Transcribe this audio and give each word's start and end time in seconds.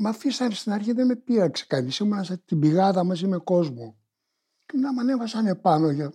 Μα 0.00 0.10
αφήσανε 0.10 0.54
στην 0.54 0.72
αρχή, 0.72 0.92
δεν 0.92 1.06
με 1.06 1.16
πείραξε 1.16 1.64
κανείς. 1.68 1.98
Ήμουν 1.98 2.24
σε 2.24 2.36
την 2.36 2.58
πηγάδα 2.60 3.04
μαζί 3.04 3.26
με 3.26 3.36
κόσμο. 3.36 3.96
Και 4.66 4.78
να 4.78 4.92
με 4.92 5.00
ανέβασαν 5.00 5.46
επάνω 5.46 5.90
για... 5.90 6.12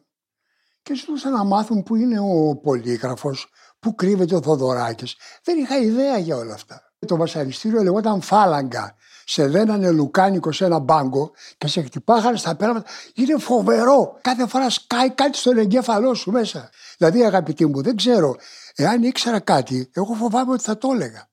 και 0.82 0.96
ζητούσαν 0.96 1.32
να 1.32 1.44
μάθουν 1.44 1.83
που 1.83 1.96
είναι 1.96 2.19
ο 2.19 2.56
πολύγραφος, 2.56 3.50
που 3.80 3.96
κρύβεται 3.96 4.35
ο 4.35 4.42
Θοδωράκης. 4.42 5.16
Δεν 5.43 5.58
είχα 5.58 5.77
ιδέα 5.77 6.17
για 6.17 6.35
όλα 6.35 6.54
αυτά. 6.54 6.93
Το 7.06 7.16
βασανιστήριο 7.16 7.83
λεγόταν 7.83 8.21
φάλαγγα. 8.21 8.96
Σε 9.25 9.48
δένανε 9.48 9.91
λουκάνικο 9.91 10.52
σε 10.52 10.65
ένα 10.65 10.79
μπάγκο 10.79 11.31
και 11.57 11.68
σε 11.68 11.81
χτυπάγανε 11.81 12.38
στα 12.38 12.55
πέραματα. 12.55 12.89
Είναι 13.13 13.38
φοβερό. 13.38 14.18
Κάθε 14.21 14.47
φορά 14.47 14.70
σκάει 14.70 15.11
κάτι 15.11 15.38
στον 15.38 15.57
εγκέφαλό 15.57 16.13
σου 16.13 16.31
μέσα. 16.31 16.70
Δηλαδή, 16.97 17.23
αγαπητοί 17.23 17.65
μου, 17.65 17.81
δεν 17.81 17.95
ξέρω. 17.95 18.36
Εάν 18.75 19.04
ήξερα 19.04 19.39
κάτι, 19.39 19.89
εγώ 19.93 20.13
φοβάμαι 20.13 20.52
ότι 20.52 20.63
θα 20.63 20.77
το 20.77 20.89
έλεγα. 20.91 21.31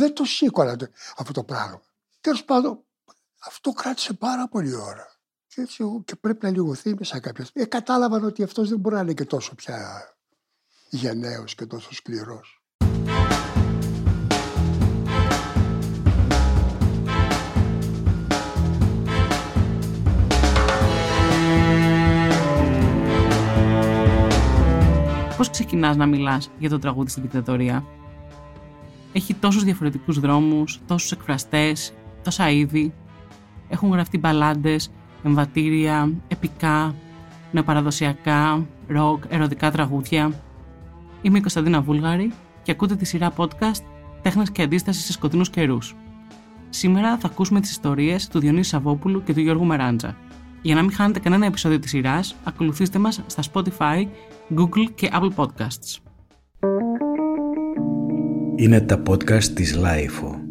Δεν, 0.00 0.14
το 0.14 0.24
σήκωνα 0.24 0.76
αυτό 1.16 1.32
το 1.32 1.44
πράγμα. 1.44 1.82
Τέλος 2.20 2.44
πάντων, 2.44 2.84
αυτό 3.46 3.72
κράτησε 3.72 4.12
πάρα 4.12 4.48
πολύ 4.48 4.74
ώρα. 4.74 5.06
Και, 5.46 5.60
έτσι, 5.60 5.84
και 6.04 6.16
πρέπει 6.16 6.44
να 6.44 6.50
λίγο 6.50 6.74
θύμισα 6.74 7.20
κάποια 7.20 7.44
στιγμή. 7.44 7.66
Ε, 7.66 7.68
κατάλαβαν 7.68 8.24
ότι 8.24 8.42
αυτός 8.42 8.68
δεν 8.68 8.78
μπορεί 8.78 8.94
να 8.94 9.00
είναι 9.00 9.12
και 9.12 9.24
τόσο 9.24 9.54
πια 9.54 9.78
γενναίος 10.90 11.54
και 11.54 11.66
τόσο 11.66 11.94
σκληρός. 11.94 12.62
Πώς 25.36 25.50
ξεκινάς 25.50 25.96
να 25.96 26.06
μιλάς 26.06 26.50
για 26.58 26.68
το 26.68 26.78
τραγούδι 26.78 27.10
στην 27.10 27.22
δικτατορία; 27.22 27.84
Έχει 29.12 29.34
τόσους 29.34 29.64
διαφορετικούς 29.64 30.20
δρόμους, 30.20 30.80
τόσους 30.86 31.12
εκφραστές, 31.12 31.92
τόσα 32.22 32.50
είδη. 32.50 32.92
Έχουν 33.68 33.90
γραφτεί 33.90 34.18
μπαλάντες, 34.18 34.90
εμβατήρια, 35.24 36.12
επικά, 36.28 36.94
νεοπαραδοσιακά, 37.52 38.66
ροκ, 38.88 39.22
ερωτικά 39.28 39.70
τραγούδια. 39.70 40.32
Είμαι 41.22 41.38
η 41.38 41.40
Κωνσταντίνα 41.40 41.80
Βούλγαρη 41.80 42.32
και 42.62 42.70
ακούτε 42.70 42.96
τη 42.96 43.04
σειρά 43.04 43.32
podcast 43.36 43.82
Τέχνας 44.22 44.50
και 44.50 44.62
Αντίστασης 44.62 45.04
σε 45.04 45.12
σκοτεινούς 45.12 45.50
καιρούς. 45.50 45.96
Σήμερα 46.68 47.18
θα 47.18 47.26
ακούσουμε 47.26 47.60
τις 47.60 47.70
ιστορίες 47.70 48.28
του 48.28 48.38
Διονύσης 48.38 48.68
Σαββόπουλου 48.68 49.22
και 49.22 49.34
του 49.34 49.40
Γιώργου 49.40 49.64
Μεράντζα. 49.64 50.16
Για 50.62 50.74
να 50.74 50.80
μην 50.80 50.92
χάνετε 50.92 51.18
κανένα 51.18 51.46
επεισόδιο 51.46 51.78
της 51.78 51.90
σειράς, 51.90 52.34
ακολουθήστε 52.44 52.98
μας 52.98 53.22
στα 53.26 53.42
Spotify, 53.52 54.06
Google 54.56 54.90
και 54.94 55.10
Apple 55.12 55.30
Podcasts. 55.36 55.98
Είναι 58.60 58.80
τα 58.80 59.02
podcast 59.08 59.44
της 59.44 59.78
Lifeo. 59.78 60.50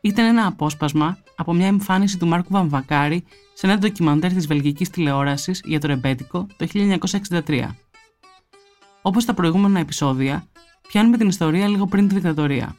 ήταν 0.00 0.24
ένα 0.24 0.46
απόσπασμα 0.46 1.18
από 1.36 1.52
μια 1.52 1.66
εμφάνιση 1.66 2.18
του 2.18 2.26
Μάρκου 2.26 2.52
Βαμβακάρη 2.52 3.24
σε 3.54 3.66
ένα 3.66 3.78
ντοκιμαντέρ 3.78 4.32
της 4.32 4.46
βελγικής 4.46 4.90
τηλεόρασης 4.90 5.62
για 5.64 5.80
το 5.80 5.86
ρεμπέτικο 5.86 6.46
το 6.56 6.66
1963. 7.46 7.68
Όπως 9.02 9.24
τα 9.24 9.34
προηγούμενα 9.34 9.78
επεισόδια, 9.78 10.46
πιάνουμε 10.88 11.16
την 11.16 11.28
ιστορία 11.28 11.68
λίγο 11.68 11.86
πριν 11.86 12.08
τη 12.08 12.14
δικτατορία. 12.14 12.76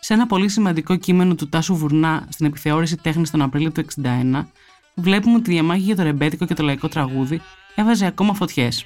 Σε 0.00 0.14
ένα 0.14 0.26
πολύ 0.26 0.48
σημαντικό 0.48 0.96
κείμενο 0.96 1.34
του 1.34 1.48
Τάσου 1.48 1.76
Βουρνά 1.76 2.26
στην 2.30 2.46
επιθεώρηση 2.46 2.96
τέχνης 2.96 3.30
τον 3.30 3.42
Απρίλιο 3.42 3.72
του 3.72 3.84
1961, 4.04 4.44
βλέπουμε 4.94 5.36
ότι 5.36 5.50
η 5.50 5.52
διαμάχη 5.52 5.82
για 5.82 5.96
το 5.96 6.02
ρεμπέτικο 6.02 6.46
και 6.46 6.54
το 6.54 6.62
λαϊκό 6.62 6.88
τραγούδι 6.88 7.40
έβαζε 7.74 8.06
ακόμα 8.06 8.34
φωτιές. 8.34 8.84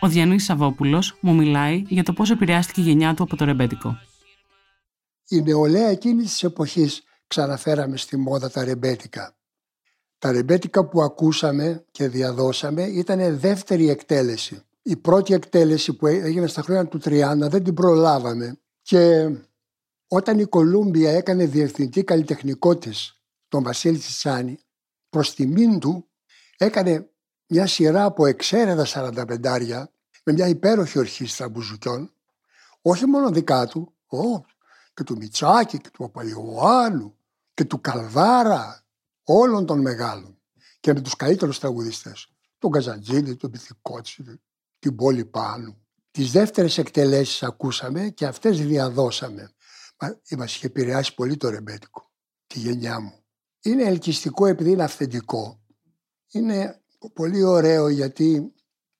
Ο 0.00 0.08
Διανύης 0.08 0.44
Σαββόπουλος 0.44 1.16
μου 1.20 1.34
μιλάει 1.34 1.84
για 1.88 2.02
το 2.02 2.12
πώς 2.12 2.30
επηρεάστηκε 2.30 2.80
η 2.80 2.84
γενιά 2.84 3.14
του 3.14 3.22
από 3.22 3.36
το 3.36 3.44
ρεμπέτικο 3.44 3.98
η 5.28 5.42
νεολαία 5.42 5.88
εκείνης 5.88 6.30
της 6.30 6.42
εποχής 6.42 7.02
ξαναφέραμε 7.28 7.96
στη 7.96 8.16
μόδα 8.16 8.50
τα 8.50 8.64
ρεμπέτικα. 8.64 9.36
Τα 10.18 10.32
ρεμπέτικα 10.32 10.84
που 10.84 11.02
ακούσαμε 11.02 11.84
και 11.90 12.08
διαδώσαμε 12.08 12.82
ήταν 12.82 13.38
δεύτερη 13.38 13.88
εκτέλεση. 13.88 14.62
Η 14.82 14.96
πρώτη 14.96 15.34
εκτέλεση 15.34 15.92
που 15.92 16.06
έγινε 16.06 16.46
στα 16.46 16.62
χρόνια 16.62 16.86
του 16.86 17.00
30 17.04 17.34
δεν 17.38 17.64
την 17.64 17.74
προλάβαμε 17.74 18.60
και 18.82 19.30
όταν 20.08 20.38
η 20.38 20.44
Κολούμπια 20.44 21.10
έκανε 21.10 21.46
διευθυντή 21.46 22.04
καλλιτεχνικό 22.04 22.76
τη 22.76 22.90
τον 23.48 23.62
Βασίλη 23.62 23.98
Τσιτσάνη, 23.98 24.58
προς 25.10 25.34
τιμήν 25.34 25.78
του 25.78 26.08
έκανε 26.56 27.10
μια 27.46 27.66
σειρά 27.66 28.04
από 28.04 28.26
εξαίρετα 28.26 28.86
45 28.86 29.84
με 30.24 30.32
μια 30.32 30.46
υπέροχη 30.46 30.98
ορχήστρα 30.98 31.48
μπουζουκιών, 31.48 32.12
όχι 32.82 33.06
μόνο 33.06 33.30
δικά 33.30 33.66
του, 33.66 33.94
και 34.94 35.02
του 35.04 35.16
Μιτσάκη 35.16 35.78
και 35.78 35.90
του 35.90 35.98
Παπαϊωάννου 35.98 37.17
και 37.58 37.64
του 37.64 37.80
Καλβάρα, 37.80 38.84
όλων 39.22 39.66
των 39.66 39.80
μεγάλων 39.80 40.38
και 40.80 40.92
με 40.92 41.00
τους 41.00 41.16
καλύτερους 41.16 41.58
τραγουδιστές. 41.58 42.28
Τον 42.58 42.70
Καζαντζίνη, 42.70 43.36
τον 43.36 43.50
Πυθικότσι, 43.50 44.40
την 44.78 44.96
Πόλη 44.96 45.24
Πάνου. 45.24 45.86
Τις 46.10 46.32
δεύτερες 46.32 46.78
εκτελέσεις 46.78 47.42
ακούσαμε 47.42 48.08
και 48.08 48.26
αυτές 48.26 48.60
διαδώσαμε. 48.66 49.50
Μας 50.36 50.54
είχε 50.54 50.66
επηρεάσει 50.66 51.14
πολύ 51.14 51.36
το 51.36 51.48
ρεμπέτικο, 51.48 52.10
τη 52.46 52.58
γενιά 52.58 53.00
μου. 53.00 53.24
Είναι 53.62 53.82
ελκυστικό 53.82 54.46
επειδή 54.46 54.70
είναι 54.70 54.84
αυθεντικό. 54.84 55.60
Είναι 56.32 56.82
πολύ 57.12 57.42
ωραίο 57.42 57.88
γιατί 57.88 58.54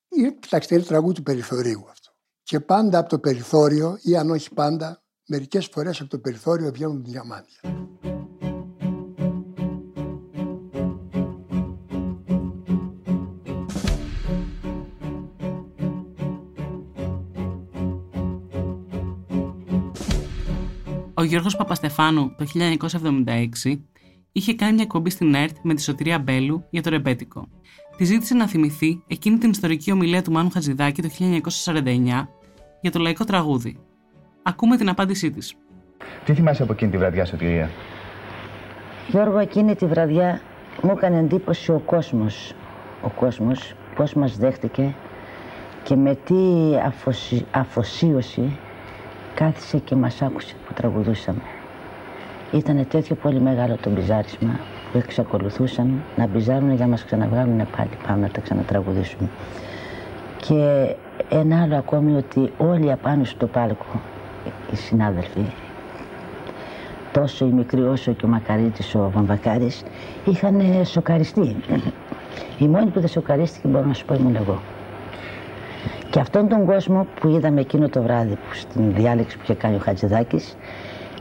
είναι, 0.08 0.30
κοιτάξτε, 0.30 0.75
είναι 0.75 0.84
τραγούδι 0.84 1.14
του 1.14 1.22
περιθωρίου 1.22 1.86
αυτό. 1.90 2.10
Και 2.42 2.60
πάντα 2.60 2.98
από 2.98 3.08
το 3.08 3.19
περιθώριο 3.19 3.98
ή 4.02 4.16
αν 4.16 4.30
όχι 4.30 4.54
πάντα 4.54 5.02
μερικές 5.26 5.66
φορές 5.66 6.00
από 6.00 6.10
το 6.10 6.19
περιθώριο 6.19 6.72
βγαίνουν 6.72 7.04
διαμάντια. 7.04 7.60
Γιώργος 21.28 21.56
Παπαστεφάνου 21.56 22.34
το 22.36 22.46
1976 23.64 23.78
είχε 24.32 24.54
κάνει 24.54 24.74
μια 24.74 24.86
κομπή 24.86 25.10
στην 25.10 25.34
ΕΡΤ 25.34 25.56
με 25.62 25.74
τη 25.74 25.82
Σωτηρία 25.82 26.18
Μπέλου 26.18 26.64
για 26.70 26.82
το 26.82 26.90
ρεμπέτικο. 26.90 27.48
Τη 27.96 28.04
ζήτησε 28.04 28.34
να 28.34 28.46
θυμηθεί 28.46 29.02
εκείνη 29.06 29.38
την 29.38 29.50
ιστορική 29.50 29.92
ομιλία 29.92 30.22
του 30.22 30.32
Μάνου 30.32 30.50
Χατζηδάκη 30.50 31.02
το 31.02 31.08
1949 31.18 32.26
για 32.80 32.90
το 32.90 32.98
λαϊκό 32.98 33.24
τραγούδι 33.24 33.78
Ακούμε 34.42 34.76
την 34.76 34.88
απάντησή 34.88 35.30
της. 35.30 35.54
Τι 36.24 36.34
θυμάσαι 36.34 36.62
από 36.62 36.72
εκείνη 36.72 36.90
τη 36.90 36.96
βραδιά, 36.96 37.24
Σωτηρία; 37.24 37.70
Γιώργο, 39.08 39.38
εκείνη 39.38 39.74
τη 39.74 39.86
βραδιά 39.86 40.40
μου 40.82 40.90
έκανε 40.90 41.18
εντύπωση 41.18 41.72
ο 41.72 41.82
κόσμος. 41.86 42.54
Ο 43.02 43.08
κόσμος, 43.08 43.74
πώς 43.94 44.14
μας 44.14 44.36
δέχτηκε 44.36 44.94
και 45.82 45.96
με 45.96 46.14
τι 46.14 46.34
αφοσί... 46.84 47.46
αφοσίωση 47.50 48.58
κάθισε 49.38 49.78
και 49.78 49.94
μας 49.94 50.22
άκουσε 50.22 50.54
που 50.66 50.72
τραγουδούσαμε. 50.72 51.41
Ήταν 52.53 52.87
τέτοιο 52.88 53.15
πολύ 53.15 53.41
μεγάλο 53.41 53.76
το 53.81 53.91
μπιζάρισμα 53.91 54.60
που 54.93 54.99
εξακολουθούσαν 54.99 56.03
να 56.16 56.26
μπιζάρουν 56.26 56.75
για 56.75 56.84
να 56.84 56.91
μας 56.91 57.04
ξαναβγάλουν 57.04 57.56
πάλι 57.76 57.91
πάμε 58.06 58.21
να 58.21 58.28
τα 58.28 58.41
ξανατραγουδήσουμε. 58.41 59.29
Και 60.46 60.94
ένα 61.29 61.62
άλλο 61.62 61.76
ακόμη 61.76 62.17
ότι 62.17 62.52
όλοι 62.58 62.93
απάνω 62.93 63.25
στο 63.25 63.46
πάλκο 63.46 64.00
οι 64.73 64.76
συνάδελφοι, 64.76 65.44
τόσο 67.12 67.46
οι 67.46 67.50
μικροί 67.50 67.82
όσο 67.82 68.12
και 68.12 68.25
ο 68.25 68.29
Μακαρίτης, 68.29 68.94
ο 68.94 69.11
Βαμβακάρης, 69.14 69.82
είχαν 70.25 70.84
σοκαριστεί. 70.84 71.56
Η 72.58 72.69
μόνη 72.69 72.91
που 72.91 73.00
δεν 73.00 73.08
σοκαρίστηκε 73.08 73.69
μπορώ 73.69 73.84
να 73.84 73.94
σου 73.94 74.05
πω 74.05 74.14
ήμουν 74.14 74.37
εγώ. 74.37 74.61
Και 76.10 76.20
αυτόν 76.20 76.49
τον 76.49 76.66
κόσμο 76.66 77.06
που 77.20 77.28
είδαμε 77.28 77.60
εκείνο 77.60 77.88
το 77.88 78.02
βράδυ 78.02 78.34
που 78.34 78.55
στην 78.55 78.94
διάλεξη 78.94 79.37
που 79.37 79.43
είχε 79.43 79.55
κάνει 79.55 79.75
ο 79.75 79.78
Χατζηδάκης, 79.78 80.56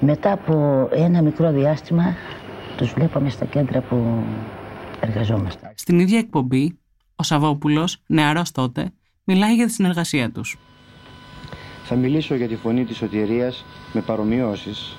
μετά 0.02 0.32
από 0.32 0.88
ένα 0.92 1.22
μικρό 1.22 1.52
διάστημα 1.52 2.16
τους 2.78 2.94
βλέπαμε 2.94 3.30
στα 3.30 3.46
κέντρα 3.46 3.82
που 3.82 4.24
εργαζόμαστε. 5.00 5.72
Στην 5.76 6.00
ίδια 6.00 6.18
εκπομπή, 6.18 6.80
ο 7.16 7.24
Σαββόπουλος, 7.24 7.98
νεαρός 8.08 8.52
τότε, 8.52 8.92
μιλάει 9.24 9.56
για 9.56 9.66
τη 9.66 9.72
συνεργασία 9.72 10.32
τους. 10.32 10.58
Θα 11.84 11.96
μιλήσω 11.96 12.36
για 12.36 12.48
τη 12.48 12.56
φωνή 12.56 12.86
της 12.86 12.98
σωτηρίας 12.98 13.66
με 13.94 14.02
παρομοιώσεις, 14.02 14.98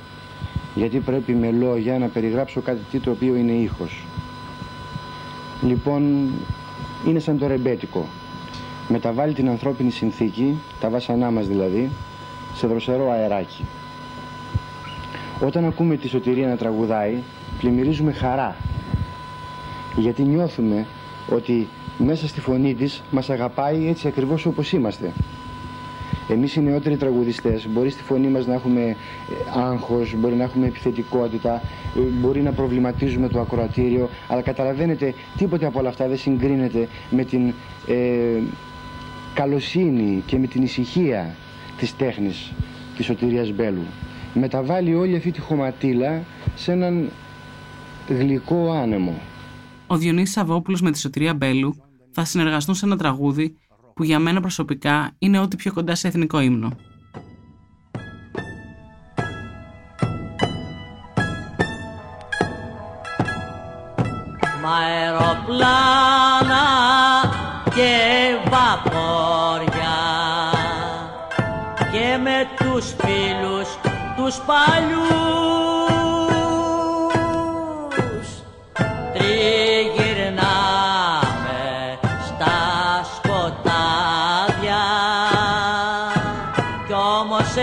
γιατί 0.75 0.99
πρέπει 0.99 1.33
με 1.33 1.51
λόγια 1.51 1.99
να 1.99 2.07
περιγράψω 2.07 2.61
κάτι 2.61 2.99
το 3.01 3.11
οποίο 3.11 3.37
είναι 3.37 3.53
ήχος. 3.53 4.07
λοιπόν 5.63 6.31
είναι 7.07 7.19
σαν 7.19 7.39
το 7.39 7.47
ρεμπέτικο. 7.47 8.07
Μεταβάλλει 8.89 9.33
την 9.33 9.49
ανθρώπινη 9.49 9.91
συνθήκη, 9.91 10.59
τα 10.81 10.89
βάσανά 10.89 11.31
μας 11.31 11.47
δηλαδή, 11.47 11.91
σε 12.55 12.67
δροσερό 12.67 13.11
αεράκι. 13.11 13.65
Όταν 15.41 15.65
ακούμε 15.65 15.97
τη 15.97 16.09
σωτηρία 16.09 16.49
να 16.49 16.57
τραγουδάει, 16.57 17.17
πλημμυρίζουμε 17.59 18.13
χαρά. 18.13 18.57
Γιατί 19.97 20.23
νιώθουμε 20.23 20.87
ότι 21.29 21.69
μέσα 21.99 22.29
στη 22.29 22.41
φωνή 22.41 22.75
της 22.75 23.03
μας 23.11 23.31
αγαπάει 23.31 23.89
έτσι 23.89 24.09
ακριβώς 24.09 24.47
όπως 24.47 24.73
είμαστε. 24.73 25.13
Εμείς 26.31 26.55
οι 26.55 26.61
νεότεροι 26.61 26.97
τραγουδιστές 26.97 27.67
μπορεί 27.69 27.91
στη 27.91 28.03
φωνή 28.03 28.27
μας 28.27 28.47
να 28.47 28.55
έχουμε 28.55 28.81
ε, 28.81 28.95
άγχος, 29.61 30.15
μπορεί 30.17 30.35
να 30.35 30.45
έχουμε 30.45 30.67
επιθετικότητα, 30.67 31.63
ε, 31.97 32.01
μπορεί 32.01 32.43
να 32.43 32.53
προβληματίζουμε 32.53 33.29
το 33.29 33.41
ακροατήριο, 33.41 34.09
αλλά 34.29 34.43
καταλαβαίνετε 34.43 35.15
τίποτε 35.37 35.67
από 35.67 35.79
όλα 35.79 35.89
αυτά 35.89 36.09
δεν 36.09 36.17
συγκρίνεται 36.17 36.89
με 37.11 37.25
την 37.25 37.53
ε, 37.87 37.95
καλοσύνη 39.39 40.23
και 40.27 40.39
με 40.39 40.47
την 40.47 40.63
ησυχία 40.63 41.35
της 41.77 41.97
τέχνης 41.97 42.53
της 42.97 43.07
Σωτηρίας 43.07 43.51
Μπέλου. 43.51 43.87
Μεταβάλλει 44.35 44.95
όλη 44.95 45.17
αυτή 45.17 45.31
τη 45.31 45.41
χωματίλα 45.41 46.23
σε 46.55 46.73
έναν 46.73 47.11
γλυκό 48.09 48.71
άνεμο. 48.73 49.21
Ο 49.87 49.97
Διονύσης 49.97 50.35
Σαββόπουλος 50.35 50.81
με 50.81 50.91
τη 50.91 50.99
Σωτηρία 50.99 51.35
Μπέλου 51.35 51.75
θα 52.11 52.25
συνεργαστούν 52.25 52.75
σε 52.75 52.87
ένα 52.87 52.97
τραγούδι 52.97 53.57
που 53.95 54.05
για 54.05 54.19
μένα 54.19 54.41
προσωπικά 54.41 55.11
είναι 55.19 55.39
ό,τι 55.39 55.57
πιο 55.57 55.73
κοντά 55.73 55.95
σε 55.95 56.09
εθνικό 56.09 56.41
ύμνο. 56.41 56.71
Μα 64.63 64.75
αεροπλάνα 64.75 66.18
τους 74.29 74.41
παλιούς. 74.47 75.29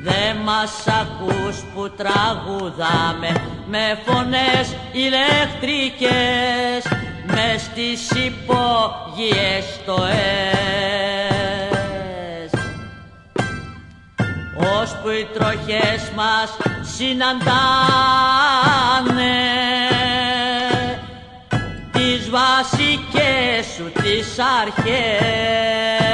Δε 0.02 0.34
μας 0.44 0.86
ακούς 0.86 1.56
που 1.74 1.90
τραγουδάμε 1.96 3.30
με 3.66 3.98
φωνές 4.06 4.76
ηλεκτρικές 4.92 6.87
μες 7.38 7.62
στις 7.62 8.10
υπόγειες 8.10 9.64
στοές 9.74 10.10
ώσπου 14.80 15.08
οι 15.08 15.26
τροχές 15.34 16.10
μας 16.16 16.56
συναντάνε 16.96 17.38
τις 21.92 22.30
βασικές 22.30 23.66
σου 23.76 23.92
τις 24.02 24.38
αρχές 24.62 26.07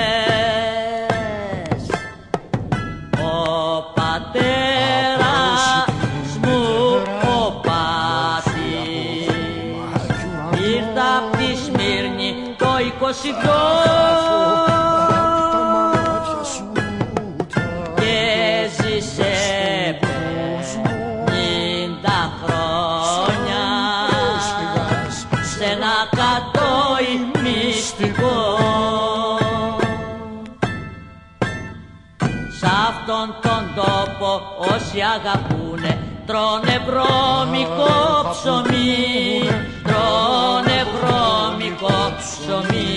αγαπούνε. 35.15 35.99
Τρώνε 36.27 36.77
βρώμικο 36.87 37.95
ψωμί. 38.31 39.49
τρώνε 39.83 40.79
βρώμικο 40.95 41.97
ψωμί. 42.19 42.93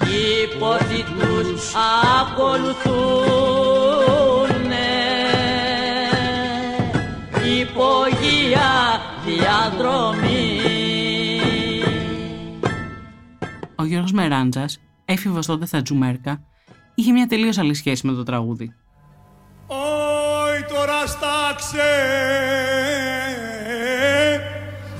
Οι 0.00 0.58
πόθοι 0.58 1.02
τους 1.02 1.72
ακολουθούνε. 2.20 2.84
Υπογεία 7.60 8.70
διαδρομή. 9.26 10.60
Ο 13.74 13.84
Γιώργος 13.84 14.12
Μεράντζας, 14.12 14.78
έφηβος 15.04 15.46
τότε 15.46 15.66
στα 15.66 15.82
Τζουμέρκα, 15.82 16.42
είχε 16.94 17.12
μια 17.12 17.26
τελείως 17.26 17.58
άλλη 17.58 17.74
σχέση 17.74 18.06
με 18.06 18.12
το 18.12 18.22
τραγούδι. 18.22 18.74
Όι 19.66 20.62
τώρα 20.68 21.06
στάξε 21.06 21.92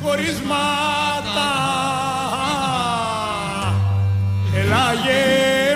χωρισμάτα 0.03 1.53
Έλα 4.57 4.85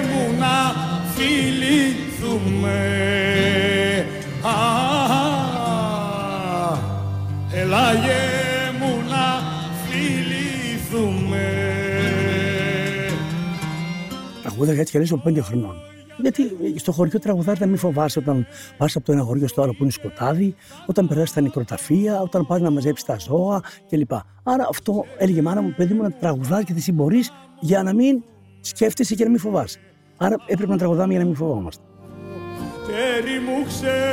μου 0.08 0.38
να 0.38 0.74
φιληθούμε 1.14 2.78
Έλα 7.52 7.92
μου 8.78 9.02
να 9.08 9.26
φιληθούμε 9.84 11.46
Τραγούδα 14.42 14.72
γιατί 14.72 14.90
και 14.90 14.98
από 14.98 15.16
πέντε 15.16 15.40
χρονών. 15.40 15.76
Γιατί 16.20 16.56
στο 16.76 16.92
χωριό 16.92 17.18
τραγουδάτε 17.18 17.60
να 17.60 17.66
μην 17.66 17.78
φοβάσαι 17.78 18.18
όταν 18.18 18.46
πας 18.76 18.96
από 18.96 19.04
το 19.04 19.12
ένα 19.12 19.22
χωριό 19.22 19.48
στο 19.48 19.62
άλλο 19.62 19.72
που 19.72 19.82
είναι 19.82 19.92
σκοτάδι, 19.92 20.54
όταν 20.86 21.08
περάσεις 21.08 21.32
τα 21.32 21.40
νεκροταφεία, 21.40 22.20
όταν 22.20 22.46
πας 22.46 22.60
να 22.60 22.70
μαζέψεις 22.70 23.06
τα 23.06 23.16
ζώα 23.18 23.62
κλπ. 23.88 24.12
Άρα 24.42 24.66
αυτό 24.68 25.04
έλεγε 25.18 25.42
μάνα 25.42 25.62
μου, 25.62 25.74
παιδί 25.76 25.94
μου, 25.94 26.02
να 26.02 26.10
τραγουδάς 26.10 26.64
και 26.64 26.72
τη 26.72 26.80
συμπορεί 26.80 27.20
για 27.60 27.82
να 27.82 27.94
μην 27.94 28.22
σκέφτεσαι 28.60 29.14
και 29.14 29.24
να 29.24 29.30
μην 29.30 29.38
φοβάσαι. 29.38 29.78
Άρα 30.16 30.36
έπρεπε 30.46 30.72
να 30.72 30.78
τραγουδάμε 30.78 31.10
για 31.10 31.20
να 31.20 31.26
μην 31.26 31.34
φοβόμαστε. 31.34 31.82
Τέρι 32.86 33.40
μου 33.40 33.64
ξέ, 33.66 34.04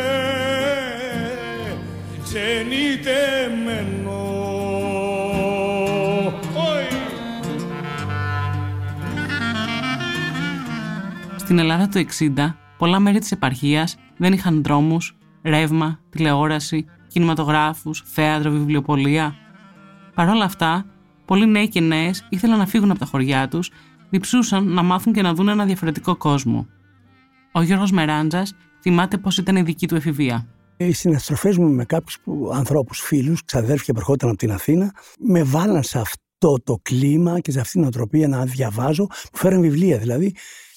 ξενιτεμένο 2.23 4.34
Στην 11.45 11.59
Ελλάδα 11.59 11.87
το 11.87 12.05
60, 12.19 12.55
πολλά 12.77 12.99
μέρη 12.99 13.19
της 13.19 13.31
επαρχίας 13.31 13.97
δεν 14.17 14.33
είχαν 14.33 14.63
δρόμους, 14.63 15.17
ρεύμα, 15.43 15.99
τηλεόραση, 16.09 16.85
κινηματογράφους, 17.07 18.03
θέατρο, 18.05 18.51
βιβλιοπολία. 18.51 19.35
Παρ' 20.13 20.29
όλα 20.29 20.43
αυτά, 20.43 20.85
πολλοί 21.25 21.45
νέοι 21.45 21.67
και 21.67 21.79
νέες 21.79 22.27
ήθελαν 22.29 22.57
να 22.57 22.65
φύγουν 22.65 22.89
από 22.89 22.99
τα 22.99 23.05
χωριά 23.05 23.47
τους, 23.47 23.71
διψούσαν 24.09 24.67
να 24.67 24.83
μάθουν 24.83 25.13
και 25.13 25.21
να 25.21 25.33
δουν 25.33 25.47
ένα 25.47 25.65
διαφορετικό 25.65 26.15
κόσμο. 26.15 26.67
Ο 27.51 27.61
Γιώργος 27.61 27.91
Μεράντζας 27.91 28.53
θυμάται 28.81 29.17
πώς 29.17 29.37
ήταν 29.37 29.55
η 29.55 29.61
δική 29.61 29.87
του 29.87 29.95
εφηβεία. 29.95 30.47
Οι 30.77 30.91
συναστροφές 30.91 31.57
μου 31.57 31.69
με 31.69 31.85
κάποιους 31.85 32.17
ανθρώπους, 32.53 32.99
φίλους, 32.99 33.43
ξαδέρφια 33.45 33.93
που 33.93 33.99
ερχόταν 33.99 34.29
από 34.29 34.37
την 34.37 34.51
Αθήνα, 34.51 34.93
με 35.19 35.43
βάλαν 35.43 35.83
σε 35.83 35.99
αυτό 35.99 36.57
το 36.63 36.79
κλίμα 36.81 37.39
και 37.39 37.51
σε 37.51 37.59
αυτήν 37.59 37.79
την 37.79 37.89
οτροπία 37.89 38.27
να 38.27 38.45
διαβάζω, 38.45 39.05
που 39.05 39.37
φέραν 39.37 39.61
βιβλία 39.61 39.97
δηλαδή, 39.97 40.35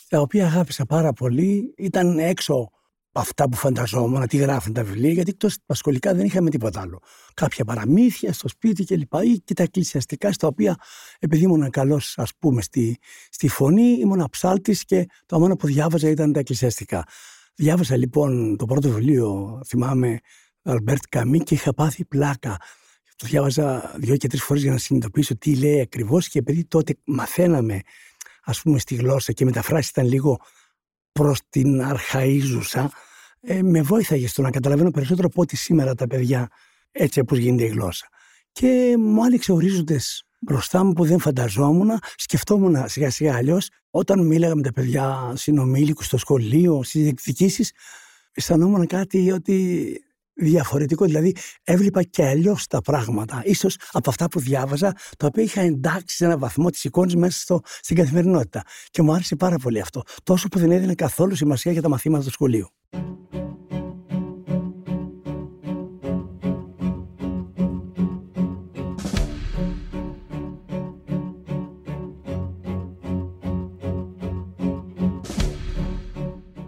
τα 0.08 0.20
οποία 0.20 0.46
αγάπησα 0.46 0.84
πάρα 0.84 1.12
πολύ. 1.12 1.74
Ήταν 1.76 2.18
έξω 2.18 2.70
από 3.10 3.20
αυτά 3.20 3.48
που 3.48 3.56
φανταζόμουν, 3.56 4.26
τι 4.26 4.36
γράφουν 4.36 4.72
τα 4.72 4.84
βιβλία, 4.84 5.12
γιατί 5.12 5.30
εκτός 5.30 5.56
τα 5.66 5.74
σχολικά 5.74 6.14
δεν 6.14 6.24
είχαμε 6.26 6.50
τίποτα 6.50 6.80
άλλο. 6.80 6.98
Κάποια 7.34 7.64
παραμύθια 7.64 8.32
στο 8.32 8.48
σπίτι 8.48 8.84
κλπ. 8.84 9.12
ή 9.22 9.40
και 9.44 9.54
τα 9.54 9.62
εκκλησιαστικά, 9.62 10.32
στα 10.32 10.46
οποία 10.46 10.76
επειδή 11.18 11.44
ήμουν 11.44 11.70
καλός, 11.70 12.18
ας 12.18 12.30
πούμε, 12.38 12.62
στη, 12.62 12.98
στη 13.30 13.48
φωνή, 13.48 13.92
ήμουν 13.92 14.28
ψάλτης 14.30 14.76
και 14.86 15.06
το 15.26 15.38
μόνο 15.38 15.56
που 15.56 15.66
διάβαζα 15.66 16.08
ήταν 16.08 16.32
τα 16.32 16.38
εκκλησιαστικά. 16.38 17.04
Διάβασα 17.54 17.96
λοιπόν 17.96 18.56
το 18.56 18.64
πρώτο 18.64 18.88
βιβλίο, 18.88 19.60
θυμάμαι, 19.66 20.18
Αλμπέρ 20.62 21.02
Καμύ 21.08 21.38
και 21.38 21.54
είχα 21.54 21.74
πάθει 21.74 22.04
πλάκα. 22.04 22.56
Το 23.16 23.26
διάβαζα 23.26 23.94
δύο 23.98 24.16
και 24.16 24.28
τρεις 24.28 24.42
φορές 24.42 24.62
για 24.62 24.72
να 24.72 24.78
συνειδητοποιήσω 24.78 25.36
τι 25.36 25.56
λέει 25.56 25.80
ακριβώς 25.80 26.28
και 26.28 26.38
επειδή 26.38 26.64
τότε 26.64 26.94
μαθαίναμε 27.04 27.80
ας 28.48 28.62
πούμε 28.62 28.78
στη 28.78 28.94
γλώσσα 28.94 29.32
και 29.32 29.42
οι 29.42 29.46
μεταφράσεις 29.46 29.90
ήταν 29.90 30.06
λίγο 30.06 30.40
προς 31.12 31.40
την 31.48 31.82
αρχαΐζουσα 31.82 32.86
ε, 33.40 33.62
με 33.62 33.82
βοήθαγε 33.82 34.28
στο 34.28 34.42
να 34.42 34.50
καταλαβαίνω 34.50 34.90
περισσότερο 34.90 35.26
από 35.26 35.42
ό,τι 35.42 35.56
σήμερα 35.56 35.94
τα 35.94 36.06
παιδιά 36.06 36.48
έτσι 36.90 37.20
όπως 37.20 37.38
γίνεται 37.38 37.64
η 37.64 37.68
γλώσσα. 37.68 38.08
Και 38.52 38.94
μου 38.98 39.24
άνοιξε 39.24 39.52
ορίζοντες 39.52 40.22
μπροστά 40.40 40.84
μου 40.84 40.92
που 40.92 41.04
δεν 41.04 41.18
φανταζόμουν, 41.18 41.90
σκεφτόμουν 42.16 42.88
σιγά 42.88 43.10
σιγά 43.10 43.36
αλλιώς. 43.36 43.68
Όταν 43.90 44.26
μίλαγα 44.26 44.54
με 44.54 44.62
τα 44.62 44.72
παιδιά 44.72 45.32
συνομήλικους 45.36 46.06
στο 46.06 46.16
σχολείο, 46.18 46.82
στις 46.82 47.02
διεκδικήσεις, 47.02 47.72
αισθανόμουν 48.32 48.86
κάτι 48.86 49.30
ότι 49.30 49.88
διαφορετικό. 50.38 51.04
Δηλαδή, 51.04 51.34
έβλεπα 51.64 52.02
και 52.02 52.26
αλλιώς 52.26 52.66
τα 52.66 52.80
πράγματα. 52.80 53.42
ίσως 53.44 53.76
από 53.92 54.10
αυτά 54.10 54.28
που 54.28 54.40
διάβαζα, 54.40 54.92
τα 55.16 55.26
οποία 55.26 55.42
είχα 55.42 55.60
εντάξει 55.60 56.16
σε 56.16 56.24
ένα 56.24 56.38
βαθμό 56.38 56.70
τη 56.70 56.80
εικόνη 56.82 57.16
μέσα 57.16 57.40
στο, 57.40 57.60
στην 57.64 57.96
καθημερινότητα. 57.96 58.62
Και 58.90 59.02
μου 59.02 59.12
άρεσε 59.12 59.36
πάρα 59.36 59.56
πολύ 59.56 59.80
αυτό. 59.80 60.02
Τόσο 60.22 60.48
που 60.48 60.58
δεν 60.58 60.70
έδινε 60.70 60.94
καθόλου 60.94 61.34
σημασία 61.34 61.72
για 61.72 61.82
τα 61.82 61.88
μαθήματα 61.88 62.24
του 62.24 62.30
σχολείου. 62.30 62.68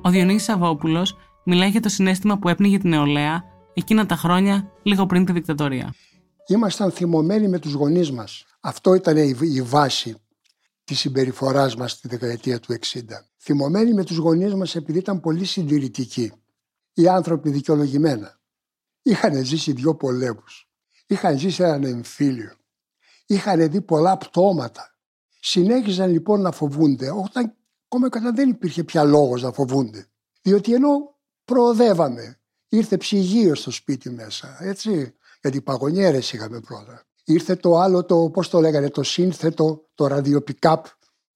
Ο 0.03 0.11
Διονύσης 0.11 0.43
Σαββόπουλος 0.43 1.17
μιλάει 1.45 1.69
για 1.69 1.81
το 1.81 1.89
συνέστημα 1.89 2.39
που 2.39 2.49
έπνιγε 2.49 2.79
την 2.79 2.91
νεολαία 2.91 3.45
εκείνα 3.81 4.07
τα 4.07 4.17
χρόνια 4.17 4.73
λίγο 4.83 5.07
πριν 5.07 5.25
τη 5.25 5.33
δικτατορία. 5.33 5.95
Ήμασταν 6.47 6.91
θυμωμένοι 6.91 7.49
με 7.49 7.59
τους 7.59 7.73
γονείς 7.73 8.11
μας. 8.13 8.45
Αυτό 8.61 8.95
ήταν 8.95 9.17
η 9.41 9.63
βάση 9.63 10.17
της 10.85 10.99
συμπεριφοράς 10.99 11.77
μας 11.77 11.93
στη 11.93 12.09
δεκαετία 12.09 12.61
του 12.61 12.73
60. 12.73 13.01
Θυμωμένοι 13.39 13.93
με 13.93 14.05
τους 14.05 14.17
γονείς 14.17 14.55
μας 14.55 14.75
επειδή 14.75 14.99
ήταν 14.99 15.21
πολύ 15.21 15.45
συντηρητικοί. 15.45 16.33
Οι 16.95 17.09
άνθρωποι 17.09 17.51
δικαιολογημένα. 17.51 18.41
Είχαν 19.03 19.45
ζήσει 19.45 19.73
δύο 19.73 19.95
πολέμους. 19.95 20.71
Είχαν 21.07 21.39
ζήσει 21.39 21.63
έναν 21.63 21.85
εμφύλιο. 21.85 22.53
Είχαν 23.27 23.71
δει 23.71 23.81
πολλά 23.81 24.17
πτώματα. 24.17 24.95
Συνέχιζαν 25.41 26.11
λοιπόν 26.11 26.41
να 26.41 26.53
φοβούνται 26.53 27.11
όταν 27.11 27.57
ακόμα 27.85 28.09
και 28.09 28.19
όταν 28.19 28.35
δεν 28.35 28.49
υπήρχε 28.49 28.85
πια 28.85 29.05
λόγος 29.05 29.43
να 29.43 29.53
φοβούνται. 29.53 30.07
Διότι 30.43 30.75
ενώ 30.75 31.19
προοδεύαμε, 31.45 32.40
ήρθε 32.71 32.97
ψυγείο 32.97 33.55
στο 33.55 33.71
σπίτι 33.71 34.11
μέσα, 34.11 34.57
έτσι, 34.61 35.15
γιατί 35.41 35.61
παγωνιέρες 35.61 36.33
είχαμε 36.33 36.61
πρώτα. 36.61 37.05
Ήρθε 37.25 37.57
το 37.57 37.77
άλλο, 37.77 38.05
το, 38.05 38.31
πώς 38.31 38.49
το 38.49 38.61
λέγανε, 38.61 38.91
το 38.91 39.03
σύνθετο, 39.03 39.89
το 39.95 40.07
ραδιοπικάπ, 40.07 40.85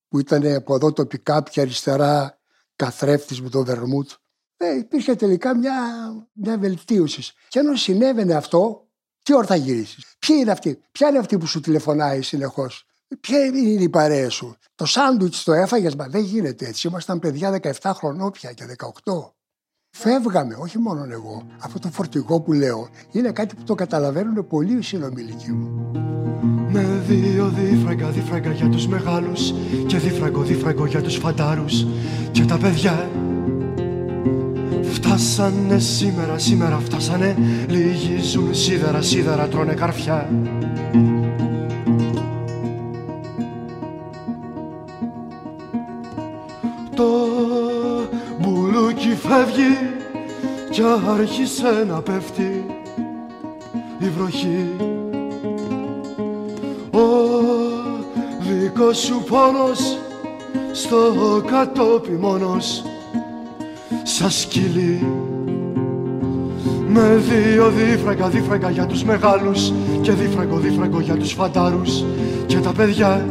που 0.07 0.19
ήταν 0.19 0.55
από 0.55 0.75
εδώ 0.75 0.93
το 0.93 1.05
πικάπ 1.05 1.49
και 1.49 1.61
αριστερά 1.61 2.39
καθρέφτης 2.75 3.41
με 3.41 3.49
το 3.49 3.63
βερμούτ. 3.63 4.09
Ε, 4.57 4.75
υπήρχε 4.75 5.15
τελικά 5.15 5.57
μια, 5.57 5.73
μια 6.33 6.57
βελτίωση. 6.57 7.33
Και 7.47 7.59
ενώ 7.59 7.75
συνέβαινε 7.75 8.33
αυτό, 8.33 8.87
τι 9.23 9.33
ώρα 9.33 9.45
θα 9.45 9.55
γυρίσεις; 9.55 10.15
Ποιοι 10.19 10.35
είναι 10.39 10.51
αυτοί, 10.51 10.81
ποια 10.91 11.09
είναι 11.09 11.17
αυτή 11.17 11.37
που 11.37 11.45
σου 11.45 11.59
τηλεφωνάει 11.59 12.21
συνεχώς; 12.21 12.85
Ποια 13.19 13.45
είναι 13.45 13.83
η 13.83 13.89
παρέα 13.89 14.29
σου; 14.29 14.55
Το 14.75 14.85
σάντουιτς 14.85 15.43
το 15.43 15.53
έφαγες, 15.53 15.95
μα 15.95 16.07
δεν 16.07 16.23
γίνεται 16.23 16.67
έτσι. 16.67 16.87
Ήμασταν 16.87 17.19
παιδιά 17.19 17.59
17 17.81 17.91
χρονών 17.93 18.31
πια 18.31 18.53
και 18.53 18.65
18. 19.03 19.34
Φεύγαμε, 19.97 20.55
όχι 20.59 20.79
μόνο 20.79 21.07
εγώ. 21.11 21.43
Αυτό 21.59 21.79
το 21.79 21.89
φορτηγό 21.91 22.41
που 22.41 22.53
λέω 22.53 22.87
είναι 23.11 23.31
κάτι 23.31 23.55
που 23.55 23.63
το 23.63 23.75
καταλαβαίνουν 23.75 24.47
πολύ 24.47 24.77
οι 24.77 24.81
συνομιλικοί 24.81 25.51
μου. 25.51 25.91
Με 26.71 27.03
δύο 27.07 27.53
δίφραγκα, 27.55 28.09
δίφραγκα 28.09 28.51
για 28.51 28.69
τους 28.69 28.87
μεγάλους 28.87 29.53
και 29.87 29.97
δίφραγκο, 29.97 30.41
δίφραγκο 30.41 30.85
για 30.85 31.01
τους 31.01 31.15
φαντάρους 31.15 31.85
και 32.31 32.45
τα 32.45 32.57
παιδιά 32.57 33.09
Φτάσανε 34.81 35.79
σήμερα, 35.79 36.37
σήμερα 36.37 36.77
φτάσανε 36.79 37.37
Λυγίζουν 37.67 38.55
σίδερα, 38.55 39.01
σίδερα 39.01 39.47
τρώνε 39.47 39.73
καρφιά 39.73 40.29
Το 46.95 47.03
μπουλούκι 47.05 47.34
φεύγει 49.27 49.77
κι 50.69 50.81
άρχισε 51.19 51.85
να 51.87 52.01
πέφτει 52.01 52.65
η 53.99 54.09
βροχή. 54.17 54.75
Ο 56.91 57.07
δικός 58.39 58.97
σου 58.97 59.23
πόνος 59.29 59.97
στο 60.71 60.97
κατόπι 61.45 62.11
μόνος 62.11 62.83
σαν 64.03 64.29
σκυλί 64.29 65.07
με 66.87 67.21
δύο 67.29 67.69
δίφραγκα, 67.69 68.27
δίφραγκα 68.27 68.69
για 68.69 68.85
τους 68.85 69.03
μεγάλους 69.03 69.73
και 70.01 70.11
δίφραγκο, 70.11 70.57
δίφραγκο 70.57 70.99
για 70.99 71.15
τους 71.15 71.33
φαντάρους. 71.33 72.03
Και 72.45 72.57
τα 72.57 72.71
παιδιά 72.71 73.25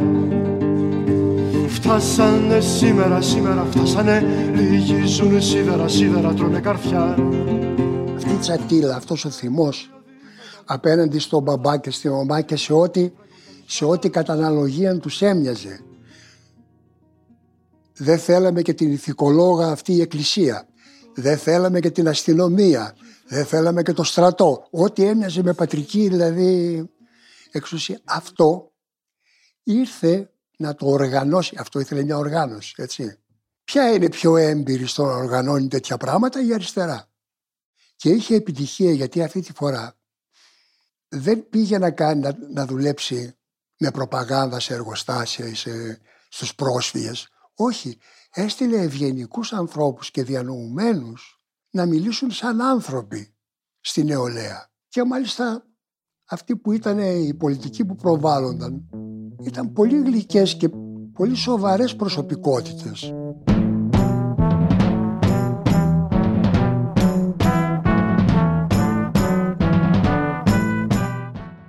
Φτάσανε 1.85 2.59
σήμερα, 2.59 3.21
σήμερα 3.21 3.65
φτάσανε 3.65 4.19
Λυγίζουν 4.55 5.41
σίδερα, 5.41 5.87
σίδερα 5.87 6.33
τρώνε 6.33 6.59
καρφιά 6.59 7.17
Αυτή 8.15 8.33
η 8.33 8.37
τσατήλα, 8.37 8.95
αυτός 8.95 9.25
ο 9.25 9.29
θυμός 9.29 9.89
απέναντι 10.65 11.19
στον 11.19 11.43
μπαμπά 11.43 11.77
και 11.77 11.91
στη 11.91 12.09
μαμά 12.09 12.41
και 12.41 12.55
σε 12.55 12.73
ό,τι, 12.73 13.11
σε 13.65 13.85
ό,τι 13.85 14.09
κατά 14.09 14.33
αναλογία 14.33 14.99
τους 14.99 15.21
έμοιαζε. 15.21 15.79
Δεν 17.97 18.19
θέλαμε 18.19 18.61
και 18.61 18.73
την 18.73 18.91
ηθικολόγα 18.91 19.67
αυτή 19.67 19.93
η 19.93 20.01
εκκλησία. 20.01 20.67
Δεν 21.15 21.37
θέλαμε 21.37 21.79
και 21.79 21.91
την 21.91 22.07
αστυνομία. 22.07 22.95
Δεν 23.27 23.45
θέλαμε 23.45 23.81
και 23.81 23.93
το 23.93 24.03
στρατό. 24.03 24.67
Ό,τι 24.71 25.03
έμοιαζε 25.03 25.43
με 25.43 25.53
πατρική 25.53 26.07
δηλαδή 26.07 26.83
εξουσία. 27.51 27.99
Αυτό 28.05 28.71
ήρθε 29.63 30.29
να 30.57 30.75
το 30.75 30.85
οργανώσει. 30.87 31.55
Αυτό 31.59 31.79
ήθελε 31.79 32.03
μια 32.03 32.17
οργάνωση, 32.17 32.73
έτσι. 32.77 33.19
Ποια 33.63 33.93
είναι 33.93 34.09
πιο 34.09 34.37
έμπειρη 34.37 34.85
στο 34.85 35.05
να 35.05 35.15
οργανώνει 35.15 35.67
τέτοια 35.67 35.97
πράγματα, 35.97 36.45
η 36.45 36.53
αριστερά. 36.53 37.09
Και 37.95 38.09
είχε 38.09 38.35
επιτυχία 38.35 38.91
γιατί 38.91 39.23
αυτή 39.23 39.41
τη 39.41 39.53
φορά 39.53 39.97
δεν 41.07 41.49
πήγε 41.49 41.77
να, 41.77 41.91
κάνει, 41.91 42.21
να, 42.21 42.37
να 42.49 42.65
δουλέψει 42.65 43.37
με 43.77 43.91
προπαγάνδα 43.91 44.59
σε 44.59 44.73
εργοστάσια 44.73 45.47
ή 45.47 45.53
σε, 45.53 46.01
στους 46.29 46.55
πρόσφυγες. 46.55 47.29
Όχι, 47.55 47.97
έστειλε 48.33 48.77
ευγενικούς 48.77 49.53
ανθρώπους 49.53 50.11
και 50.11 50.23
διανοουμένους 50.23 51.39
να 51.69 51.85
μιλήσουν 51.85 52.31
σαν 52.31 52.61
άνθρωποι 52.61 53.35
στη 53.79 54.03
νεολαία. 54.03 54.71
Και 54.87 55.03
μάλιστα 55.03 55.65
αυτοί 56.25 56.55
που 56.55 56.71
ήταν 56.71 56.99
οι 56.99 57.33
πολιτικοί 57.33 57.85
που 57.85 57.95
προβάλλονταν 57.95 58.89
ήταν 59.43 59.73
πολύ 59.73 60.01
γλυκές 60.01 60.55
και 60.55 60.69
πολύ 61.13 61.35
σοβαρές 61.35 61.95
προσωπικότητες. 61.95 63.13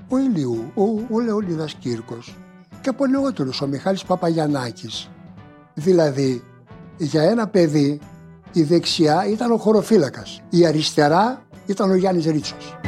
Ο 0.08 0.18
Ηλιού, 0.18 0.72
ο, 0.74 0.82
ο 1.10 1.20
Λεωνίδας 1.20 1.74
Κύρκος 1.74 2.36
και 2.80 2.88
από 2.88 3.06
νεότερους 3.06 3.60
ο 3.60 3.66
Μιχάλης 3.66 4.04
Παπαγιαννάκης. 4.04 5.10
Δηλαδή, 5.74 6.42
για 6.98 7.22
ένα 7.22 7.48
παιδί 7.48 8.00
η 8.52 8.62
δεξιά 8.62 9.26
ήταν 9.26 9.52
ο 9.52 9.56
χωροφύλακας, 9.56 10.40
η 10.50 10.66
αριστερά 10.66 11.42
ήταν 11.66 11.90
ο 11.90 11.94
Γιάννης 11.94 12.26
Ρίτσος. 12.26 12.78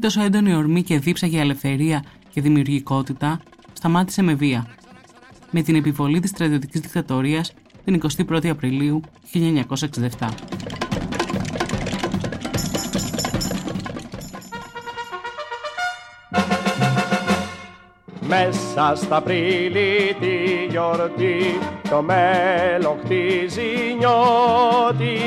Τόσο 0.00 0.22
έντονη 0.22 0.54
ορμή 0.54 0.82
και 0.82 0.98
δίψα 0.98 1.26
για 1.26 1.40
ελευθερία 1.40 2.04
και 2.30 2.40
δημιουργικότητα 2.40 3.40
σταμάτησε 3.72 4.22
με 4.22 4.34
βία. 4.34 4.66
Με 5.50 5.62
την 5.62 5.74
επιβολή 5.74 6.20
της 6.20 6.30
στρατιωτικής 6.30 6.80
δικτατορίας 6.80 7.52
την 7.84 8.00
21η 8.28 8.46
Απριλίου 8.46 9.00
1967. 9.32 10.28
Μέσα 18.28 18.92
στα 18.96 19.16
Απρίλη 19.16 20.16
τη 20.20 20.66
γιορτή 20.70 21.58
το 21.90 22.02
μέλλον 22.02 22.98
χτίζει 23.04 23.96
νιώτη 23.98 25.18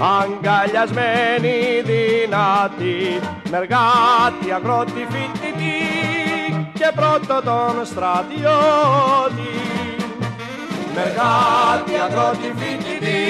αγκαλιασμένη 0.00 1.82
δυνατή 1.84 3.20
μεργάτη 3.50 4.52
αγρότη 4.52 5.06
φοιτητή 5.10 5.80
και 6.72 6.92
πρώτο 6.94 7.42
τον 7.44 7.84
στρατιώτη 7.84 9.52
μεργάτη 10.94 11.94
αγρότη 12.04 12.52
φοιτητή 12.56 13.22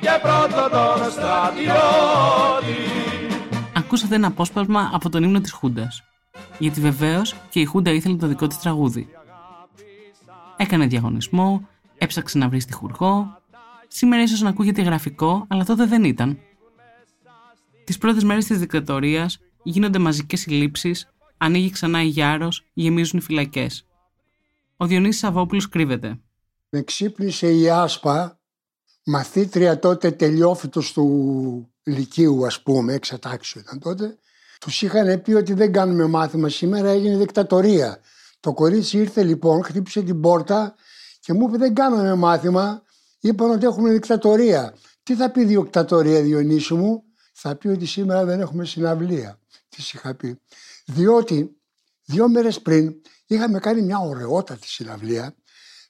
και 0.00 0.10
πρώτο 0.22 0.68
τον 0.70 1.10
στρατιώτη 1.10 2.94
Ακούσατε 3.76 4.14
ένα 4.14 4.26
απόσπασμα 4.26 4.90
από 4.92 5.08
τον 5.10 5.22
ύμνο 5.22 5.40
της 5.40 5.52
Χούντας. 5.52 6.02
Γιατί 6.58 6.80
βεβαίως 6.80 7.34
και 7.50 7.60
η 7.60 7.64
Χούντα 7.64 7.90
ήθελε 7.90 8.16
το 8.16 8.26
δικό 8.26 8.46
της 8.46 8.58
τραγούδι. 8.58 9.08
Έκανε 10.56 10.86
διαγωνισμό, 10.86 11.68
έψαξε 11.98 12.38
να 12.38 12.48
βρει 12.48 12.60
στιχουργό. 12.60 13.38
Σήμερα 13.88 14.22
ίσως 14.22 14.40
να 14.40 14.48
ακούγεται 14.48 14.82
γραφικό, 14.82 15.44
αλλά 15.48 15.64
τότε 15.64 15.86
δεν 15.86 16.04
ήταν. 16.04 16.38
Τις 17.84 17.98
πρώτες 17.98 18.24
μέρες 18.24 18.44
της 18.44 18.58
δικτατορίας 18.58 19.38
γίνονται 19.62 19.98
μαζικές 19.98 20.40
συλλήψεις, 20.40 21.08
ανοίγει 21.36 21.70
ξανά 21.70 22.02
η 22.02 22.06
Γιάρος, 22.06 22.64
γεμίζουν 22.72 23.18
οι 23.18 23.22
φυλακές. 23.22 23.86
Ο 24.76 24.86
Διονύσης 24.86 25.20
Σαββόπουλος 25.20 25.68
κρύβεται. 25.68 26.18
Με 26.68 26.82
ξύπνησε 26.82 27.52
η 27.52 27.70
Άσπα, 27.70 28.38
μαθήτρια 29.04 29.78
τότε 29.78 30.10
τελειόφυτος 30.10 30.92
του 30.92 31.68
Λυκείου 31.82 32.46
ας 32.46 32.62
πούμε, 32.62 32.92
εξατάξιο 32.92 33.60
ήταν 33.60 33.78
τότε. 33.78 34.18
Τους 34.60 34.82
είχαν 34.82 35.22
πει 35.22 35.32
ότι 35.32 35.52
δεν 35.52 35.72
κάνουμε 35.72 36.06
μάθημα 36.06 36.48
σήμερα, 36.48 36.88
έγινε 36.88 37.16
δικτατορία. 37.16 38.00
Το 38.40 38.52
κορίτσι 38.52 38.98
ήρθε 38.98 39.22
λοιπόν, 39.22 39.64
χτύπησε 39.64 40.02
την 40.02 40.20
πόρτα 40.20 40.74
και 41.20 41.32
μου 41.32 41.46
είπε 41.48 41.56
δεν 41.56 41.74
κάναμε 41.74 42.14
μάθημα, 42.14 42.82
είπαν 43.20 43.50
ότι 43.50 43.66
έχουμε 43.66 43.90
δικτατορία. 43.90 44.74
Τι 45.02 45.14
θα 45.14 45.30
πει 45.30 45.44
δικτατορία 45.44 46.22
Διονύση 46.22 46.74
μου, 46.74 47.04
θα 47.36 47.56
πει 47.56 47.68
ότι 47.68 47.86
σήμερα 47.86 48.24
δεν 48.24 48.40
έχουμε 48.40 48.64
συναυλία. 48.64 49.40
Τι 49.68 49.82
είχα 49.94 50.14
πει. 50.14 50.40
Διότι 50.86 51.56
δύο 52.04 52.28
μέρες 52.28 52.62
πριν 52.62 52.94
είχαμε 53.26 53.58
κάνει 53.58 53.82
μια 53.82 53.98
ωραιότατη 53.98 54.68
συναυλία 54.68 55.34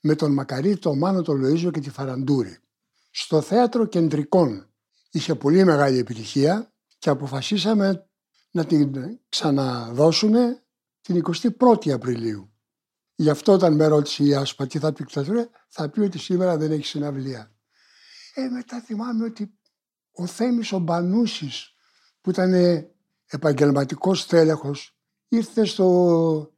με 0.00 0.14
τον 0.14 0.32
Μακαρίτη, 0.32 0.78
τον 0.78 0.98
Μάνο, 0.98 1.22
τον 1.22 1.44
Λοΐζο 1.44 1.70
και 1.72 1.80
τη 1.80 1.90
Φαραντούρη. 1.90 2.58
Στο 3.10 3.40
θέατρο 3.40 3.86
Κεντρικών 3.86 4.72
είχε 5.10 5.34
πολύ 5.34 5.64
μεγάλη 5.64 5.98
επιτυχία 5.98 6.72
και 6.98 7.10
αποφασίσαμε 7.10 8.08
να 8.50 8.64
την 8.64 9.18
ξαναδώσουμε 9.28 10.64
την 11.00 11.22
21η 11.58 11.90
Απριλίου. 11.90 12.52
Γι' 13.14 13.30
αυτό 13.30 13.52
όταν 13.52 13.74
με 13.74 13.86
ρώτησε 13.86 14.24
η 14.24 14.34
Άσπα 14.34 14.66
τι 14.66 14.78
θα 14.78 14.92
πει 14.92 15.04
θα 15.68 15.88
πει 15.88 16.00
ότι 16.00 16.18
σήμερα 16.18 16.56
δεν 16.56 16.72
έχει 16.72 16.86
συναυλία. 16.86 17.54
Ε, 18.34 18.48
μετά 18.48 18.80
θυμάμαι 18.80 19.24
ότι 19.24 19.58
ο 20.14 20.26
Θέμης 20.26 20.72
ο 20.72 20.78
Μπανούσης 20.78 21.74
που 22.20 22.30
ήταν 22.30 22.52
επαγγελματικός 23.26 24.26
τέλεχος 24.26 24.96
ήρθε 25.28 25.64
στο... 25.64 26.52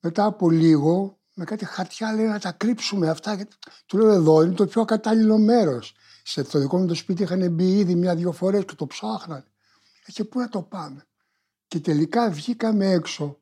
μετά 0.00 0.24
από 0.24 0.50
λίγο 0.50 1.20
με 1.38 1.44
κάτι 1.44 1.64
χαρτιά 1.64 2.12
λέει 2.12 2.26
να 2.26 2.38
τα 2.38 2.52
κρύψουμε 2.52 3.08
αυτά. 3.08 3.46
Του 3.86 3.98
λέω 3.98 4.10
εδώ 4.10 4.42
είναι 4.42 4.54
το 4.54 4.66
πιο 4.66 4.84
κατάλληλο 4.84 5.38
μέρος. 5.38 5.94
Σε 6.22 6.42
το 6.42 6.58
δικό 6.58 6.78
μου 6.78 6.86
το 6.86 6.94
σπίτι 6.94 7.22
είχαν 7.22 7.50
μπει 7.50 7.78
ήδη 7.78 7.94
μια-δυο 7.94 8.32
φορές 8.32 8.64
και 8.64 8.74
το 8.74 8.86
ψάχναν. 8.86 9.44
Ε, 10.06 10.12
και 10.12 10.24
πού 10.24 10.38
να 10.38 10.48
το 10.48 10.62
πάμε. 10.62 11.06
Και 11.68 11.80
τελικά 11.80 12.30
βγήκαμε 12.30 12.90
έξω 12.90 13.38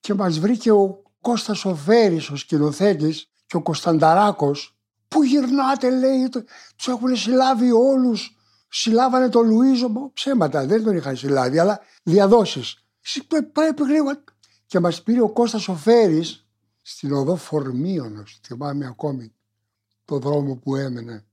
και 0.00 0.14
μας 0.14 0.38
βρήκε 0.38 0.70
ο 0.70 1.02
Κώστας 1.20 1.64
ο 1.64 1.74
Φέρης, 1.74 2.30
ο 2.30 2.36
σκηνοθέτης 2.36 3.30
και 3.46 3.56
ο 3.56 3.62
Κωνστανταράκος. 3.62 4.76
Πού 5.08 5.22
γυρνάτε 5.22 5.90
λέει, 5.90 6.28
τους 6.76 6.88
έχουν 6.88 7.16
συλλάβει 7.16 7.72
όλους 7.72 8.35
συλλάβανε 8.78 9.28
τον 9.28 9.46
Λουίζο, 9.48 10.10
ψέματα, 10.12 10.66
δεν 10.66 10.84
τον 10.84 10.96
είχαν 10.96 11.16
συλλάβει, 11.16 11.58
αλλά 11.58 11.80
διαδόσεις. 12.02 12.84
Πρέπει 13.52 13.82
γρήγορα. 13.82 14.24
Και 14.66 14.80
μας 14.80 15.02
πήρε 15.02 15.20
ο 15.20 15.28
Κώστας 15.28 15.68
ο 15.68 15.74
Φέρης 15.74 16.46
στην 16.82 17.12
οδό 17.12 17.36
Φορμίωνος, 17.36 18.40
θυμάμαι 18.42 18.86
ακόμη 18.86 19.32
το 20.04 20.18
δρόμο 20.18 20.56
που 20.56 20.76
έμενε. 20.76 21.24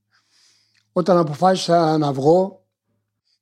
Όταν 0.92 1.16
αποφάσισα 1.16 1.98
να 1.98 2.12
βγω, 2.12 2.66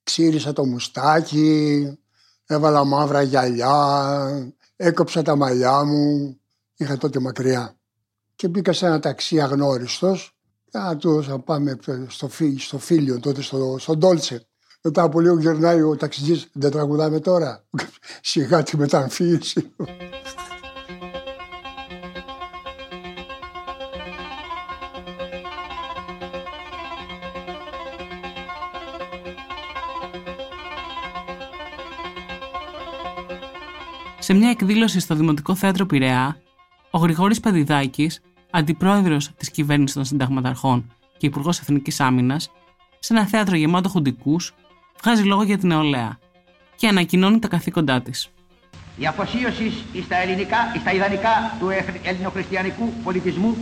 ξύρισα 0.03 0.53
το 0.53 0.67
μουστάκι, 0.67 1.99
έβαλα 2.47 2.85
μαύρα 2.85 3.23
γυαλιά, 3.23 4.55
έκοψα 4.77 5.23
τα 5.23 5.37
μαλλιά 5.37 5.85
μου, 5.85 6.37
είχα 6.77 6.97
τότε 6.97 7.19
μακριά. 7.19 7.77
Και 8.35 8.49
μπήκα 8.49 8.73
σε 8.73 8.87
ένα 8.87 9.01
ταξί 9.01 9.41
αγνώριστος 9.41 10.37
Α, 10.79 10.97
του 10.97 11.23
θα 11.23 11.39
πάμε 11.39 11.79
στο, 12.09 12.29
φι, 12.29 12.57
στο 12.59 12.79
φίλιο 12.79 13.21
τότε, 13.21 13.43
στο, 13.43 13.77
στον 13.79 14.01
Τόλτσε. 14.01 14.47
Μετά 14.83 15.03
από 15.03 15.21
λίγο 15.21 15.39
γυρνάει 15.39 15.83
ο 15.83 15.97
ταξιτζής, 15.97 16.49
δεν 16.53 16.71
τραγουδάμε 16.71 17.21
τώρα. 17.21 17.65
Σιγά 18.21 18.63
τη 18.63 18.77
μεταμφίεση. 18.77 19.73
Σε 34.19 34.33
μια 34.33 34.51
εκδήλωση 34.51 35.01
στο 35.01 35.15
Δημοτικό 35.15 35.55
Θέατρο 35.55 35.87
Πειραιά, 35.87 36.37
ο 36.91 36.99
Γρηγόρης 36.99 37.41
Παδιδάκης 37.41 38.21
αντιπρόεδρος 38.53 39.31
της 39.37 39.51
κυβέρνησης 39.51 39.95
των 39.95 40.05
συνταγματαρχών 40.05 40.93
και 41.17 41.27
υπουργός 41.27 41.59
Εθνικής 41.61 42.01
Άμυνας, 42.01 42.51
σε 42.99 43.15
ένα 43.15 43.27
θέατρο 43.27 43.57
γεμάτο 43.57 43.89
χουντικούς, 43.89 44.55
βγάζει 45.03 45.23
λόγο 45.23 45.43
για 45.43 45.59
την 45.59 45.69
νεολαία 45.69 46.19
και 46.77 46.89
ανακοινώνει 46.89 47.39
τα 47.39 47.49
καθήκοντά 47.49 48.03
της. 48.03 48.31
Η 48.97 49.07
αφοσίωση 49.07 49.73
στα, 50.05 50.17
ελληνικά, 50.17 50.57
στα 50.81 50.93
ιδανικά 50.93 51.57
του 51.59 51.69
ελληνοχριστιανικού 52.03 52.93
πολιτισμού 53.05 53.57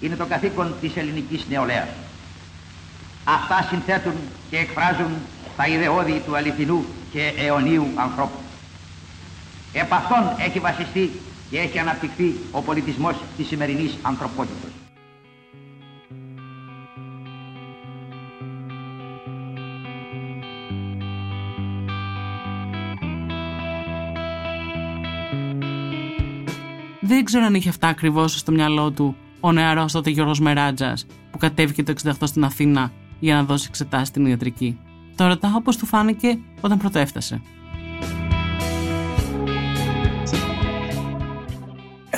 είναι 0.00 0.16
το 0.16 0.26
καθήκον 0.26 0.74
της 0.80 0.96
ελληνικής 0.96 1.46
νεολαίας. 1.48 1.88
Αυτά 3.24 3.66
συνθέτουν 3.70 4.14
και 4.50 4.56
εκφράζουν 4.56 5.10
τα 5.56 5.66
ιδεώδη 5.66 6.22
του 6.26 6.36
αληθινού 6.36 6.84
και 7.12 7.32
αιωνίου 7.36 7.86
ανθρώπου. 7.94 8.38
Επ' 9.72 9.92
αυτόν 9.92 10.22
έχει 10.38 10.58
βασιστεί 10.58 11.10
και 11.50 11.58
έχει 11.58 11.78
αναπτυχθεί 11.78 12.34
ο 12.52 12.62
πολιτισμός 12.62 13.16
της 13.36 13.46
σημερινής 13.46 13.98
ανθρωπότητας. 14.02 14.70
Δεν 27.00 27.24
ξέρω 27.24 27.44
αν 27.44 27.54
είχε 27.54 27.68
αυτά 27.68 27.88
ακριβώς 27.88 28.38
στο 28.38 28.52
μυαλό 28.52 28.90
του 28.90 29.16
ο 29.40 29.52
νεαρός 29.52 29.92
τότε 29.92 30.10
Γιώργος 30.10 30.40
Μεράτζας 30.40 31.06
που 31.30 31.38
κατέβηκε 31.38 31.82
το 31.82 31.94
68 32.04 32.12
στην 32.22 32.44
Αθήνα 32.44 32.92
για 33.20 33.34
να 33.34 33.44
δώσει 33.44 33.66
εξετάσει 33.68 34.04
στην 34.04 34.26
ιατρική. 34.26 34.78
Το 35.16 35.26
ρωτάω 35.26 35.56
όπω 35.56 35.70
του 35.70 35.86
φάνηκε 35.86 36.38
όταν 36.60 36.78
πρωτοέφτασε. 36.78 37.42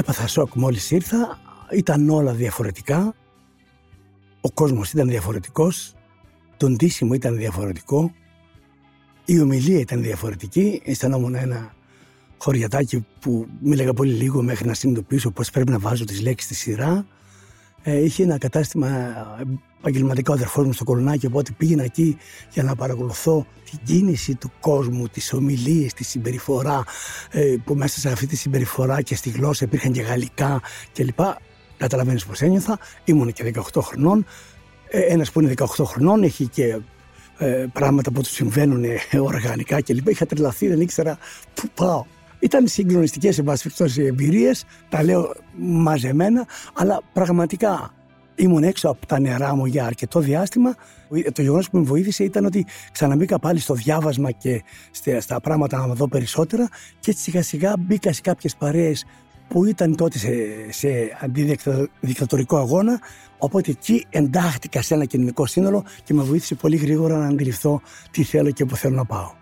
Έπαθα 0.00 0.26
σοκ 0.26 0.54
μόλις 0.54 0.90
ήρθα, 0.90 1.38
ήταν 1.70 2.08
όλα 2.08 2.32
διαφορετικά. 2.32 3.14
Ο 4.40 4.50
κόσμος 4.50 4.92
ήταν 4.92 5.08
διαφορετικός, 5.08 5.94
το 6.56 6.68
ντύσιμο 6.68 7.14
ήταν 7.14 7.36
διαφορετικό, 7.36 8.12
η 9.24 9.40
ομιλία 9.40 9.78
ήταν 9.78 10.02
διαφορετική, 10.02 10.82
αισθανόμουν 10.84 11.34
ένα 11.34 11.74
χωριατάκι 12.38 13.06
που 13.20 13.48
μίλαγα 13.60 13.92
πολύ 13.92 14.12
λίγο 14.12 14.42
μέχρι 14.42 14.66
να 14.66 14.74
συνειδητοποιήσω 14.74 15.30
πώς 15.30 15.50
πρέπει 15.50 15.70
να 15.70 15.78
βάζω 15.78 16.04
τις 16.04 16.20
λέξεις 16.20 16.44
στη 16.44 16.54
σειρά. 16.54 17.06
Ε, 17.82 18.04
είχε 18.04 18.22
ένα 18.22 18.38
κατάστημα 18.38 18.88
επαγγελματικό 19.78 20.32
αδερφός 20.32 20.66
μου 20.66 20.72
στο 20.72 20.84
Κολονάκι, 20.84 21.26
οπότε 21.26 21.50
πήγαινα 21.56 21.82
εκεί 21.82 22.16
για 22.52 22.62
να 22.62 22.74
παρακολουθώ 22.74 23.46
την 23.70 23.78
κίνηση 23.84 24.34
του 24.34 24.52
κόσμου, 24.60 25.08
τις 25.08 25.32
ομιλίες, 25.32 25.94
τη 25.94 26.04
συμπεριφορά, 26.04 26.84
ε, 27.30 27.54
που 27.64 27.74
μέσα 27.74 28.00
σε 28.00 28.08
αυτή 28.08 28.26
τη 28.26 28.36
συμπεριφορά 28.36 29.02
και 29.02 29.14
στη 29.14 29.30
γλώσσα 29.30 29.64
υπήρχαν 29.64 29.92
και 29.92 30.00
γαλλικά 30.00 30.60
κλπ. 30.92 31.20
Καταλαβαίνεις 31.76 32.26
πώς 32.26 32.40
ένιωθα, 32.40 32.78
ήμουν 33.04 33.32
και 33.32 33.52
18 33.74 33.80
χρονών, 33.82 34.26
ε, 34.88 35.00
ένας 35.00 35.30
που 35.30 35.40
είναι 35.40 35.54
18 35.56 35.84
χρονών 35.84 36.22
έχει 36.22 36.46
και 36.46 36.80
ε, 37.38 37.66
πράγματα 37.72 38.10
που 38.10 38.20
του 38.20 38.28
συμβαίνουν 38.28 38.84
οργανικά 39.20 39.82
κλπ. 39.82 40.08
Είχα 40.08 40.26
τρελαθεί, 40.26 40.68
δεν 40.68 40.80
ήξερα 40.80 41.18
πού 41.54 41.68
πάω. 41.74 42.04
Ήταν 42.40 42.66
συγκλονιστικές 42.66 43.34
σε 43.34 43.42
βάση 43.42 43.70
εμπειρίες, 43.96 44.64
τα 44.88 45.02
λέω 45.02 45.32
μαζεμένα, 45.56 46.46
αλλά 46.74 47.00
πραγματικά 47.12 47.94
ήμουν 48.34 48.62
έξω 48.62 48.88
από 48.88 49.06
τα 49.06 49.20
νερά 49.20 49.54
μου 49.54 49.66
για 49.66 49.84
αρκετό 49.84 50.20
διάστημα. 50.20 50.74
Το 51.32 51.42
γεγονός 51.42 51.70
που 51.70 51.78
με 51.78 51.84
βοήθησε 51.84 52.24
ήταν 52.24 52.44
ότι 52.44 52.66
ξαναμπήκα 52.92 53.38
πάλι 53.38 53.58
στο 53.58 53.74
διάβασμα 53.74 54.30
και 54.30 54.62
στα 55.20 55.40
πράγματα 55.40 55.86
να 55.86 55.94
δω 55.94 56.08
περισσότερα 56.08 56.68
και 57.00 57.10
έτσι 57.10 57.22
σιγά 57.22 57.42
σιγά 57.42 57.74
μπήκα 57.78 58.12
σε 58.12 58.20
κάποιες 58.20 58.56
παρέες 58.56 59.04
που 59.48 59.64
ήταν 59.64 59.96
τότε 59.96 60.18
σε, 60.18 60.28
σε 60.68 60.88
αντιδικτατορικό 61.20 62.56
αγώνα. 62.56 63.00
Οπότε 63.38 63.70
εκεί 63.70 64.06
εντάχθηκα 64.10 64.82
σε 64.82 64.94
ένα 64.94 65.04
κοινωνικό 65.04 65.46
σύνολο 65.46 65.84
και 66.04 66.14
με 66.14 66.22
βοήθησε 66.22 66.54
πολύ 66.54 66.76
γρήγορα 66.76 67.16
να 67.16 67.26
αντιληφθώ 67.26 67.80
τι 68.10 68.22
θέλω 68.22 68.50
και 68.50 68.64
πού 68.64 68.76
θέλω 68.76 68.96
να 68.96 69.04
πάω. 69.04 69.39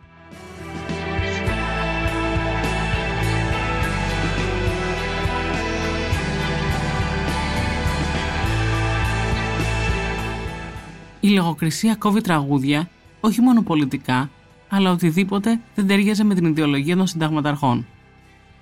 Η 11.21 11.29
λογοκρισία 11.29 11.95
κόβει 11.95 12.21
τραγούδια 12.21 12.91
όχι 13.21 13.41
μόνο 13.41 13.63
πολιτικά, 13.63 14.31
αλλά 14.69 14.91
οτιδήποτε 14.91 15.61
δεν 15.75 15.87
ταιριάζε 15.87 16.25
με 16.25 16.35
την 16.35 16.45
ιδεολογία 16.47 16.97
των 16.97 17.07
συνταγματαρχών. 17.07 17.87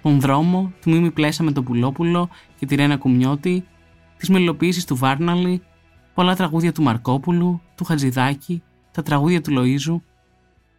Τον 0.03 0.21
δρόμο, 0.21 0.73
του 0.81 0.91
Μίμη 0.91 1.11
Πλέσα 1.11 1.43
με 1.43 1.53
τον 1.53 1.65
Πουλόπουλο 1.65 2.29
και 2.59 2.67
τη 2.67 2.75
Ρένα 2.75 2.97
Κουμιώτη, 2.97 3.65
τις 4.17 4.29
μελοποιήσει 4.29 4.87
του 4.87 4.97
Βάρναλη, 4.97 5.63
πολλά 6.15 6.37
τραγούδια 6.37 6.73
του 6.73 6.83
Μαρκόπουλου, 6.83 7.61
του 7.75 7.85
Χατζηδάκη, 7.85 8.63
τα 8.93 9.03
τραγούδια 9.03 9.41
του 9.41 9.53
Λοΐζου. 9.59 10.01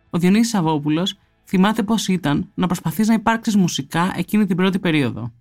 Ο 0.10 0.18
Διονύσης 0.18 0.50
Σαββόπουλος 0.50 1.18
θυμάται 1.46 1.84
πώς 1.84 2.08
ήταν 2.08 2.52
να 2.54 2.66
προσπαθείς 2.66 3.08
να 3.08 3.14
υπάρξεις 3.14 3.56
μουσικά 3.56 4.14
εκείνη 4.16 4.46
την 4.46 4.56
πρώτη 4.56 4.80
περίοδο. 4.80 5.34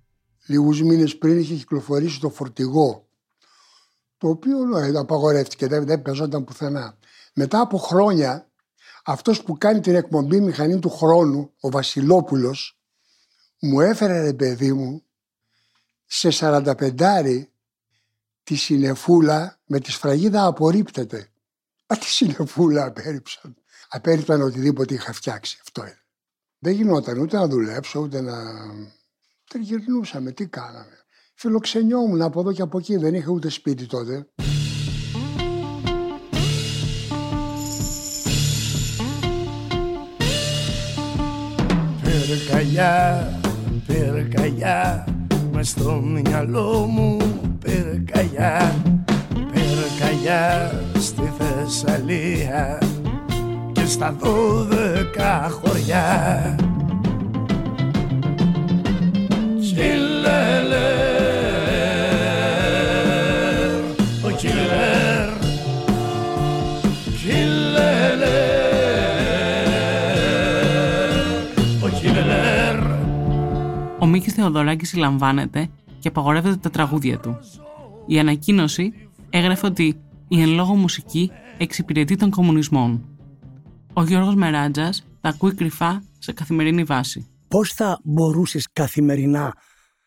Λίγους 0.47 0.83
μήνες 0.83 1.19
πριν 1.19 1.39
είχε 1.39 1.55
κυκλοφορήσει 1.55 2.21
το 2.21 2.29
φορτηγό, 2.31 3.06
το 4.19 4.29
οποίο 4.29 4.77
ε, 4.77 4.99
απαγορεύτηκε, 4.99 5.67
δεν, 5.67 5.87
δεν 5.87 6.03
παίζονταν 6.03 6.45
πουθενά. 6.45 6.99
Μετά 7.35 7.61
από 7.61 7.79
χρόνια, 7.79 8.51
αυτός 9.05 9.43
που 9.43 9.59
κάνει 9.59 9.81
την 9.81 9.95
εκπομπή 9.95 10.41
Μηχανή 10.41 10.79
του 10.79 10.91
Χρόνου, 10.91 11.53
ο 11.61 11.71
Βασιλόπουλος, 11.71 12.81
μου 13.61 13.81
έφερε 13.81 14.23
ρε 14.23 14.33
παιδί 14.33 14.73
μου 14.73 15.03
σε 16.07 16.29
45 16.33 17.43
τη 18.43 18.55
συνεφούλα 18.55 19.61
με 19.67 19.81
τη 19.81 19.91
σφραγίδα 19.91 20.47
απορρίπτεται. 20.47 21.31
Μα 21.87 21.97
τη 21.97 22.05
συνεφούλα 22.05 22.85
απέρριψαν. 22.85 23.57
Απέρριψαν 23.89 24.43
οτιδήποτε 24.43 24.95
είχα 24.95 25.13
φτιάξει. 25.13 25.59
Αυτό 25.61 25.83
είναι. 25.83 26.01
Δεν 26.59 26.73
γινόταν 26.73 27.19
ούτε 27.19 27.37
να 27.37 27.47
δουλέψω, 27.49 28.01
ούτε 28.01 28.21
να... 28.21 28.35
Τριγυρνούσαμε, 29.49 30.33
τι 30.33 30.47
κάναμε. 30.47 31.06
Φιλοξενιόμουν 31.39 32.23
από 32.23 32.41
εδώ 32.41 32.53
και 32.53 32.63
από 32.63 32.79
εκεί, 32.79 32.97
δεν 32.97 33.15
είχα 33.15 33.31
ούτε 33.31 33.49
σπίτι 33.49 33.87
τότε. 33.87 34.27
Πυρκαγιά, 42.03 43.41
πυρκαγιά, 43.87 45.05
μες 45.53 45.69
στο 45.69 45.93
μυαλό 45.93 46.87
μου 46.87 47.17
πυρκαγιά 47.59 48.75
Πυρκαγιά 49.35 50.73
στη 50.99 51.33
Θεσσαλία 51.39 52.79
και 53.73 53.85
στα 53.85 54.13
δώδεκα 54.13 55.49
χωριά 55.51 56.57
Ο 74.47 74.49
Μίκης 74.49 74.61
Θεοδωράκης 74.63 74.89
συλλαμβάνεται 74.89 75.69
και 75.99 76.09
απαγορεύεται 76.09 76.57
τα 76.57 76.71
τραγούδια 76.71 77.19
του. 77.19 77.39
Η 78.07 78.19
ανακοίνωση 78.19 78.93
έγραφε 79.31 79.67
ότι 79.67 80.01
η 80.29 80.41
εν 80.41 80.49
λόγω 80.49 80.75
μουσική 80.75 81.31
εξυπηρετεί 81.59 82.17
τον 82.17 82.31
κομμουνισμό. 82.31 83.01
Ο 83.93 84.05
Γιώργος 84.05 84.35
Μεράτζας 84.35 85.07
τα 85.21 85.29
ακούει 85.29 85.55
κρυφά 85.55 86.03
σε 86.19 86.33
καθημερινή 86.33 86.83
βάση. 86.83 87.27
Πώς 87.49 87.73
θα 87.73 88.01
μπορούσες 88.05 88.69
καθημερινά 88.73 89.55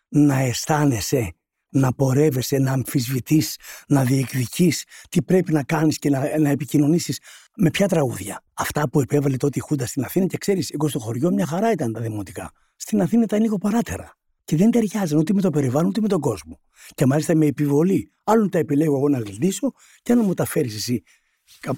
να 0.09 0.39
αισθάνεσαι, 0.39 1.33
να 1.69 1.93
πορεύεσαι, 1.93 2.57
να 2.57 2.71
αμφισβητείς, 2.71 3.57
να 3.87 4.03
διεκδικείς 4.03 4.83
τι 5.09 5.21
πρέπει 5.21 5.53
να 5.53 5.63
κάνεις 5.63 5.99
και 5.99 6.09
να, 6.09 6.39
να 6.39 6.49
επικοινωνήσεις 6.49 7.19
με 7.55 7.69
ποια 7.69 7.87
τραγούδια; 7.87 8.43
Αυτά 8.53 8.89
που 8.89 8.99
επέβαλε 8.99 9.37
τότε 9.37 9.59
η 9.59 9.61
Χούντα 9.61 9.85
στην 9.85 10.03
Αθήνα 10.03 10.25
και 10.25 10.37
ξέρεις, 10.37 10.69
εγώ 10.69 10.87
στο 10.87 10.99
χωριό 10.99 11.31
μια 11.31 11.45
χαρά 11.45 11.71
ήταν 11.71 11.93
τα 11.93 11.99
δημοτικά. 11.99 12.51
Στην 12.75 13.01
Αθήνα 13.01 13.23
ήταν 13.23 13.41
λίγο 13.41 13.57
παράτερα 13.57 14.17
και 14.49 14.55
δεν 14.55 14.71
ταιριάζαν 14.71 15.19
ούτε 15.19 15.33
με 15.33 15.41
το 15.41 15.49
περιβάλλον 15.49 15.89
ούτε 15.89 16.01
με 16.01 16.07
τον 16.07 16.19
κόσμο. 16.19 16.59
Και 16.95 17.05
μάλιστα 17.05 17.35
με 17.35 17.45
επιβολή. 17.45 18.11
Άλλον 18.23 18.49
τα 18.49 18.57
επιλέγω 18.57 18.95
εγώ 18.95 19.09
να 19.09 19.19
γλιτήσω 19.19 19.71
και 20.01 20.11
άλλον 20.11 20.25
μου 20.25 20.33
τα 20.33 20.45
φέρεις 20.45 20.75
εσύ 20.75 21.03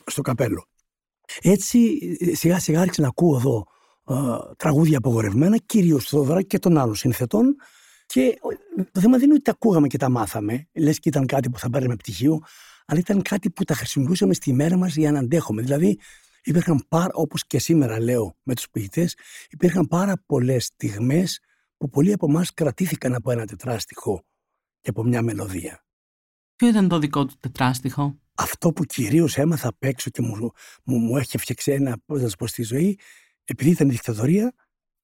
στο 0.05 0.21
καπέλο. 0.21 0.67
Έτσι 1.41 1.99
σιγά 2.35 2.59
σιγά 2.59 2.81
άρχισα 2.81 3.01
να 3.01 3.07
ακούω 3.07 3.35
εδώ 3.35 3.65
ε, 4.07 4.15
τραγούδια 4.57 4.97
απογορευμένα, 4.97 5.57
κυρίως 5.57 6.03
του 6.03 6.09
Θοδωράκη 6.09 6.47
και 6.47 6.59
των 6.59 6.77
άλλων 6.77 6.95
συνθετών. 6.95 7.55
Και 8.05 8.39
το 8.91 8.99
θέμα 8.99 9.17
δεν 9.17 9.25
είναι 9.25 9.33
ότι 9.33 9.43
τα 9.43 9.51
ακούγαμε 9.51 9.87
και 9.87 9.97
τα 9.97 10.09
μάθαμε, 10.09 10.67
λες 10.73 10.99
και 10.99 11.09
ήταν 11.09 11.25
κάτι 11.25 11.49
που 11.49 11.59
θα 11.59 11.69
παίρναμε 11.69 11.95
πτυχίο, 11.95 12.39
αλλά 12.85 12.99
ήταν 12.99 13.21
κάτι 13.21 13.49
που 13.49 13.63
τα 13.63 13.73
χρησιμοποιούσαμε 13.73 14.33
στη 14.33 14.53
μέρα 14.53 14.77
μας 14.77 14.95
για 14.95 15.11
να 15.11 15.19
αντέχουμε. 15.19 15.61
Δηλαδή, 15.61 15.99
υπήρχαν 16.43 16.85
πάρα, 16.87 17.11
όπως 17.13 17.47
και 17.47 17.59
σήμερα 17.59 17.99
λέω 17.99 18.35
με 18.43 18.55
τους 18.55 18.69
ποιητές, 18.69 19.15
υπήρχαν 19.49 19.87
πάρα 19.87 20.23
πολλές 20.25 20.65
στιγμές 20.65 21.39
που 21.81 21.89
πολλοί 21.89 22.13
από 22.13 22.25
εμάς 22.29 22.53
κρατήθηκαν 22.53 23.15
από 23.15 23.31
ένα 23.31 23.45
τετράστιχο 23.45 24.23
και 24.81 24.89
από 24.89 25.03
μια 25.03 25.21
μελωδία. 25.21 25.85
Ποιο 26.55 26.67
ήταν 26.67 26.87
το 26.87 26.99
δικό 26.99 27.25
του 27.25 27.33
τετράστιχο; 27.39 28.19
Αυτό 28.35 28.73
που 28.73 28.83
κυρίως 28.83 29.37
έμαθα 29.37 29.67
απ' 29.67 29.83
έξω 29.83 30.09
και 30.09 30.21
μου, 30.21 30.51
μου, 30.83 30.97
μου 30.97 31.17
έχει 31.17 31.37
φτιάξει 31.37 31.71
ένα, 31.71 31.97
πώς 32.05 32.21
να 32.21 32.29
σου 32.29 32.35
πω, 32.35 32.47
στη 32.47 32.63
ζωή, 32.63 32.99
επειδή 33.43 33.69
ήταν 33.69 33.87
η 33.87 33.91
δικτατορία, 33.91 34.53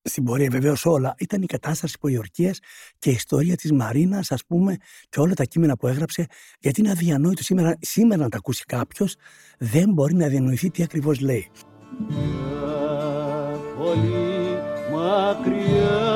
στην 0.02 0.24
πορεία 0.24 0.50
βεβαίως 0.50 0.86
όλα, 0.86 1.16
ήταν 1.18 1.42
η 1.42 1.46
κατάσταση 1.46 1.98
πολιορκία 2.00 2.56
και 2.98 3.10
η 3.10 3.14
ιστορία 3.14 3.56
της 3.56 3.72
Μαρίνας, 3.72 4.32
ας 4.32 4.46
πούμε, 4.46 4.78
και 5.10 5.20
όλα 5.20 5.34
τα 5.34 5.44
κείμενα 5.44 5.78
που 5.78 5.88
έγραψε, 5.88 6.26
γιατί 6.60 6.80
είναι 6.80 6.92
αδιανόητο 6.92 7.44
σήμερα, 7.44 7.78
σήμερα 7.80 8.22
να 8.22 8.30
τα 8.30 8.38
ακούσει 8.38 8.64
κάποιος, 8.64 9.16
δεν 9.58 9.94
μπορεί 9.94 10.14
να 10.14 10.28
διανοηθεί 10.28 10.70
τι 10.70 10.84
ακριβώς 10.84 11.20
λέει. 11.20 11.52
Πολύ 13.78 14.58
μακριά 14.92 16.07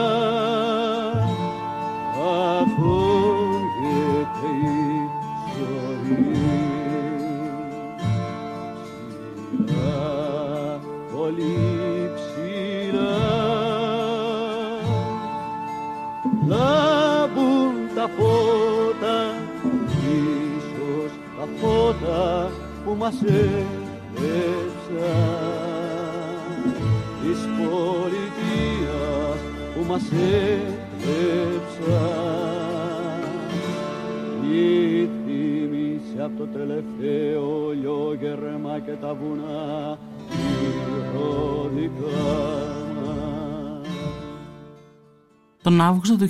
μας 23.01 23.21
έλεψαν 23.21 23.61
της 27.21 27.39
πολιτείας 27.57 29.39
που 29.73 29.81
μας 29.87 30.03
έλεψαν 30.11 30.61
η 34.51 35.09
θύμηση 35.25 36.17
από 36.19 36.37
το 36.37 36.45
τελευταίο 36.45 37.71
λιόγερμα 37.71 38.79
και 38.79 38.91
τα 38.91 39.13
βουνά 39.13 39.97
ηρωδικά 40.97 42.03
μας. 42.95 43.87
Τον 45.61 45.81
Αύγουστο 45.81 46.15
του 46.17 46.29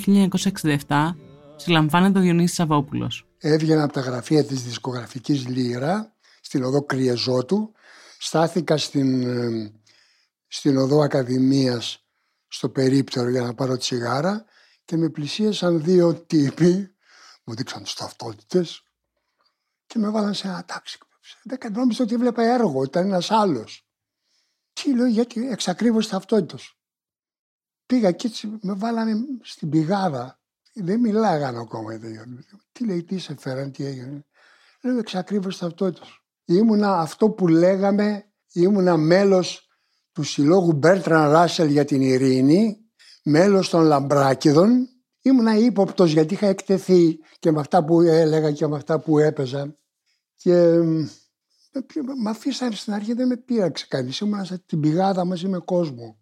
1967 0.88 1.15
συλλαμβάνεται 1.55 2.19
ο 2.19 2.21
Διονύσης 2.21 2.55
Σαββόπουλος. 2.55 3.25
Έβγαινα 3.38 3.84
από 3.84 3.93
τα 3.93 4.01
γραφεία 4.01 4.43
της 4.43 4.63
δισκογραφικής 4.63 5.47
Λύρα 5.47 6.12
στην 6.51 6.63
οδό 6.63 6.83
Κριεζότου. 6.83 7.73
Στάθηκα 8.19 8.77
στην, 8.77 9.23
ε, 9.23 9.73
στην 10.47 10.77
οδό 10.77 11.01
Ακαδημίας 11.01 12.05
στο 12.47 12.69
περίπτερο 12.69 13.29
για 13.29 13.41
να 13.41 13.53
πάρω 13.53 13.77
τσιγάρα 13.77 14.45
και 14.85 14.97
με 14.97 15.09
πλησίασαν 15.09 15.83
δύο 15.83 16.15
τύποι, 16.15 16.95
μου 17.43 17.55
δείξαν 17.55 17.83
τις 17.83 17.93
ταυτότητες 17.93 18.83
και 19.85 19.99
με 19.99 20.09
βάλαν 20.09 20.33
σε 20.33 20.47
ένα 20.47 20.65
τάξη. 20.65 20.97
Δεν 21.43 21.71
νόμιζα 21.71 22.03
ότι 22.03 22.13
έβλεπα 22.13 22.43
έργο, 22.43 22.83
ήταν 22.83 23.05
ένας 23.05 23.31
άλλος. 23.31 23.87
Τι 24.73 24.95
λέω, 24.95 25.07
γιατί 25.07 25.47
εξακρίβω 25.49 25.99
ταυτότητες. 25.99 26.77
Πήγα 27.85 28.11
και 28.11 28.27
έτσι 28.27 28.57
με 28.61 28.73
βάλανε 28.73 29.13
στην 29.41 29.69
πηγάδα. 29.69 30.39
Δεν 30.73 30.99
μιλάγανε 30.99 31.59
ακόμα. 31.59 31.99
Τι 32.71 32.85
λέει, 32.85 33.03
τι 33.03 33.17
σε 33.17 33.35
φέραν, 33.37 33.71
τι 33.71 33.85
έγινε. 33.85 34.25
Λέω, 34.81 34.97
εξακρίβωση 34.97 35.49
ταυτότητος. 35.49 36.20
Ήμουνα 36.53 36.99
αυτό 36.99 37.29
που 37.29 37.47
λέγαμε, 37.47 38.25
ήμουνα 38.51 38.97
μέλος 38.97 39.67
του 40.11 40.23
συλλόγου 40.23 40.73
Μπέρτραν 40.73 41.31
Ράσελ 41.31 41.69
για 41.69 41.85
την 41.85 42.01
ειρήνη, 42.01 42.77
μέλος 43.23 43.69
των 43.69 43.83
Λαμπράκηδων. 43.83 44.87
Ήμουνα 45.21 45.57
ύποπτος 45.57 46.11
γιατί 46.11 46.33
είχα 46.33 46.47
εκτεθεί 46.47 47.19
και 47.39 47.51
με 47.51 47.59
αυτά 47.59 47.85
που 47.85 48.01
έλεγα 48.01 48.51
και 48.51 48.67
με 48.67 48.75
αυτά 48.75 48.99
που 48.99 49.19
έπαιζα. 49.19 49.77
Και 50.35 50.55
με 52.23 52.29
αφήσανε 52.29 52.75
στην 52.75 52.93
αρχή, 52.93 53.13
δεν 53.13 53.27
με 53.27 53.37
πείραξε 53.37 53.85
κανείς. 53.89 54.19
Ήμουνα 54.19 54.43
στην 54.43 54.79
πηγάδα 54.79 55.25
μαζί 55.25 55.47
με 55.47 55.57
κόσμο. 55.57 56.19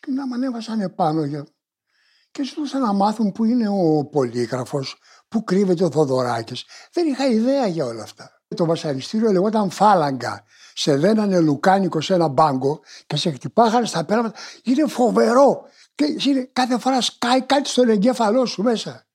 Και 0.00 0.10
να 0.10 0.26
με 0.26 0.34
ανέβασαν 0.34 0.80
επάνω 0.80 1.24
για... 1.24 1.46
και 2.30 2.44
ζητούσαν 2.44 2.80
να 2.80 2.92
μάθουν 2.92 3.32
που 3.32 3.44
είναι 3.44 3.68
ο 3.68 4.04
πολύγραφος, 4.04 4.96
που 5.28 5.44
κρύβεται 5.44 5.84
ο 5.84 5.90
Θοδωράκης. 5.90 6.64
Δεν 6.92 7.06
είχα 7.06 7.26
ιδέα 7.26 7.66
για 7.66 7.84
όλα 7.84 8.02
αυτά. 8.02 8.43
Το 8.54 8.64
βασανιστήριο 8.64 9.32
λεγόταν 9.32 9.70
φάλαγγα. 9.70 10.44
Σε 10.74 10.96
δένανε 10.96 11.40
λουκάνικο 11.40 12.00
σε 12.00 12.14
ένα 12.14 12.28
μπάγκο 12.28 12.80
και 13.06 13.16
σε 13.16 13.30
χτυπάγανε 13.30 13.86
στα 13.86 14.04
πέραματα. 14.04 14.38
Είναι 14.62 14.86
φοβερό. 14.86 15.62
Και 15.94 16.16
είναι, 16.28 16.48
κάθε 16.52 16.78
φορά 16.78 17.00
σκάει 17.00 17.42
κάτι 17.42 17.68
στον 17.68 17.88
εγκέφαλό 17.88 18.46
σου 18.46 18.62
μέσα. 18.62 19.06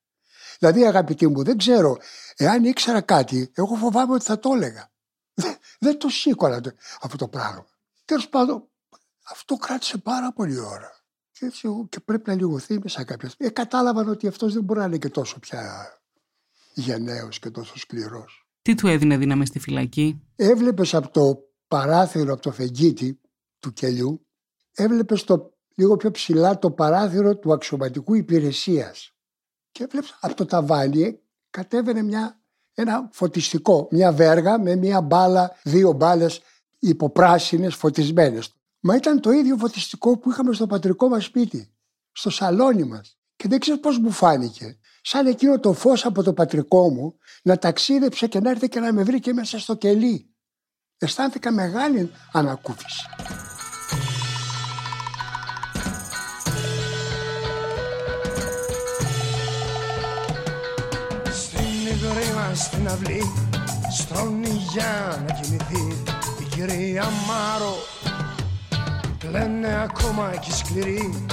Δηλαδή, 0.58 0.86
αγαπητοί 0.86 1.26
μου, 1.26 1.44
δεν 1.44 1.58
ξέρω. 1.58 1.96
Εάν 2.36 2.64
ήξερα 2.64 3.00
κάτι, 3.00 3.50
εγώ 3.54 3.74
φοβάμαι 3.74 4.14
ότι 4.14 4.24
θα 4.24 4.38
το 4.38 4.52
έλεγα. 4.52 4.90
Δεν 5.78 5.98
το 5.98 6.08
σήκωνα 6.08 6.60
αυτό 7.00 7.16
το 7.16 7.28
πράγμα. 7.28 7.66
Τέλος 8.04 8.28
πάντων, 8.28 8.68
αυτό 9.30 9.56
κράτησε 9.56 9.98
πάρα 9.98 10.32
πολύ 10.32 10.58
ώρα. 10.58 11.00
Και, 11.32 11.46
έτσι, 11.46 11.68
και 11.88 12.00
πρέπει 12.00 12.28
να 12.30 12.34
λιγωθεί 12.36 12.78
μέσα 12.82 13.04
κάποια 13.04 13.28
στιγμή. 13.28 13.50
Ε, 13.50 13.54
κατάλαβαν 13.54 14.08
ότι 14.08 14.26
αυτός 14.26 14.52
δεν 14.52 14.62
μπορεί 14.62 14.80
να 14.80 14.84
είναι 14.84 14.98
και 14.98 15.08
τόσο 15.08 15.38
πια 15.38 15.92
γενναίος 16.74 17.38
και 17.38 17.50
τόσο 17.50 17.78
σκληρός. 17.78 18.39
Τι 18.62 18.74
του 18.74 18.86
έδινε 18.86 19.16
δύναμη 19.16 19.46
στη 19.46 19.58
φυλακή; 19.58 20.22
Έβλεπες 20.36 20.94
από 20.94 21.10
το 21.10 21.38
παράθυρο, 21.68 22.32
από 22.32 22.42
το 22.42 22.52
φεγγίτι 22.52 23.20
του 23.58 23.72
κελιού, 23.72 24.26
έβλεπες 24.72 25.24
το 25.24 25.54
λίγο 25.74 25.96
πιο 25.96 26.10
ψηλά 26.10 26.58
το 26.58 26.70
παράθυρο 26.70 27.36
του 27.36 27.52
αξιωματικού 27.52 28.14
υπηρεσίας. 28.14 29.14
Και 29.70 29.84
έβλεπες 29.84 30.18
από 30.20 30.34
το 30.34 30.44
ταβάνι 30.44 31.20
κατέβαινε 31.50 32.02
μια, 32.02 32.40
ένα 32.74 33.08
φωτιστικό, 33.12 33.88
μια 33.90 34.12
βέργα 34.12 34.60
με 34.60 34.76
μια 34.76 35.00
μπάλα, 35.00 35.56
δύο 35.62 35.92
μπάλες 35.92 36.40
υποπράσινες 36.78 37.74
φωτισμένες. 37.74 38.54
Μα 38.80 38.94
ήταν 38.94 39.20
το 39.20 39.30
ίδιο 39.30 39.56
φωτιστικό 39.56 40.18
που 40.18 40.30
είχαμε 40.30 40.52
στο 40.52 40.66
πατρικό 40.66 41.08
μας 41.08 41.24
σπίτι, 41.24 41.74
στο 42.12 42.30
σαλόνι 42.30 42.84
μας. 42.84 43.18
Και 43.36 43.48
δεν 43.48 43.58
ξέρω 43.58 43.78
πώς 43.78 43.98
μου 43.98 44.10
φάνηκε. 44.10 44.78
Σαν 45.02 45.26
εκείνο 45.26 45.60
το 45.60 45.72
φως 45.72 46.04
από 46.04 46.22
το 46.22 46.32
πατρικό 46.32 46.90
μου 46.90 47.18
να 47.42 47.58
ταξίδεψε 47.58 48.26
και 48.26 48.40
να 48.40 48.50
έρθει 48.50 48.68
και 48.68 48.80
να 48.80 48.92
με 48.92 49.02
βρει 49.02 49.20
και 49.20 49.32
μέσα 49.32 49.58
στο 49.58 49.74
κελί. 49.74 50.34
Αισθάνθηκα 50.98 51.52
μεγάλη 51.52 52.10
ανακούφιση. 52.32 53.06
Στην 61.32 61.86
υγρή 61.86 62.34
μας 62.34 62.70
την 62.70 62.88
αυλή 62.88 63.22
στρώνει 63.90 64.48
για 64.48 65.24
να 65.26 65.34
κοιμηθεί 65.34 66.02
η 66.40 66.44
κυρία 66.44 67.04
Μάρο 67.26 67.74
Λένε 69.30 69.82
ακόμα 69.82 70.36
κι 70.36 70.52
σκληρή 70.52 71.26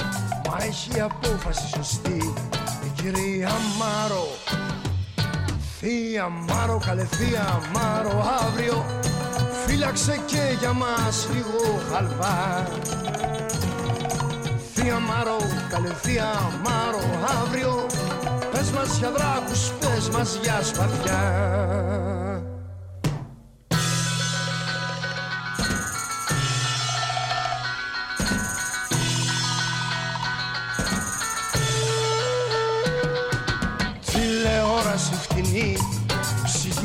Μα 0.48 0.64
έχει 0.64 1.00
απόφαση 1.00 1.68
σωστή 1.68 2.34
Η 2.54 2.57
κυρία 3.02 3.50
Μάρο. 3.78 4.26
Θεία 5.78 6.28
Μάρο, 6.28 6.80
καλέ 6.86 7.04
θεία 7.04 7.60
Μάρο 7.72 8.24
Αύριο 8.46 8.86
φύλαξε 9.66 10.20
και 10.26 10.56
για 10.58 10.72
μας 10.72 11.28
λίγο 11.32 11.80
χαλβά. 11.92 12.68
Θεία 14.74 14.98
Μάρο, 14.98 15.36
καλέ 15.68 15.92
θεία 16.02 16.50
Μάρο 16.64 17.04
Αύριο 17.42 17.86
πες 18.52 18.70
μας 18.70 18.98
για 18.98 19.10
δράκους, 19.10 19.72
πες 19.80 20.08
μας 20.08 20.38
για 20.42 20.60
σπαθιά 20.62 22.17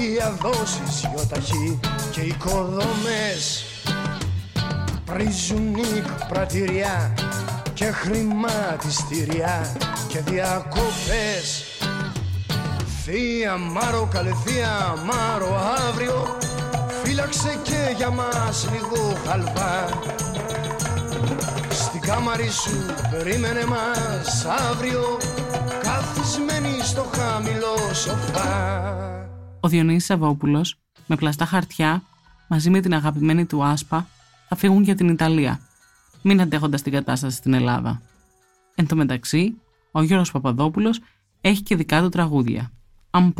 Ψυγεία 0.04 0.38
δόσεις 0.42 1.10
γιοταχή 1.10 1.80
Και 2.12 2.22
οικοδομές. 2.22 3.66
Πρίζουν 5.06 5.76
πρατηριά 6.30 7.14
Και 7.74 7.86
χρηματιστήρια 7.86 9.76
Και 10.08 10.20
διακοπές. 10.20 11.64
Θεία 13.04 13.58
Μάρο, 13.58 14.08
καλέ 14.12 14.32
θεία 14.46 14.96
Μάρο 15.06 15.60
αύριο 15.90 16.38
Φύλαξε 17.04 17.60
και 17.64 17.94
για 17.98 18.10
μας 18.10 18.70
λίγο 18.72 19.18
χαλβά. 19.28 19.90
Στην 21.70 22.02
κάμαρη 22.02 22.50
σου 22.50 22.86
περίμενε 23.12 23.66
μας 23.66 24.46
αύριο 24.72 25.18
Καθισμένη 25.82 26.80
στο 26.84 27.06
χαμηλό 27.16 27.94
σοφά 27.94 28.94
Ο 29.64 29.68
Διονύσης 29.68 30.06
Σαββόπουλος, 30.06 30.80
με 31.08 31.16
πλαστά 31.16 31.46
χαρτιά, 31.46 32.04
μαζί 32.48 32.70
με 32.70 32.80
την 32.80 32.94
αγαπημένη 32.94 33.46
του 33.46 33.64
Άσπα, 33.64 34.08
θα 34.48 34.56
φύγουν 34.56 34.84
για 34.84 34.96
την 34.96 35.08
Ιταλία, 35.10 35.60
μην 36.22 36.42
αντέχοντας 36.42 36.82
την 36.82 36.92
κατάσταση 36.92 37.38
στην 37.38 37.54
Ελλάδα. 37.54 38.02
Εν 38.76 38.88
τω 38.88 38.96
μεταξύ, 38.96 39.62
ο 39.92 40.02
Γιώργος 40.02 40.32
Παπαδόπουλος 40.32 41.00
έχει 41.42 41.62
και 41.62 41.76
δικά 41.76 42.02
του 42.02 42.10
τραγούδια. 42.10 42.72
Αν 43.10 43.34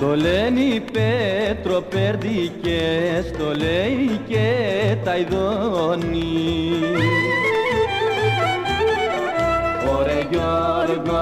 Το 0.00 0.16
λένε 0.16 0.60
οι 0.60 0.80
Πέτρο 0.80 1.80
Περδικές, 1.80 3.30
το 3.38 3.54
λέει 3.56 4.20
και 4.28 4.96
τα 5.04 5.16
ειδώνει. 5.16 6.72
Ωρε 9.96 10.26
Γιώργο 10.30 11.20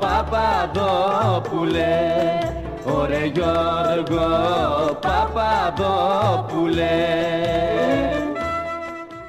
Παπαδόπουλε, 0.00 1.38
ωρε 2.84 3.30
Γιώργο 3.34 4.28
Παπαδόπουλε. 5.00 6.84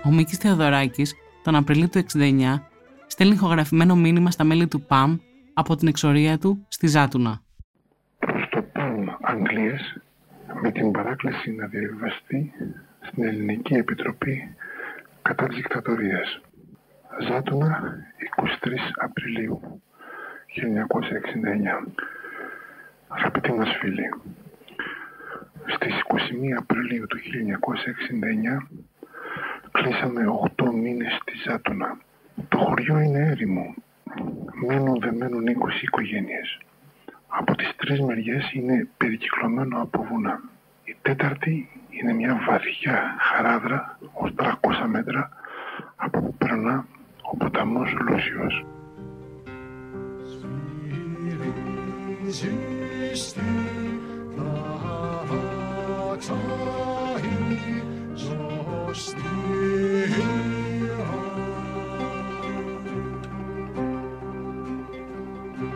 Ο 0.05 0.09
Μίκης 0.11 0.37
Θεοδωράκης 0.37 1.13
τον 1.43 1.55
Απριλίο 1.55 1.89
του 1.89 2.05
69 2.13 2.59
στέλνει 3.07 3.33
ηχογραφημένο 3.33 3.95
μήνυμα 3.95 4.31
στα 4.31 4.43
μέλη 4.43 4.67
του 4.67 4.81
ΠΑΜ 4.81 5.17
από 5.53 5.75
την 5.75 5.87
εξορία 5.87 6.37
του 6.37 6.65
στη 6.67 6.87
Ζάτουνα. 6.87 7.41
Προς 9.31 9.43
το 9.43 9.47
ΠΑΜ 9.47 9.49
Αγγλίας 9.49 9.97
με 10.61 10.71
την 10.71 10.91
παράκληση 10.91 11.51
να 11.51 11.67
διαβιβαστεί 11.67 12.53
στην 13.01 13.23
Ελληνική 13.23 13.73
Επιτροπή 13.73 14.55
κατά 15.21 15.47
της 15.47 15.55
δικτατορίας. 15.55 16.41
Ζάτουνα 17.27 17.97
23 18.35 18.93
Απριλίου 18.95 19.81
1969 20.45 21.91
Αγαπητοί 23.07 23.51
μας 23.51 23.77
φίλοι, 23.79 24.09
στις 25.65 25.93
21 26.07 26.57
Απριλίου 26.57 27.07
του 27.07 27.17
1969 27.17 28.67
κλείσαμε 29.71 30.21
8 30.57 30.71
μήνες 30.73 31.17
στη 31.21 31.33
Ζάτουνα. 31.47 31.97
Το 32.49 32.57
χωριό 32.57 32.99
είναι 32.99 33.27
έρημο. 33.27 33.73
Μένουν 34.67 34.99
δεν 34.99 35.15
μένουν 35.15 35.47
20 35.47 35.81
οικογένειες. 35.81 36.59
Από 37.33 37.55
τις 37.55 37.75
τρεις 37.75 38.01
μεριές 38.01 38.51
είναι 38.53 38.87
περικυκλωμένο 38.97 39.81
από 39.81 40.03
βουνά. 40.03 40.41
Η 40.83 40.95
τέταρτη 41.01 41.69
είναι 41.89 42.13
μια 42.13 42.41
βαθιά 42.47 43.15
χαράδρα 43.19 43.97
ως 44.13 44.33
300 44.35 44.87
μέτρα 44.87 45.29
από 45.95 46.19
που 46.19 46.33
περνά 46.33 46.85
ο 47.21 47.37
ποταμός 47.37 47.93
Λούσιος. 47.99 48.65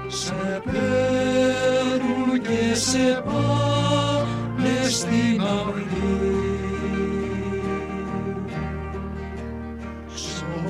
Σε 0.08 0.62
παίρνουν 0.66 0.86
και 0.86 0.95
σε 2.76 3.24
πάνε 3.26 4.90
στην 4.90 5.42
αυλή. 5.42 6.50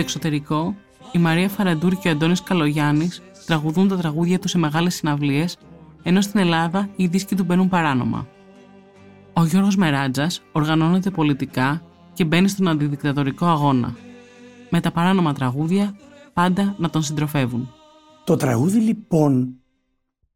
εξωτερικό, 0.00 0.74
η 1.12 1.18
Μαρία 1.18 1.48
Φαραντούρ 1.48 1.94
και 1.94 2.08
ο 2.08 2.10
Αντώνης 2.10 2.42
Καλογιάννης 2.42 3.22
τραγουδούν 3.46 3.88
τα 3.88 3.96
τραγούδια 3.96 4.38
τους 4.38 4.50
σε 4.50 4.58
μεγάλες 4.58 4.94
συναυλίες, 4.94 5.56
ενώ 6.02 6.20
στην 6.20 6.40
Ελλάδα 6.40 6.88
οι 6.96 7.06
δίσκοι 7.06 7.34
του 7.34 7.44
μπαίνουν 7.44 7.68
παράνομα. 7.68 8.26
Ο 9.32 9.44
Γιώργος 9.44 9.76
Μεράτζας 9.76 10.42
οργανώνεται 10.52 11.10
πολιτικά 11.10 11.82
και 12.12 12.24
μπαίνει 12.24 12.48
στον 12.48 12.68
αντιδικτατορικό 12.68 13.46
αγώνα. 13.46 13.96
Με 14.70 14.80
τα 14.80 14.90
παράνομα 14.92 15.32
τραγούδια 15.32 15.96
πάντα 16.32 16.74
να 16.78 16.90
τον 16.90 17.02
συντροφεύουν. 17.02 17.72
Το 18.24 18.36
τραγούδι 18.36 18.78
λοιπόν, 18.78 19.54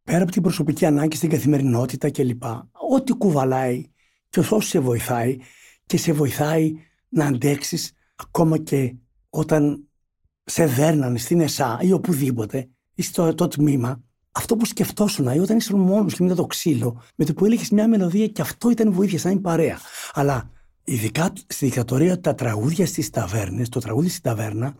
πέρα 0.05 0.23
από 0.23 0.33
την 0.33 0.43
προσωπική 0.43 0.87
ανάγκη 0.87 1.17
στην 1.17 1.31
καθημερινότητα 1.31 2.11
κλπ. 2.11 2.43
Ό,τι 2.95 3.13
κουβαλάει 3.13 3.91
και 4.29 4.39
όσο 4.41 4.61
σε 4.61 4.79
βοηθάει 4.79 5.37
και 5.87 5.97
σε 5.97 6.13
βοηθάει 6.13 6.73
να 7.09 7.27
αντέξεις 7.27 7.93
ακόμα 8.17 8.59
και 8.59 8.95
όταν 9.35 9.89
σε 10.45 10.67
δέρνανε 10.67 11.19
στην 11.19 11.41
ΕΣΑ 11.41 11.79
ή 11.81 11.93
οπουδήποτε 11.93 12.69
ή 12.95 13.03
στο 13.03 13.35
το 13.35 13.49
τμήμα, 13.49 14.03
αυτό 14.33 14.57
που 14.57 14.67
σκεφτόσουν 14.67 15.27
ή 15.27 15.39
όταν 15.39 15.57
ήσουν 15.57 15.81
μόνος 15.81 16.15
και 16.15 16.23
μετά 16.23 16.35
το 16.35 16.47
ξύλο, 16.47 17.03
με 17.17 17.25
το 17.25 17.35
που 17.35 17.45
έλεγες 17.45 17.71
μια 17.71 17.89
μελωδία 17.89 18.27
και 18.27 18.41
αυτό 18.41 18.71
ήταν 18.71 18.93
βοήθεια, 18.93 19.19
σαν 19.19 19.41
παρέα. 19.41 19.79
Αλλά 20.13 20.51
ειδικά 20.85 21.33
στη 21.47 21.65
δικτατορία 21.65 22.21
τα 22.21 22.35
τραγούδια 22.35 22.87
στις 22.87 23.11
ταβέρνες, 23.11 23.69
το 23.69 23.81
τραγούδι 23.81 24.09
στην 24.09 24.23
ταβέρνα, 24.23 24.75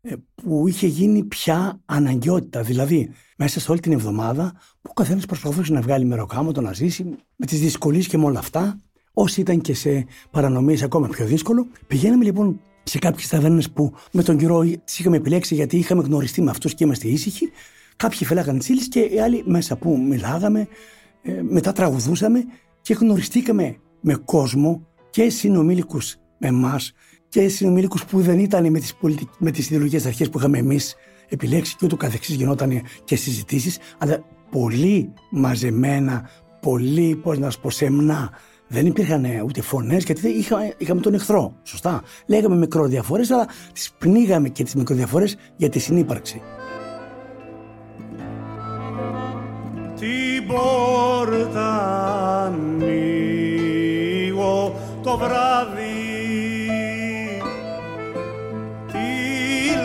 ε, 0.00 0.14
που 0.34 0.68
είχε 0.68 0.86
γίνει 0.86 1.24
πια 1.24 1.80
αναγκαιότητα. 1.84 2.62
Δηλαδή, 2.62 3.10
μέσα 3.36 3.60
σε 3.60 3.70
όλη 3.70 3.80
την 3.80 3.92
εβδομάδα, 3.92 4.52
που 4.82 4.90
ο 4.90 4.92
καθένας 4.92 5.26
προσπαθούσε 5.26 5.72
να 5.72 5.80
βγάλει 5.80 6.04
μεροκάματο, 6.04 6.60
να 6.60 6.72
ζήσει, 6.72 7.04
με 7.36 7.46
τις 7.46 7.60
δυσκολίες 7.60 8.06
και 8.06 8.18
με 8.18 8.24
όλα 8.24 8.38
αυτά, 8.38 8.78
όσοι 9.12 9.40
ήταν 9.40 9.60
και 9.60 9.74
σε 9.74 10.06
παρανομίες 10.30 10.82
ακόμα 10.82 11.08
πιο 11.08 11.26
δύσκολο. 11.26 11.66
Πηγαίναμε 11.86 12.24
λοιπόν 12.24 12.60
σε 12.88 12.98
κάποιες 12.98 13.28
ταβέρνες 13.28 13.70
που 13.70 13.92
με 14.12 14.22
τον 14.22 14.36
καιρό 14.36 14.60
τις 14.84 14.98
είχαμε 14.98 15.16
επιλέξει 15.16 15.54
γιατί 15.54 15.76
είχαμε 15.76 16.02
γνωριστεί 16.02 16.42
με 16.42 16.50
αυτούς 16.50 16.74
και 16.74 16.84
είμαστε 16.84 17.08
ήσυχοι. 17.08 17.50
Κάποιοι 17.96 18.26
φελάγαν 18.26 18.58
τις 18.58 18.88
και 18.88 19.00
οι 19.00 19.20
άλλοι 19.20 19.42
μέσα 19.46 19.76
που 19.76 19.98
μιλάγαμε, 19.98 20.68
ε, 21.22 21.42
μετά 21.42 21.72
τραγουδούσαμε 21.72 22.44
και 22.82 22.94
γνωριστήκαμε 22.94 23.76
με 24.00 24.14
κόσμο 24.14 24.86
και 25.10 25.30
συνομήλικους 25.30 26.16
με 26.38 26.48
εμά 26.48 26.80
και 27.28 27.48
συνομήλικους 27.48 28.04
που 28.04 28.20
δεν 28.20 28.38
ήταν 28.38 28.70
με 28.70 28.78
τις 28.78 28.94
πολιτικ... 28.94 29.28
με 29.38 29.50
τις 29.50 29.66
ιδεολογικές 29.66 30.06
αρχές 30.06 30.28
που 30.28 30.38
είχαμε 30.38 30.58
εμείς 30.58 30.94
επιλέξει 31.28 31.76
και 31.76 31.84
ούτω 31.84 31.96
καθεξής 31.96 32.34
γινόταν 32.34 32.82
και 33.04 33.16
συζητήσεις, 33.16 33.78
αλλά 33.98 34.24
πολύ 34.50 35.12
μαζεμένα, 35.30 36.30
πολύ, 36.60 37.16
πώς 37.16 37.38
να 37.38 37.50
σου 37.50 37.60
πω, 37.60 37.70
σεμνά. 37.70 38.30
Δεν 38.68 38.86
υπήρχαν 38.86 39.26
ούτε 39.44 39.62
φωνές, 39.62 40.04
γιατί 40.04 40.28
είχαμε, 40.28 40.74
είχαμε 40.76 41.00
τον 41.00 41.14
εχθρό. 41.14 41.52
Σωστά. 41.62 42.02
Λέγαμε 42.26 42.56
μικροδιαφορές, 42.56 43.30
αλλά 43.30 43.48
τις 43.72 43.92
πνίγαμε 43.98 44.48
και 44.48 44.64
τις 44.64 44.74
μικροδιαφορές 44.74 45.36
για 45.56 45.68
τη 45.68 45.78
συνύπαρξη. 45.78 46.42
Την 49.94 50.46
πόρτα 50.46 51.70
ανοίγω 52.46 53.58
το 55.02 55.16
βράδυ 55.16 55.98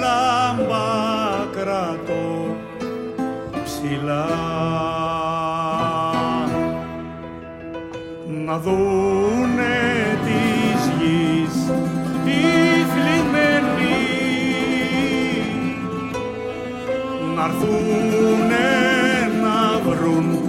λάμπα 0.04 0.86
κρατώ 1.52 2.56
ψηλά 3.64 5.03
να 8.46 8.60
δούνε 8.60 9.76
της 10.26 10.82
γης 11.00 11.56
οι 12.26 12.42
θλιμμένοι. 12.92 13.96
Να 17.36 17.44
έρθουνε 17.44 18.68
να 19.42 19.80
βρουν 19.90 20.40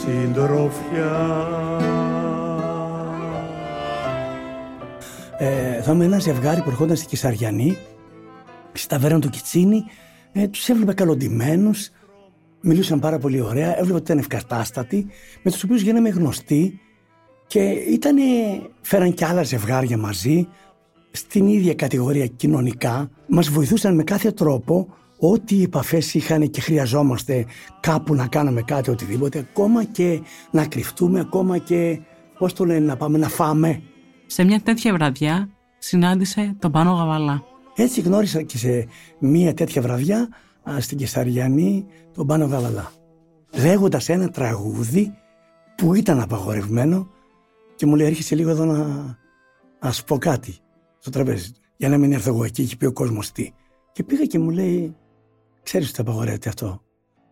συντροφιά. 0.00 1.48
Ε, 5.38 5.82
θα 5.82 5.92
είμαι 5.92 6.04
ένας 6.04 6.22
ζευγάρι 6.22 6.62
που 6.62 6.70
ερχόταν 6.70 6.96
στη 6.96 7.06
Κυσαριανή 7.06 7.76
στη 8.72 8.88
ταβέρνα 8.88 9.18
του 9.18 9.28
Κιτσίνη, 9.28 9.84
ε, 10.32 10.48
τους 10.48 10.68
έβλεπε 10.68 10.92
καλοντημένους, 10.92 11.90
μιλούσαν 12.60 13.00
πάρα 13.00 13.18
πολύ 13.18 13.40
ωραία, 13.40 13.78
έβλεπα 13.78 13.94
ότι 13.94 14.04
ήταν 14.04 14.18
ευκατάστατοι, 14.18 15.06
με 15.42 15.50
τους 15.50 15.62
οποίους 15.62 15.82
γίναμε 15.82 16.08
γνωστοί 16.08 16.80
και 17.46 17.60
ήτανε, 17.70 18.22
φέραν 18.80 19.14
και 19.14 19.24
άλλα 19.24 19.42
ζευγάρια 19.42 19.98
μαζί, 19.98 20.48
στην 21.10 21.46
ίδια 21.46 21.74
κατηγορία 21.74 22.26
κοινωνικά, 22.26 23.10
μας 23.26 23.48
βοηθούσαν 23.48 23.94
με 23.94 24.04
κάθε 24.04 24.30
τρόπο 24.30 24.88
ό,τι 25.18 25.62
επαφές 25.62 26.14
είχαν 26.14 26.50
και 26.50 26.60
χρειαζόμαστε 26.60 27.46
κάπου 27.80 28.14
να 28.14 28.26
κάνουμε 28.26 28.62
κάτι 28.62 28.90
οτιδήποτε, 28.90 29.38
ακόμα 29.38 29.84
και 29.84 30.20
να 30.50 30.66
κρυφτούμε, 30.66 31.20
ακόμα 31.20 31.58
και 31.58 32.00
πώς 32.38 32.52
το 32.52 32.64
λένε, 32.64 32.86
να 32.86 32.96
πάμε 32.96 33.18
να 33.18 33.28
φάμε. 33.28 33.82
Σε 34.26 34.44
μια 34.44 34.60
τέτοια 34.60 34.92
βραδιά 34.92 35.48
συνάντησε 35.78 36.56
τον 36.58 36.72
Πάνο 36.72 36.92
Γαβαλά. 36.92 37.42
Έτσι 37.76 38.00
γνώρισα 38.00 38.42
και 38.42 38.58
σε 38.58 38.86
μία 39.18 39.54
τέτοια 39.54 39.82
βραδιά 39.82 40.28
στην 40.78 40.98
Κεσαριανή 40.98 41.86
τον 42.14 42.26
Πάνο 42.26 42.46
Γαβαλά. 42.46 42.92
Λέγοντας 43.62 44.08
ένα 44.08 44.28
τραγούδι 44.28 45.14
που 45.76 45.94
ήταν 45.94 46.20
απαγορευμένο 46.20 47.08
και 47.74 47.86
μου 47.86 47.96
λέει 47.96 48.06
έρχεσαι 48.06 48.34
λίγο 48.34 48.50
εδώ 48.50 48.64
να, 48.64 48.86
να 49.80 49.92
σου 49.92 50.04
πω 50.04 50.18
κάτι 50.18 50.56
στο 50.98 51.10
τραπέζι 51.10 51.52
για 51.76 51.88
να 51.88 51.98
μην 51.98 52.12
έρθω 52.12 52.28
εγώ 52.30 52.44
εκεί, 52.44 52.62
έχει 52.62 52.76
πει 52.76 52.86
ο 52.86 52.92
κόσμος 52.92 53.32
τι. 53.32 53.52
Και 53.92 54.02
πήγα 54.02 54.24
και 54.24 54.38
μου 54.38 54.50
λέει, 54.50 54.96
ξέρεις 55.62 55.88
ότι 55.88 56.00
απαγορεύεται 56.00 56.48
αυτό; 56.48 56.82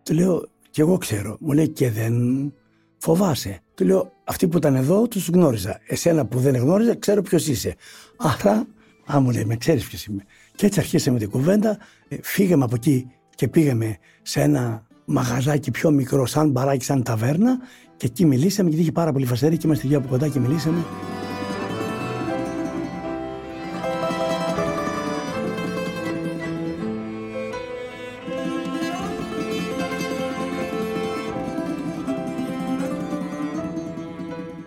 Του 0.03 0.15
λέω, 0.15 0.49
και 0.71 0.81
εγώ 0.81 0.99
ξέρω. 0.99 1.37
Μου 1.41 1.53
λέει, 1.53 1.69
και 1.69 1.91
δεν 1.91 2.15
φοβάσαι. 2.99 3.61
Του 3.75 3.85
λέω, 3.85 4.13
αυτοί 4.25 4.49
που 4.49 4.57
ήταν 4.57 4.75
εδώ 4.75 5.09
τους 5.09 5.29
γνώριζα. 5.29 5.81
Εσένα 5.87 6.27
που 6.27 6.39
δεν 6.39 6.57
γνώριζα, 6.57 6.97
ξέρω 6.97 7.23
ποιος 7.23 7.47
είσαι. 7.47 7.75
Άρα 8.17 8.67
Α, 9.15 9.21
μου 9.21 9.31
λέει, 9.31 9.45
με 9.45 9.57
ξέρεις 9.57 9.87
ποιος 9.87 10.05
είμαι. 10.05 10.25
Και 10.55 10.67
έτσι 10.67 10.81
αρχίσαμε 10.81 11.19
την 11.19 11.31
κουβέντα, 11.31 11.79
ε, 12.09 12.17
φύγαμε 12.23 12.65
από 12.65 12.75
εκεί 12.75 13.11
και 13.35 13.49
πήγαμε 13.49 13.99
σε 14.23 14.41
ένα 14.41 14.87
μαγαζάκι 15.05 15.71
πιο 15.71 15.91
μικρό, 15.91 16.27
σαν 16.27 16.51
μπαράκι, 16.51 16.85
σαν 16.85 17.03
ταβέρνα, 17.03 17.59
και 18.03 18.09
εκεί 18.09 18.27
μιλήσαμε, 18.27 18.69
γιατί 18.69 18.83
είχε 18.83 18.93
πάρα 18.93 19.13
πολύ 19.13 19.27
φασαρί 19.27 19.57
και 19.57 19.67
είμαστε 19.67 19.89
δύο 19.89 19.99
από 19.99 20.09
κοντά 20.09 20.29
και 20.29 20.41
μιλήσαμε. 20.41 20.85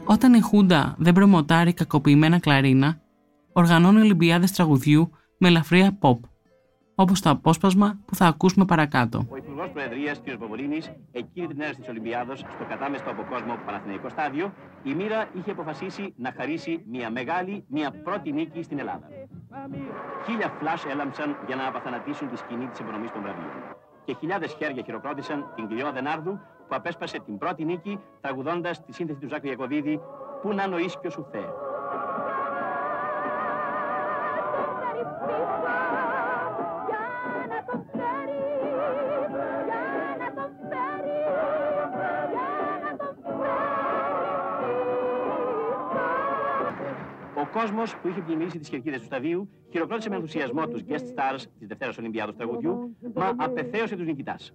Όταν 0.03 0.33
η 0.33 0.39
Χούντα 0.39 0.95
δεν 0.97 1.13
προμοτάρει 1.13 1.73
κακοποιημένα 1.73 2.39
κλαρίνα, 2.39 3.01
οργανώνει 3.53 4.01
Ολυμπιάδες 4.01 4.51
τραγουδιού 4.51 5.09
με 5.37 5.47
ελαφρεία 5.47 5.97
pop, 6.01 6.19
όπως 6.95 7.21
το 7.21 7.29
απόσπασμα 7.29 7.99
που 8.05 8.15
θα 8.15 8.25
ακούσουμε 8.25 8.65
παρακάτω. 8.65 9.27
Ο 9.65 9.67
Υπουργό 9.67 9.87
Προεδρίας 9.87 10.21
κ. 10.21 10.37
Ποπολίνη, 10.39 10.81
εκείνη 11.11 11.47
την 11.47 11.57
μέρα 11.57 11.73
της 11.73 11.87
Ολυμπιάδος, 11.87 12.39
στο 12.39 12.65
κατάμεστο 12.69 13.09
από 13.09 13.23
κόσμο 13.29 13.57
Παναθηναϊκό 13.65 14.09
στάδιο, 14.09 14.53
η 14.83 14.93
μοίρα 14.93 15.27
είχε 15.33 15.51
αποφασίσει 15.51 16.13
να 16.17 16.33
χαρίσει 16.37 16.83
μια 16.87 17.09
μεγάλη, 17.09 17.65
μια 17.67 17.91
πρώτη 18.03 18.31
νίκη 18.31 18.63
στην 18.63 18.79
Ελλάδα. 18.79 19.07
Χίλια 20.25 20.49
φλάς 20.59 20.85
έλαμψαν 20.85 21.37
για 21.47 21.55
να 21.55 21.67
απαθανατήσουν 21.67 22.29
τη 22.29 22.37
σκηνή 22.37 22.65
της 22.67 22.79
απονομή 22.79 23.07
των 23.07 23.21
βραβείων. 23.21 23.53
Και 24.05 24.13
χιλιάδες 24.19 24.53
χέρια 24.53 24.83
χειροκρότησαν 24.83 25.51
την 25.55 25.67
κυρία 25.67 25.91
Δενάρδου 25.91 26.39
που 26.67 26.75
απέσπασε 26.75 27.19
την 27.25 27.37
πρώτη 27.37 27.65
νίκη 27.65 27.99
τραγουδώντας 28.21 28.85
τη 28.85 28.93
σύνθεση 28.93 29.19
του 29.19 29.27
Ζάκου 29.27 29.47
Ιακωβίδη 29.47 30.01
Πού 30.41 30.53
να 30.53 30.67
νοήσει 30.67 30.97
και 31.01 31.07
ο 31.07 31.11
κόσμος 47.59 47.95
που 48.01 48.07
είχε 48.07 48.21
πλημμυρίσει 48.21 48.59
τις 48.59 48.69
κερκίδες 48.69 48.99
του 48.99 49.05
σταδίου 49.05 49.49
χειροκρότησε 49.71 50.09
με 50.09 50.15
ενθουσιασμό 50.15 50.67
τους 50.67 50.81
guest 50.87 50.93
stars 50.93 51.41
της 51.59 51.67
Δευτέρας 51.67 51.97
Ολυμπιάδος 51.97 52.35
Τραγουδιού, 52.35 52.95
μα 53.13 53.33
απεθέωσε 53.37 53.95
τους 53.95 54.05
νικητάς. 54.05 54.53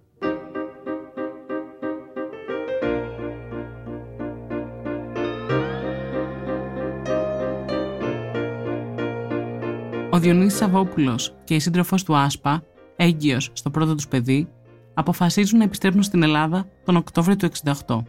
Ο 10.09 10.19
Διονύσης 10.19 10.59
Σαββόπουλος 10.59 11.35
και 11.43 11.55
η 11.55 11.59
σύντροφος 11.59 12.03
του 12.03 12.15
Άσπα, 12.15 12.63
έγκυος 12.95 13.49
στο 13.53 13.69
πρώτο 13.69 13.95
τους 13.95 14.07
παιδί, 14.07 14.49
αποφασίζουν 14.93 15.57
να 15.57 15.63
επιστρέψουν 15.63 16.03
στην 16.03 16.23
Ελλάδα 16.23 16.67
τον 16.85 16.95
Οκτώβριο 16.95 17.35
του 17.35 17.45
68. 17.85 18.03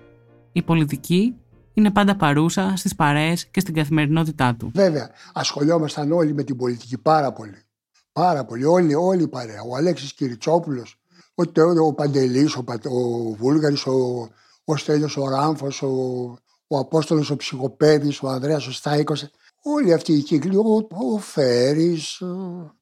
η 0.52 0.62
πολιτική 0.62 1.36
είναι 1.74 1.90
πάντα 1.90 2.16
παρούσα 2.16 2.72
στις 2.76 2.94
παρέες 2.94 3.46
και 3.46 3.60
στην 3.60 3.74
καθημερινότητά 3.74 4.54
του. 4.54 4.70
Βέβαια, 4.74 5.10
ασχολιόμασταν 5.32 6.12
όλοι 6.12 6.34
με 6.34 6.42
την 6.42 6.56
πολιτική 6.56 6.98
πάρα 6.98 7.32
πολύ. 7.32 7.62
Πάρα 8.12 8.44
πολύ, 8.44 8.64
όλοι, 8.64 8.94
όλοι 8.94 9.28
παρέα. 9.28 9.62
Ο 9.62 9.76
Αλέξης 9.76 10.14
Κυριτσόπουλος, 10.14 11.00
ο, 11.34 11.42
ο 11.86 11.92
Παντελής, 11.92 12.56
ο, 12.56 12.64
ο 12.88 13.34
Βούλγαρης, 13.34 13.86
ο, 13.86 14.28
ο 14.64 14.76
Στέλιος 14.76 15.16
ο 15.16 15.28
Ράμφος, 15.28 15.82
ο, 15.82 15.88
ο 16.66 16.78
Απόστολος 16.78 17.30
ο 17.30 17.36
Ψυχοπέδης, 17.36 18.22
ο 18.22 18.28
Ανδρέας 18.28 18.66
ο 18.66 18.72
Στάικος. 18.72 19.30
Όλοι 19.62 19.92
αυτοί 19.92 20.12
οι 20.12 20.22
κύκλοι, 20.22 20.56
ο, 20.56 20.86
ο 21.14 21.18
Φέρης, 21.18 22.22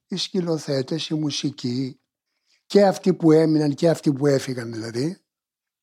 οι 0.07 0.15
σκηνοθέτες, 0.15 1.09
η 1.09 1.13
μουσική 1.13 1.99
και 2.65 2.85
αυτοί 2.85 3.13
που 3.13 3.31
έμειναν 3.31 3.73
και 3.73 3.89
αυτοί 3.89 4.13
που 4.13 4.27
έφυγαν 4.27 4.73
δηλαδή, 4.73 5.20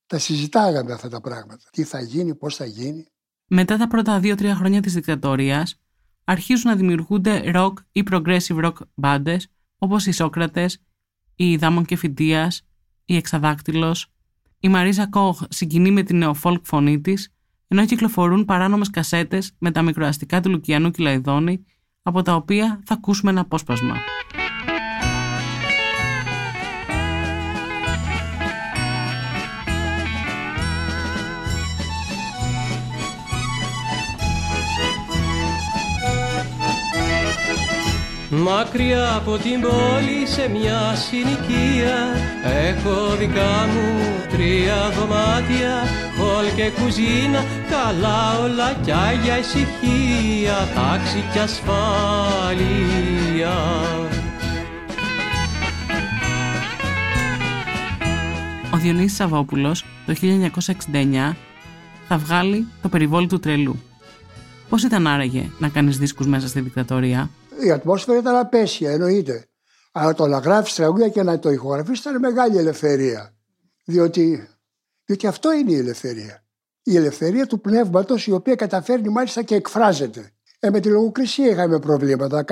τα 0.09 0.19
συζητάγαμε 0.19 0.93
αυτά 0.93 1.09
τα 1.09 1.21
πράγματα. 1.21 1.69
Τι 1.71 1.83
θα 1.85 2.01
γίνει, 2.01 2.35
πώς 2.35 2.57
θα 2.57 2.65
γίνει. 2.65 3.07
Μετά 3.47 3.77
τα 3.77 3.89
πρώτα 3.89 4.21
δύο-τρία 4.21 4.55
χρόνια 4.55 4.81
της 4.81 4.95
δικτατορίας, 4.95 5.81
αρχίζουν 6.25 6.71
να 6.71 6.77
δημιουργούνται 6.77 7.51
rock 7.55 7.73
ή 7.93 8.03
progressive 8.11 8.65
rock 8.65 8.73
μπάντες, 8.95 9.49
όπως 9.79 10.07
οι 10.07 10.13
Σόκρατες, 10.13 10.83
η 11.37 11.57
Δάμον 11.57 11.85
και 11.85 11.97
Φιντίας, 11.97 12.67
η 13.05 13.17
Εξαδάκτυλος. 13.17 14.13
Η 14.61 14.69
Μαρίζα 14.69 15.09
Κόχ 15.09 15.43
συγκινεί 15.49 15.91
με 15.91 16.03
την 16.03 16.19
νεοφόλκ 16.19 16.65
φωνή 16.67 17.01
της, 17.01 17.35
ενώ 17.69 17.85
κυκλοφορούν 17.85 18.45
παράνομες 18.45 18.91
κασέτες 18.91 19.53
με 19.59 19.71
τα 19.71 19.83
μικροαστικά 19.83 20.41
του 20.41 20.51
Λουκιανού 20.51 20.91
Κυλαϊδόνη, 20.91 21.65
από 22.03 22.23
τα 22.23 22.35
οποία 22.35 22.81
θα 22.85 22.95
ακούσουμε 22.95 23.31
ένα 23.31 23.41
απόσπασμα. 23.41 23.95
Μακριά 38.31 39.15
από 39.15 39.37
την 39.37 39.61
πόλη 39.61 40.27
σε 40.27 40.49
μια 40.49 40.95
συνοικία 40.95 41.97
Έχω 42.45 43.17
δικά 43.19 43.67
μου 43.73 44.03
τρία 44.31 44.91
δωμάτια 44.91 45.83
Χολ 46.19 46.55
και 46.57 46.71
κουζίνα, 46.83 47.45
καλά 47.71 48.39
όλα 48.39 48.75
κι 48.85 48.93
άγια 48.93 49.39
ησυχία 49.39 50.69
Τάξη 50.75 51.25
κι 51.33 51.39
ασφάλεια 51.39 52.89
Ο 58.75 58.77
Διονύσης 58.77 59.17
Σαββόπουλος 59.17 59.85
το 60.07 60.15
1969 60.93 61.35
θα 62.09 62.19
βγάλει 62.19 62.67
το 62.83 62.89
περιβόλι 62.89 63.27
του 63.27 63.39
τρελού. 63.39 63.83
Πώς 64.69 64.83
ήταν 64.83 65.07
άραγε 65.07 65.51
να 65.59 65.69
κάνεις 65.69 65.99
δίσκους 65.99 66.27
μέσα 66.27 66.49
στη 66.49 66.61
δικτατορία; 66.61 67.31
Η 67.61 67.71
ατμόσφαιρα 67.71 68.19
ήταν 68.19 68.37
απέσια, 68.37 68.91
εννοείται. 68.91 69.49
Αλλά 69.93 70.15
το 70.15 70.27
να 70.27 70.39
γράφεις 70.39 70.75
τραγούδια 70.75 71.09
και 71.09 71.23
να 71.23 71.39
το 71.39 71.51
ηχογραφείς 71.51 71.99
ήταν 71.99 72.19
μεγάλη 72.19 72.57
ελευθερία. 72.57 73.35
Διότι, 73.85 74.49
διότι 75.05 75.27
αυτό 75.27 75.53
είναι 75.53 75.73
η 75.73 75.77
ελευθερία. 75.77 76.45
Η 76.83 76.97
ελευθερία 76.97 77.47
του 77.47 77.61
πνεύματος 77.61 78.27
η 78.27 78.33
οποία 78.33 78.55
καταφέρνει 78.55 79.09
μάλιστα 79.09 79.43
και 79.43 79.55
εκφράζεται. 79.55 80.31
Ε, 80.59 80.71
με 80.71 80.81
τη 80.81 80.89
λογοκρισία 80.89 81.51
είχαμε 81.51 81.79
προβλήματα. 81.79 82.45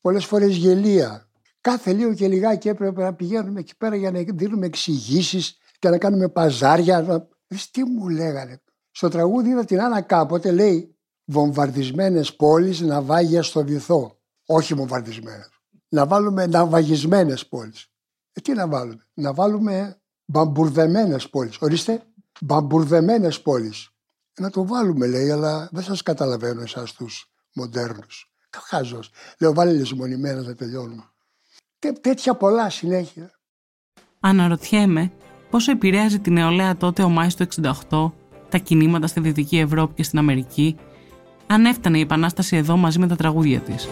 Πολλές 0.00 0.24
φορές 0.24 0.56
γελία. 0.56 1.28
Κάθε 1.60 1.92
λίγο 1.92 2.14
και 2.14 2.28
λιγάκι 2.28 2.68
έπρεπε 2.68 3.02
να 3.02 3.14
πηγαίνουμε 3.14 3.60
εκεί 3.60 3.76
πέρα 3.76 3.96
για 3.96 4.10
να 4.10 4.22
δίνουμε 4.34 4.66
εξηγήσεις 4.66 5.58
και 5.78 5.88
να 5.88 5.98
κάνουμε 5.98 6.28
παζάρια. 6.28 7.02
Να... 7.02 7.26
Τι 7.70 7.84
μου 7.84 8.08
λέγανε. 8.08 8.60
Στο 8.90 9.08
τραγούδι 9.08 9.48
είδα 9.48 9.64
την 9.64 9.80
Άννα 9.80 10.00
κάποτε 10.00 10.52
λέει 10.52 10.96
βομβαρδισμένες 11.24 12.36
πόλεις 12.36 12.80
ναυάγια 12.80 13.42
στο 13.42 13.64
βυθό 13.64 14.18
όχι 14.46 14.74
βομβαρδισμένες. 14.74 15.48
Να 15.88 16.06
βάλουμε 16.06 16.46
ναυαγισμένες 16.46 17.46
πόλεις. 17.46 17.86
Ε, 18.32 18.40
τι 18.40 18.52
να 18.52 18.68
βάλουμε, 18.68 19.06
να 19.14 19.32
βάλουμε 19.34 20.00
μπαμπουρδεμένες 20.24 21.28
πόλεις. 21.28 21.56
Ορίστε, 21.60 22.02
μπαμπουρδεμένες 22.40 23.40
πόλεις. 23.42 23.90
Ε, 24.34 24.42
να 24.42 24.50
το 24.50 24.66
βάλουμε, 24.66 25.06
λέει, 25.06 25.30
αλλά 25.30 25.68
δεν 25.72 25.82
σας 25.82 26.02
καταλαβαίνω 26.02 26.60
εσάς 26.60 26.92
τους 26.92 27.32
μοντέρνους. 27.54 28.32
Χάζο. 28.50 29.00
Λέω, 29.40 29.54
βάλε 29.54 29.72
λησμονημένα 29.72 30.42
να 30.42 30.54
τελειώνουμε. 30.54 31.10
Τέ, 31.78 31.92
τέτοια 31.92 32.34
πολλά 32.34 32.70
συνέχεια. 32.70 33.30
Αναρωτιέμαι 34.20 35.12
πόσο 35.50 35.70
επηρέαζε 35.70 36.18
την 36.18 36.32
νεολαία 36.32 36.76
τότε 36.76 37.02
ο 37.02 37.08
Μάης 37.08 37.34
του 37.34 37.46
68, 37.88 38.12
τα 38.48 38.58
κινήματα 38.58 39.06
στη 39.06 39.20
Δυτική 39.20 39.58
Ευρώπη 39.58 39.94
και 39.94 40.02
στην 40.02 40.18
Αμερική, 40.18 40.76
αν 41.46 41.64
έφτανε 41.66 41.98
η 41.98 42.00
Επανάσταση 42.00 42.56
εδώ 42.56 42.76
μαζί 42.76 42.98
με 42.98 43.06
τα 43.06 43.16
τραγούδια 43.16 43.60
της. 43.60 43.88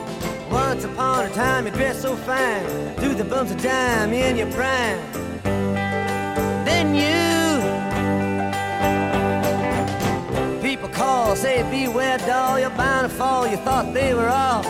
Once 0.53 0.85
upon 0.85 1.21
a 1.25 1.31
time 1.35 1.67
you 1.67 1.73
dressed 1.79 2.03
so 2.03 2.13
fine 2.29 2.65
Through 3.01 3.17
the 3.21 3.25
bumps 3.33 3.53
of 3.55 3.59
time 3.63 4.11
in 4.25 4.33
your 4.41 4.51
prime 4.59 5.01
Then 6.69 6.87
you 7.03 7.21
People 10.67 10.91
call, 11.01 11.29
say 11.45 11.57
beware 11.71 12.19
doll 12.31 12.55
You're 12.63 12.77
bound 12.83 13.05
to 13.09 13.13
fall, 13.21 13.43
you 13.53 13.59
thought 13.67 13.87
they 13.99 14.13
were 14.19 14.31
all 14.45 14.63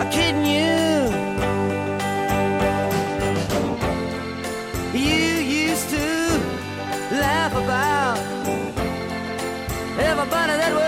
I'm 0.00 0.08
kidding 0.16 0.46
you 0.56 0.76
You 5.06 5.20
used 5.66 5.88
to 5.96 6.06
laugh 7.24 7.52
about 7.62 8.18
Everybody 10.10 10.54
that 10.62 10.72
was 10.78 10.81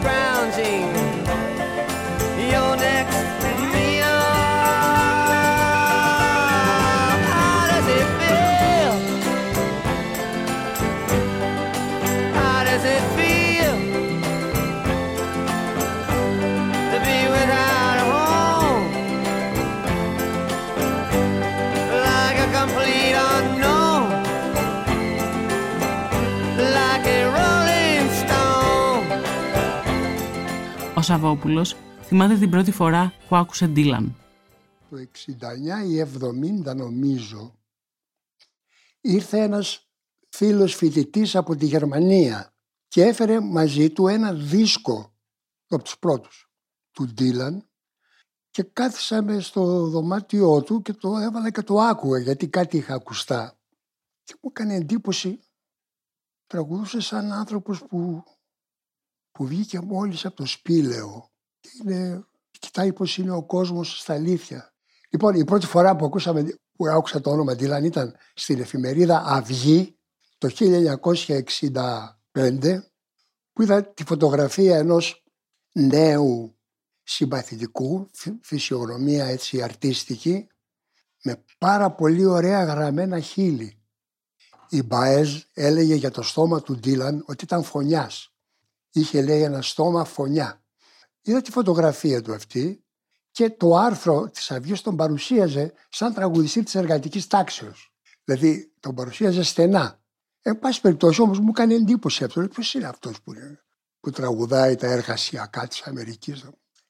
brown. 0.00 0.39
Σαββόπουλος 31.10 31.76
θυμάται 32.02 32.36
την 32.36 32.50
πρώτη 32.50 32.70
φορά 32.70 33.12
που 33.28 33.36
άκουσε 33.36 33.66
Ντίλαν. 33.66 34.16
Το 34.90 34.96
69 34.96 35.02
ή 35.88 36.00
70 36.70 36.74
νομίζω 36.76 37.58
ήρθε 39.00 39.38
ένας 39.38 39.88
φίλος 40.28 40.74
φοιτητής 40.74 41.36
από 41.36 41.56
τη 41.56 41.66
Γερμανία 41.66 42.54
και 42.88 43.02
έφερε 43.02 43.40
μαζί 43.40 43.90
του 43.90 44.06
ένα 44.06 44.32
δίσκο 44.32 45.14
από 45.68 45.82
τους 45.82 45.98
πρώτους 45.98 46.50
του 46.90 47.04
Ντίλαν 47.04 47.68
και 48.50 48.62
κάθισαμε 48.62 49.40
στο 49.40 49.86
δωμάτιό 49.86 50.62
του 50.62 50.82
και 50.82 50.92
το 50.92 51.16
έβαλα 51.16 51.50
και 51.50 51.62
το 51.62 51.78
άκουγα 51.78 52.18
γιατί 52.18 52.48
κάτι 52.48 52.76
είχα 52.76 52.94
ακουστά. 52.94 53.58
Και 54.22 54.34
μου 54.42 54.50
έκανε 54.52 54.74
εντύπωση 54.74 55.40
τραγουδούσε 56.46 57.00
σαν 57.00 57.32
άνθρωπος 57.32 57.84
που 57.84 58.24
που 59.40 59.46
βγήκε 59.46 59.80
μόλις 59.80 60.24
από 60.24 60.36
το 60.36 60.46
σπήλαιο 60.46 61.30
και 61.60 61.70
είναι, 61.82 62.24
κοιτάει 62.58 62.92
πώς 62.92 63.18
είναι 63.18 63.30
ο 63.30 63.42
κόσμος 63.42 64.00
στα 64.00 64.14
αλήθεια. 64.14 64.72
Λοιπόν, 65.10 65.34
η 65.34 65.44
πρώτη 65.44 65.66
φορά 65.66 65.96
που, 65.96 66.04
ακούσαμε, 66.04 66.58
που 66.72 66.88
άκουσα 66.88 67.20
το 67.20 67.30
όνομα 67.30 67.54
Ντίλαν 67.54 67.84
ήταν 67.84 68.16
στην 68.34 68.60
εφημερίδα 68.60 69.22
Αυγή 69.26 69.98
το 70.38 70.48
1965 70.58 72.80
που 73.52 73.62
είδα 73.62 73.84
τη 73.84 74.04
φωτογραφία 74.04 74.76
ενός 74.76 75.24
νέου 75.72 76.58
συμπαθητικού, 77.02 78.10
φυσιογνωμία 78.42 79.24
έτσι 79.24 79.62
αρτίστικη, 79.62 80.46
με 81.22 81.44
πάρα 81.58 81.90
πολύ 81.90 82.24
ωραία 82.24 82.64
γραμμένα 82.64 83.20
χείλη. 83.20 83.82
Η 84.68 84.82
Μπαέζ 84.82 85.42
έλεγε 85.54 85.94
για 85.94 86.10
το 86.10 86.22
στόμα 86.22 86.62
του 86.62 86.74
Ντίλαν 86.74 87.24
ότι 87.26 87.44
ήταν 87.44 87.62
φωνιάς 87.62 88.30
είχε 88.92 89.22
λέει 89.22 89.42
ένα 89.42 89.62
στόμα 89.62 90.04
φωνιά. 90.04 90.62
Είδα 91.22 91.42
τη 91.42 91.50
φωτογραφία 91.50 92.22
του 92.22 92.34
αυτή 92.34 92.84
και 93.30 93.50
το 93.50 93.76
άρθρο 93.76 94.30
της 94.30 94.50
Αυγής 94.50 94.80
τον 94.82 94.96
παρουσίαζε 94.96 95.72
σαν 95.88 96.14
τραγουδιστή 96.14 96.62
της 96.62 96.74
εργατικής 96.74 97.26
τάξεως. 97.26 97.92
Δηλαδή 98.24 98.72
τον 98.80 98.94
παρουσίαζε 98.94 99.42
στενά. 99.42 100.00
Εν 100.42 100.58
πάση 100.58 100.80
περιπτώσει 100.80 101.22
όμως 101.22 101.38
μου 101.38 101.48
έκανε 101.48 101.74
εντύπωση 101.74 102.24
αυτό. 102.24 102.48
Ποιος 102.48 102.74
είναι 102.74 102.86
αυτός 102.86 103.22
που, 103.22 103.32
που 104.00 104.10
τραγουδάει 104.10 104.74
τα 104.74 104.86
εργασιακά 104.86 105.68
της 105.68 105.82
Αμερικής. 105.82 106.44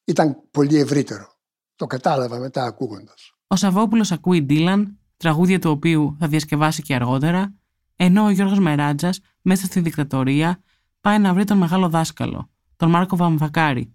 Ήταν 0.05 0.43
πολύ 0.51 0.79
ευρύτερο. 0.79 1.33
Το 1.77 1.87
κατάλαβα 1.87 2.39
μετά 2.39 2.65
ακούγοντας. 2.65 3.33
Ο 3.47 3.57
Σαββόπουλος 3.57 4.13
ακούει 4.13 4.43
Ντίλαν, 4.43 4.99
τραγούδια 5.17 5.59
του 5.59 5.71
οποίου 5.71 6.17
θα 6.19 6.29
διασκευάσει 6.29 6.83
και 6.83 6.95
αργότερα, 6.95 7.55
ενώ 7.97 8.25
ο 8.25 8.31
Γιώργος 8.31 8.59
Μεράτζας, 8.59 9.21
μέσα 9.43 9.67
στη 9.67 9.81
δικτατορία, 9.81 10.63
πάει 11.01 11.19
να 11.19 11.35
βρει 11.35 11.45
τον 11.45 11.59
μεγάλο 11.59 11.89
δάσκαλο, 11.89 12.49
τον 12.77 12.91
Μάρκο 12.91 13.17
Βαμβακάρη, 13.17 13.95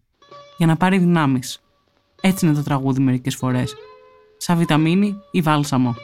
για 0.57 0.67
να 0.67 0.75
πάρει 0.75 0.97
δυνάμεις. 0.97 1.61
Έτσι 2.21 2.45
είναι 2.45 2.55
το 2.55 2.63
τραγούδι 2.63 3.01
μερικές 3.01 3.35
φορές. 3.35 3.75
Σαν 4.37 4.57
βιταμίνη 4.57 5.15
ή 5.31 5.41
βάλσαμο. 5.41 5.95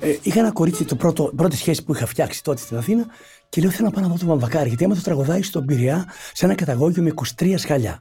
Ε, 0.00 0.18
είχα 0.22 0.40
ένα 0.40 0.52
κορίτσι, 0.52 0.84
το 0.84 0.96
πρώτο, 0.96 1.32
πρώτη 1.36 1.56
σχέση 1.56 1.84
που 1.84 1.94
είχα 1.94 2.06
φτιάξει 2.06 2.42
τότε 2.42 2.60
στην 2.60 2.76
Αθήνα 2.76 3.06
και 3.48 3.60
λέω 3.60 3.70
θέλω 3.70 3.88
να 3.88 3.94
πάω 3.94 4.02
να 4.02 4.10
δω 4.10 4.18
τον 4.18 4.28
Βαμβακάρη 4.28 4.68
γιατί 4.68 4.84
άμα 4.84 4.94
το 4.94 5.02
τραγουδάει 5.02 5.42
στον 5.42 5.64
Πειραιά 5.64 6.06
σε 6.32 6.44
ένα 6.44 6.54
καταγόγιο 6.54 7.02
με 7.02 7.12
23 7.40 7.54
σχαλιά. 7.56 8.00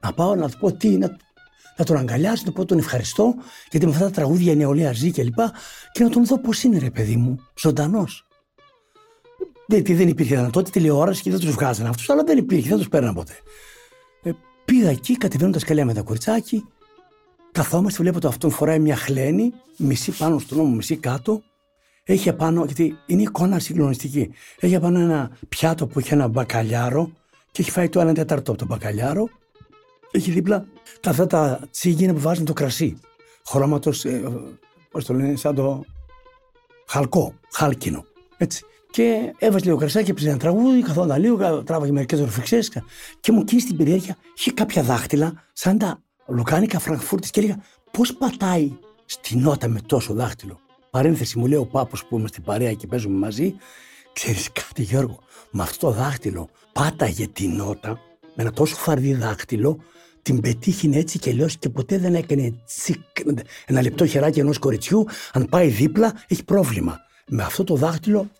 Να 0.00 0.12
πάω 0.12 0.34
να 0.34 0.48
του 0.48 0.58
πω 0.58 0.72
τι, 0.72 0.88
να, 0.88 1.16
να 1.76 1.84
τον 1.84 1.96
αγκαλιάσω, 1.96 2.42
να 2.46 2.52
πω 2.52 2.64
τον 2.64 2.78
ευχαριστώ 2.78 3.34
γιατί 3.70 3.86
με 3.86 3.92
αυτά 3.92 4.04
τα 4.04 4.10
τραγούδια 4.10 4.52
η 4.52 4.56
νεολαία 4.56 4.92
ζει 4.92 5.10
και 5.10 5.22
λοιπά 5.22 5.52
και 5.92 6.04
να 6.04 6.10
τον 6.10 6.24
δω 6.24 6.38
πώς 6.38 6.62
είναι 6.62 6.78
ρε 6.78 6.90
παιδί 6.90 7.16
μου, 7.16 7.38
ζωντανός. 7.58 8.26
Γιατί 9.66 9.94
δεν 9.94 10.08
υπήρχε 10.08 10.48
τότε 10.52 10.70
τηλεόραση 10.70 11.22
και 11.22 11.30
δεν 11.30 11.40
τους 11.40 11.50
βγάζανε 11.50 11.88
αυτούς, 11.88 12.10
αλλά 12.10 12.22
δεν 12.22 12.38
υπήρχε, 12.38 12.68
δεν 12.68 12.78
τους 12.78 12.88
παίρναν 12.88 13.14
ποτέ. 13.14 13.34
Ε, 14.22 14.30
πήγα 14.64 14.90
εκεί, 14.90 15.16
κατεβαίνω 15.16 15.52
τα 15.52 15.58
σκαλιά 15.58 15.84
με 15.84 15.94
τα 15.94 16.02
κοριτσάκι, 16.02 16.64
Καθόμαστε, 17.56 18.02
βλέπω 18.02 18.20
το 18.20 18.28
αυτόν 18.28 18.50
φοράει 18.50 18.78
μια 18.78 18.96
χλένη, 18.96 19.52
μισή 19.76 20.12
πάνω 20.12 20.38
στον 20.38 20.58
νόμο, 20.58 20.74
μισή 20.74 20.96
κάτω. 20.96 21.42
Έχει 22.04 22.28
απάνω, 22.28 22.64
γιατί 22.64 22.96
είναι 23.06 23.22
εικόνα 23.22 23.58
συγκλονιστική. 23.58 24.30
Έχει 24.60 24.74
απάνω 24.74 25.00
ένα 25.00 25.30
πιάτο 25.48 25.86
που 25.86 25.98
έχει 25.98 26.12
ένα 26.12 26.28
μπακαλιάρο 26.28 27.12
και 27.50 27.62
έχει 27.62 27.70
φάει 27.70 27.88
το 27.88 28.00
ένα 28.00 28.14
τέταρτο 28.14 28.50
από 28.50 28.60
το 28.60 28.66
μπακαλιάρο. 28.66 29.28
Έχει 30.10 30.30
δίπλα 30.30 30.66
τα 31.00 31.10
αυτά 31.10 31.26
τα 31.26 31.60
τσίγινα 31.70 32.12
που 32.12 32.20
βάζουν 32.20 32.44
το 32.44 32.52
κρασί. 32.52 32.98
Χρώματος, 33.46 34.04
ε, 34.04 34.22
πώς 34.90 35.04
το 35.04 35.14
λένε, 35.14 35.36
σαν 35.36 35.54
το 35.54 35.84
χαλκό, 36.86 37.34
χάλκινο. 37.52 38.04
Έτσι. 38.36 38.64
Και 38.90 39.34
έβαζε 39.38 39.64
λίγο 39.64 39.76
κρασάκι, 39.76 40.10
έπαιζε 40.10 40.28
ένα 40.28 40.38
τραγούδι, 40.38 40.82
καθόταν 40.82 41.20
λίγο, 41.20 41.62
τράβαγε 41.62 41.92
μερικές 41.92 42.20
ροφιξέ 42.20 42.58
και 43.20 43.32
μου 43.32 43.44
κίνησε 43.44 43.66
την 43.66 43.76
περιέργεια. 43.76 44.16
Είχε 44.36 44.52
κάποια 44.52 44.82
δάχτυλα, 44.82 45.44
σαν 45.52 45.78
τα 45.78 46.02
λουκάνικα 46.26 46.78
Φραγκφούρτης 46.78 47.30
και 47.30 47.40
έλεγα 47.40 47.62
πώς 47.90 48.14
πατάει 48.14 48.72
στη 49.04 49.36
νότα 49.36 49.68
με 49.68 49.80
τόσο 49.80 50.14
δάχτυλο; 50.14 50.58
Παρένθεση 50.90 51.38
μου 51.38 51.46
λέει 51.46 51.58
ο 51.58 51.66
πάπος 51.66 52.04
που 52.04 52.18
είμαστε 52.18 52.40
παρέα 52.40 52.72
και 52.72 52.86
παίζουμε 52.86 53.18
μαζί, 53.18 53.54
ξέρεις 54.12 54.52
κάτι 54.52 54.82
Γιώργο, 54.82 55.18
με 55.50 55.62
αυτό 55.62 55.86
το 55.86 55.92
δάχτυλο 55.92 56.48
πάταγε 56.72 57.28
τη 57.28 57.48
νότα 57.48 57.90
με 58.34 58.42
ένα 58.42 58.52
τόσο 58.52 58.76
φαρδί 58.76 59.14
δάχτυλο, 59.14 59.78
την 60.26 60.40
πετύχει 60.40 60.90
έτσι 60.94 61.18
και 61.18 61.32
λέω 61.32 61.46
και 61.58 61.68
ποτέ 61.68 61.98
δεν 61.98 62.14
έκανε 62.14 62.54
τσικ, 62.66 62.98
ένα 63.66 63.82
λεπτό 63.82 64.06
χεράκι 64.06 64.40
ενός 64.40 64.58
κοριτσιού. 64.58 65.06
Αν 65.32 65.46
πάει 65.50 65.68
δίπλα, 65.68 66.12
έχει 66.28 66.44
πρόβλημα. 66.44 66.98
Με 67.28 67.42
αυτό 67.42 67.64
το 67.64 67.74
δάχτυλο 67.74 68.30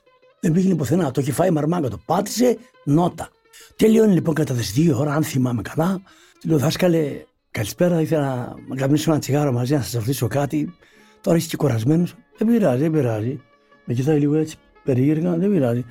δεν 0.40 0.52
πήγαινε 0.52 0.74
πουθενά. 0.74 1.10
Το 1.10 1.20
έχει 1.20 1.32
φάει 1.32 1.50
μαρμάγκα, 1.50 1.88
το 1.88 2.00
πάτησε 2.06 2.58
νότα. 2.84 3.28
Τελειώνει 3.76 4.12
λοιπόν 4.12 4.34
κατά 4.34 4.54
τις 4.54 4.72
δύο 4.72 4.98
ώρα, 4.98 5.14
αν 5.14 5.22
θυμάμαι 5.24 5.62
καλά. 5.62 6.00
Του 6.40 6.48
λέω, 6.48 6.58
δάσκαλε, 6.58 7.24
Καλησπέρα, 7.50 8.00
ήθελα 8.00 8.54
να 8.68 8.76
γαμίσω 8.76 9.10
ένα 9.10 9.20
τσιγάρο 9.20 9.52
μαζί 9.52 9.74
να 9.74 9.80
σας 9.82 9.92
ρωτήσω 9.92 10.26
κάτι. 10.26 10.74
Τώρα 11.20 11.36
είσαι 11.36 11.48
και 11.48 11.56
κουρασμένος. 11.56 12.14
Δεν 12.38 12.46
πειράζει, 12.48 12.82
δεν 12.82 12.90
πειράζει. 12.90 13.40
Με 13.84 13.94
κοιτάει 13.94 14.18
λίγο 14.18 14.34
έτσι 14.34 14.56
περίεργα, 14.84 15.36
δεν 15.36 15.50
πειράζει. 15.50 15.84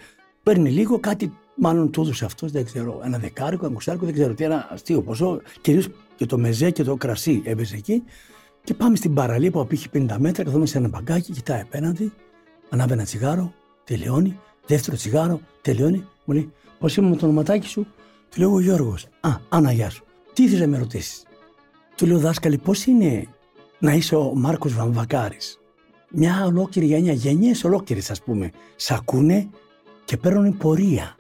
Παίρνει 0.43 0.70
λίγο 0.70 1.00
κάτι, 1.00 1.34
μάλλον 1.56 1.91
του 1.91 2.01
έδωσε 2.01 2.26
αυτό, 2.26 2.47
δεν 2.47 2.66
ξέρω. 2.66 3.01
Ένα 3.03 3.18
δεκάρικο, 3.18 3.66
ένα 3.66 3.74
κουσάρικο, 3.74 4.06
δεν 4.06 4.14
ξέρω 4.14 4.34
τι, 4.34 4.43
ένα 4.43 4.68
αστείο 4.72 5.01
ποσό. 5.01 5.41
Κυρίως 5.62 5.88
και 6.16 6.26
το 6.26 6.38
μεζέ 6.38 6.70
και 6.70 6.84
το 6.84 6.95
κρασί 6.95 7.41
έπαιζε 7.45 7.76
εκεί. 7.76 8.03
Και 8.64 8.74
πάμε 8.74 8.95
στην 8.95 9.14
παραλία 9.14 9.51
που 9.51 9.60
απήχε 9.60 9.88
50 9.93 10.16
μέτρα, 10.20 10.43
καθόμαστε 10.43 10.72
σε 10.72 10.78
ένα 10.78 10.88
μπαγκάκι, 10.88 11.32
κοιτάει 11.32 11.62
απέναντι, 11.62 12.12
ανάβει 12.70 12.93
ένα 12.93 13.03
τσιγάρο, 13.03 13.53
τελειώνει. 13.84 14.39
Δεύτερο 14.68 14.97
τσιγάρο, 14.97 15.39
τελειώνει. 15.62 16.08
Μου 16.26 16.34
λέει, 16.34 16.51
Πώς 16.80 16.95
είμαι 16.95 17.10
με 17.10 17.16
το 17.16 17.26
ονοματάκι 17.26 17.68
σου, 17.68 17.88
του 18.30 18.39
λέω 18.39 18.53
ο 18.53 18.60
Γιώργος. 18.60 19.08
Α, 19.22 19.30
Άννα, 19.49 19.89
σου. 19.89 20.03
Τι 20.34 20.43
ήθελε 20.43 20.66
να 20.66 20.68
με 20.68 20.78
ρωτήσεις; 20.78 21.24
Του 21.95 22.06
λέω 22.06 22.20
δάσκαλη 22.20 22.58
πώς 22.58 22.86
είναι 22.86 23.28
να 23.80 23.93
είσαι 23.93 24.16
ο 24.16 24.36
Μάρκος 24.36 24.74
Βαμβακάρης; 24.74 25.60
Μια 26.10 26.45
ολόκληρη 26.45 26.88
γενιά, 26.88 27.14
γενιές 27.14 27.64
ολόκληρες 27.64 28.12
ας 28.12 28.22
πούμε, 28.22 28.51
σ' 28.76 28.91
ακούνε 28.91 29.49
και 30.06 30.18
παίρνουν 30.18 30.58
πορεία. 30.58 31.16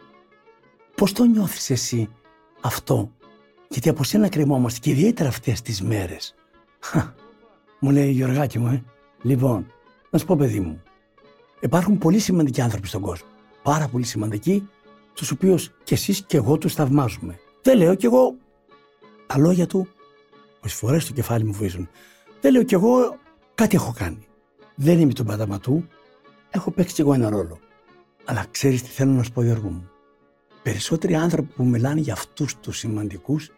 Πώς 0.95 1.11
το 1.11 1.23
νιώθεις 1.23 1.69
εσύ 1.69 2.09
αυτό, 2.61 3.11
γιατί 3.69 3.89
από 3.89 4.03
σένα 4.03 4.29
κρεμόμαστε 4.29 4.79
και 4.79 4.89
ιδιαίτερα 4.89 5.29
αυτές 5.29 5.61
τις 5.61 5.81
μέρες. 5.81 6.35
μου 7.79 7.91
λέει 7.91 8.11
Γιωργάκη 8.11 8.59
μου, 8.59 8.67
ε. 8.67 8.83
λοιπόν, 9.21 9.71
να 10.09 10.19
σου 10.19 10.25
πω 10.25 10.35
παιδί 10.35 10.59
μου, 10.59 10.81
υπάρχουν 11.59 11.97
πολύ 11.97 12.19
σημαντικοί 12.19 12.61
άνθρωποι 12.61 12.87
στον 12.87 13.01
κόσμο. 13.01 13.27
Πάρα 13.63 13.87
πολύ 13.87 14.05
σημαντικοί, 14.05 14.69
τους 15.13 15.31
οποίους 15.31 15.71
και 15.83 15.93
εσείς 15.93 16.23
και 16.25 16.37
εγώ 16.37 16.57
τους 16.57 16.73
θαυμάζουμε. 16.73 17.39
Δεν 17.61 17.77
λέω 17.77 17.95
κι 17.95 18.05
εγώ 18.05 18.35
τα 19.27 19.37
λόγια 19.37 19.67
του 19.67 19.87
Πόσε 20.65 20.77
φορέ 20.77 20.97
το 20.97 21.13
κεφάλι 21.13 21.43
μου 21.43 21.53
βρίσκουν. 21.53 21.89
Δεν 22.41 22.51
λέω 22.51 22.63
κι 22.63 22.73
εγώ 22.73 23.17
κάτι 23.55 23.75
έχω 23.75 23.93
κάνει. 23.97 24.27
Δεν 24.75 24.99
είμαι 24.99 25.13
τον 25.13 25.25
Πανταματού, 25.25 25.85
έχω 26.49 26.71
παίξει 26.71 26.93
κι 26.93 27.01
εγώ 27.01 27.13
ένα 27.13 27.29
ρόλο. 27.29 27.59
Αλλά 28.25 28.45
ξέρεις 28.51 28.83
τι 28.83 28.89
θέλω 28.89 29.11
να 29.11 29.23
σου 29.23 29.31
πω, 29.31 29.43
Γιώργο 29.43 29.69
μου; 29.69 29.89
Περισσότεροι 30.65 31.15
άνθρωποι 31.15 31.53
που 31.53 31.65
μιλάνε 31.65 31.99
για 31.99 32.13
αυτούς 32.13 32.59
τους 32.59 32.77
σημαντικούς 32.77 33.51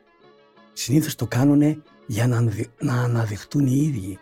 συνήθως 0.73 1.15
το 1.15 1.27
κάνουν 1.27 1.83
για 2.07 2.27
να, 2.27 2.41
να 2.79 2.93
αναδειχτούν 2.93 3.67
οι 3.67 3.75
ίδιοι 3.75 4.19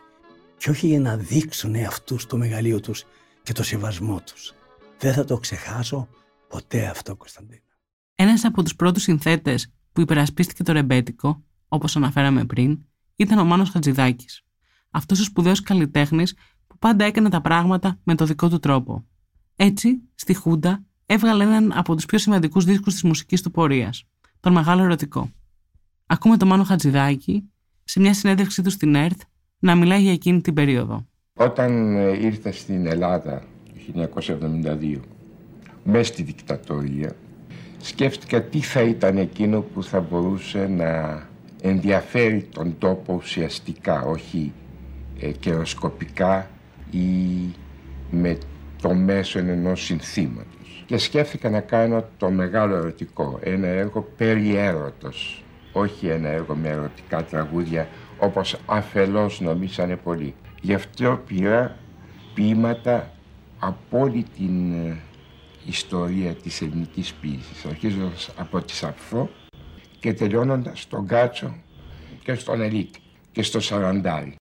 και 0.58 0.70
όχι 0.70 0.88
για 0.88 1.00
να 1.00 1.18
δείξουν 1.18 1.76
αυτούς 1.76 2.26
το 2.26 2.38
μεγαλείο 2.38 2.80
τους 2.80 3.04
και 3.44 3.54
το 3.54 3.64
σεβασμό 3.64 4.22
τους. 4.22 4.54
Δεν 4.98 5.14
θα 5.14 5.24
το 5.24 5.38
ξεχάσω 5.38 6.08
ποτέ 6.48 6.86
αυτό, 6.86 7.16
Κωνσταντίνα. 7.16 7.62
Ένας 8.16 8.44
από 8.46 8.64
τους 8.64 8.76
πρώτους 8.76 9.04
συνθέτες 9.04 9.74
που 9.92 10.02
υπερασπίστηκε 10.02 10.64
το 10.64 10.72
ρεμπέτικο 10.72 11.44
όπως 11.68 11.96
αναφέραμε 11.96 12.46
πριν, 12.46 12.86
ήταν 13.16 13.38
ο 13.38 13.44
Μάνος 13.44 13.70
Χατζηδάκης. 13.70 14.42
Αυτός 14.90 15.20
ο 15.20 15.24
σπουδαίος 15.24 15.62
καλλιτέχνης 15.62 16.36
που 16.68 16.78
πάντα 16.78 17.06
έκανε 17.06 17.30
τα 17.30 17.42
πράγματα 17.42 18.00
με 18.04 18.16
το 18.16 18.26
δικό 18.26 18.50
του 18.50 18.60
τρόπο. 18.60 19.06
Έτσι, 19.56 20.02
στη 20.16 20.34
Χούντα 20.34 20.86
έβγαλε 21.06 21.43
έναν 21.43 21.72
από 21.76 21.95
τους 21.95 22.06
πιο 22.06 22.18
σημαντικούς 22.18 22.66
δίσκους 22.66 22.93
της 22.93 23.03
μουσικής 23.03 23.41
του 23.41 23.51
πορείας, 23.51 24.03
τον 24.39 24.53
Μεγάλο 24.53 24.84
Ερωτικό. 24.84 25.32
Ακούμε 26.06 26.38
τον 26.38 26.47
Μάνο 26.47 26.64
Χατζηδάκη 26.64 27.49
σε 27.84 27.99
μια 27.99 28.14
συνέντευξή 28.14 28.62
του 28.62 28.70
στην 28.70 28.95
ΕΡΤ 28.95 29.20
να 29.60 29.76
μιλάει 29.76 30.01
για 30.01 30.12
εκείνη 30.12 30.41
την 30.41 30.53
περίοδο. 30.53 31.06
Όταν 31.34 31.95
ε, 31.95 32.26
ήρθα 32.26 32.51
στην 32.51 32.86
Ελλάδα 32.86 33.43
το 33.93 34.10
1972, 34.82 34.99
μέσα 35.84 36.03
στη 36.03 36.24
δικτατορία, 36.24 37.16
σκέφτηκα 37.82 38.43
τι 38.43 38.60
θα 38.60 38.82
ήταν 38.82 39.18
εκείνο 39.18 39.62
που 39.62 39.84
θα 39.84 39.99
μπορούσε 39.99 40.68
να 40.68 41.24
ενδιαφέρει 41.62 42.47
τον 42.53 42.76
τόπο 42.78 43.14
ουσιαστικά, 43.14 44.01
όχι 44.01 44.53
ε, 45.20 45.32
καιροσκοπικά 45.32 46.49
ή 46.91 47.08
με 48.12 48.38
το 48.82 48.93
μέσο 48.93 49.39
ενός 49.39 49.84
συνθήματος. 49.84 50.64
Και 50.86 50.98
σκέφτηκα 50.98 51.50
να 51.50 51.60
κάνω 51.60 52.06
το 52.18 52.30
μεγάλο 52.30 52.76
ερωτικό, 52.76 53.40
ένα 53.42 53.68
έργο 53.68 54.02
περί 54.18 54.56
έρωτος, 54.56 55.44
όχι 55.74 56.08
ένα 56.08 56.30
έργο 56.30 56.56
με 56.56 56.70
ερωτικά 56.70 57.24
τραγούδια 57.24 57.88
όπως 58.20 58.58
αφελώς 58.66 59.42
νομίσανε 59.42 59.96
πολλοί. 59.96 60.36
Γι' 60.62 60.74
αυτό 60.74 61.22
πήρα 61.28 61.78
ποίηματα 62.34 63.12
από 63.60 64.00
όλη 64.00 64.26
την 64.38 64.74
ε, 64.74 64.98
ιστορία 65.66 66.34
της 66.36 66.62
ελληνικής 66.62 67.14
ποίησης, 67.14 67.66
αρχίζοντας 67.66 68.30
από 68.38 68.62
τη 68.62 68.74
Σαφρό 68.74 69.30
και 70.00 70.14
τελειώνοντας 70.14 70.82
στον 70.82 71.08
Κάτσο 71.08 71.56
και 72.24 72.34
στον 72.34 72.62
Ελίτ 72.62 72.96
και 73.32 73.44
στο 73.44 73.60
Σαραντάρι. 73.60 74.36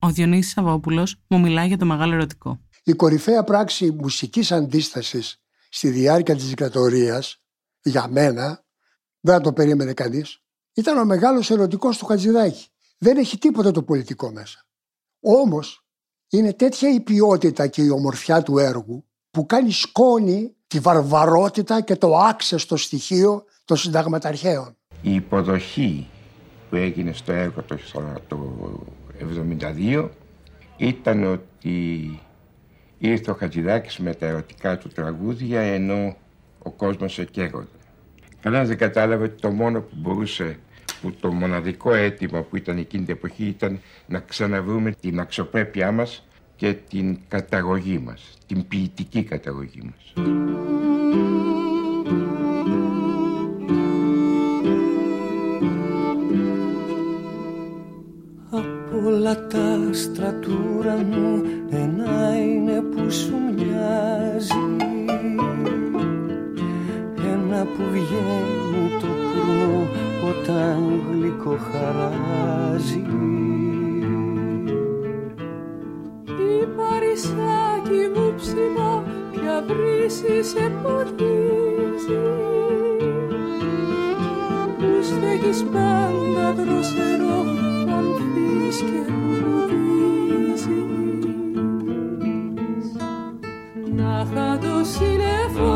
Ο 0.00 0.10
Διονύσης 0.10 0.52
Σαββόπουλος 0.52 1.16
μου 1.28 1.40
μιλάει 1.40 1.66
για 1.66 1.76
το 1.76 1.86
μεγάλο 1.86 2.14
ερωτικό. 2.14 2.60
Η 2.84 2.92
κορυφαία 2.92 3.44
πράξη 3.44 3.90
μουσικής 3.90 4.52
αντίστασης 4.52 5.36
στη 5.68 5.88
διάρκεια 5.88 6.34
της 6.34 6.48
δικτατορίας, 6.48 7.42
για 7.82 8.08
μένα, 8.08 8.64
δεν 9.20 9.42
το 9.42 9.52
περίμενε 9.52 9.92
κανείς, 9.92 10.42
ήταν 10.74 10.98
ο 10.98 11.04
μεγάλος 11.04 11.50
ερωτικός 11.50 11.98
του 11.98 12.06
Χατζηδάκη. 12.06 12.66
Δεν 12.98 13.16
έχει 13.16 13.38
τίποτα 13.38 13.70
το 13.70 13.82
πολιτικό 13.82 14.30
μέσα. 14.32 14.66
Όμως, 15.20 15.86
είναι 16.28 16.52
τέτοια 16.52 16.90
η 16.90 17.00
ποιότητα 17.00 17.66
και 17.66 17.82
η 17.82 17.88
ομορφιά 17.88 18.42
του 18.42 18.58
έργου 18.58 19.04
που 19.30 19.46
κάνει 19.46 19.70
σκόνη 19.70 20.56
τη 20.66 20.78
βαρβαρότητα 20.78 21.80
και 21.80 21.96
το 21.96 22.16
άξεστο 22.16 22.76
στοιχείο 22.76 23.44
των 23.64 23.76
συνταγματαρχαίων. 23.76 24.76
Η 25.02 25.14
υποδοχή 25.14 26.08
που 26.70 26.76
έγινε 26.76 27.12
στο 27.12 27.32
έργο 27.32 27.62
το, 27.62 27.78
το 28.28 28.38
1972 29.60 30.08
ήταν 30.76 31.24
ότι 31.24 32.20
ήρθε 32.98 33.30
ο 33.30 33.34
Χατζηδάκης 33.34 33.98
με 33.98 34.14
τα 34.14 34.26
ερωτικά 34.26 34.78
του 34.78 34.88
τραγούδια 34.88 35.60
ενώ 35.60 36.16
ο 36.58 36.70
κόσμος 36.70 37.18
εκέγονται. 37.18 37.66
Κανένας 38.40 38.68
δεν 38.68 38.76
κατάλαβε 38.76 39.24
ότι 39.24 39.40
το 39.40 39.50
μόνο 39.50 39.80
που 39.80 39.94
μπορούσε 39.96 40.58
που 41.02 41.12
το 41.20 41.32
μοναδικό 41.32 41.92
αίτημα 41.94 42.42
που 42.42 42.56
ήταν 42.56 42.78
εκείνη 42.78 43.04
την 43.04 43.14
εποχή 43.14 43.44
ήταν 43.44 43.80
να 44.06 44.18
ξαναβρούμε 44.18 44.92
την 45.00 45.20
αξιοπρέπειά 45.20 45.92
μας 45.92 46.26
και 46.56 46.74
την 46.88 47.18
καταγωγή 47.28 47.98
μας, 47.98 48.38
την 48.46 48.68
ποιητική 48.68 49.22
καταγωγή 49.22 49.80
μας. 49.82 50.12
Από 58.50 59.06
όλα 59.06 59.46
τα 59.46 59.88
άστρα 59.90 60.34
του 60.34 60.74
ουρανού 60.76 61.42
ένα 61.70 62.38
είναι 62.38 62.80
που 62.80 63.10
σου 63.10 63.36
μοιάζει. 63.54 64.76
Ένα 67.32 67.64
που 67.64 67.82
βγαίνει 67.92 68.88
το 69.00 69.06
πουρνό 69.06 69.88
όταν 70.28 71.02
γλυκό 71.10 71.56
χαράζει. 71.72 73.06
Η 76.26 76.66
παρισάκι 76.76 78.02
μου 78.14 78.34
ψηλά 78.36 79.02
πια 79.32 79.64
βρύση 79.66 80.42
σε 80.42 80.72
πορνίζει 80.82 82.20
Που 84.78 85.02
στέκεις 85.02 85.64
πάντα 85.64 86.52
δροσερό 86.52 87.38
ανθείς 87.96 88.76
και 88.76 89.00
λουδίζεις 89.08 90.68
Να 93.98 94.26
είχα 94.30 94.58
το 94.58 94.84
σύννεφο 94.92 95.70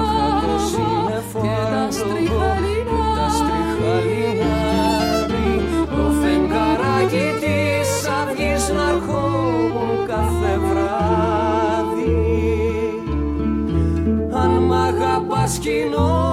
και 1.42 1.56
τα 1.70 1.90
στριχαλινά 1.90 3.02
το 5.96 6.04
φεγγαράκι 6.20 7.26
της 7.40 8.08
αυγής 8.20 8.64
να 8.68 8.88
ερχόμουν 8.88 10.06
κάθε 10.06 10.58
βράδυ. 10.58 12.12
Αν 14.32 14.50
μ' 14.50 14.72
αγαπάς 14.72 15.58
όνειρο 15.58 16.31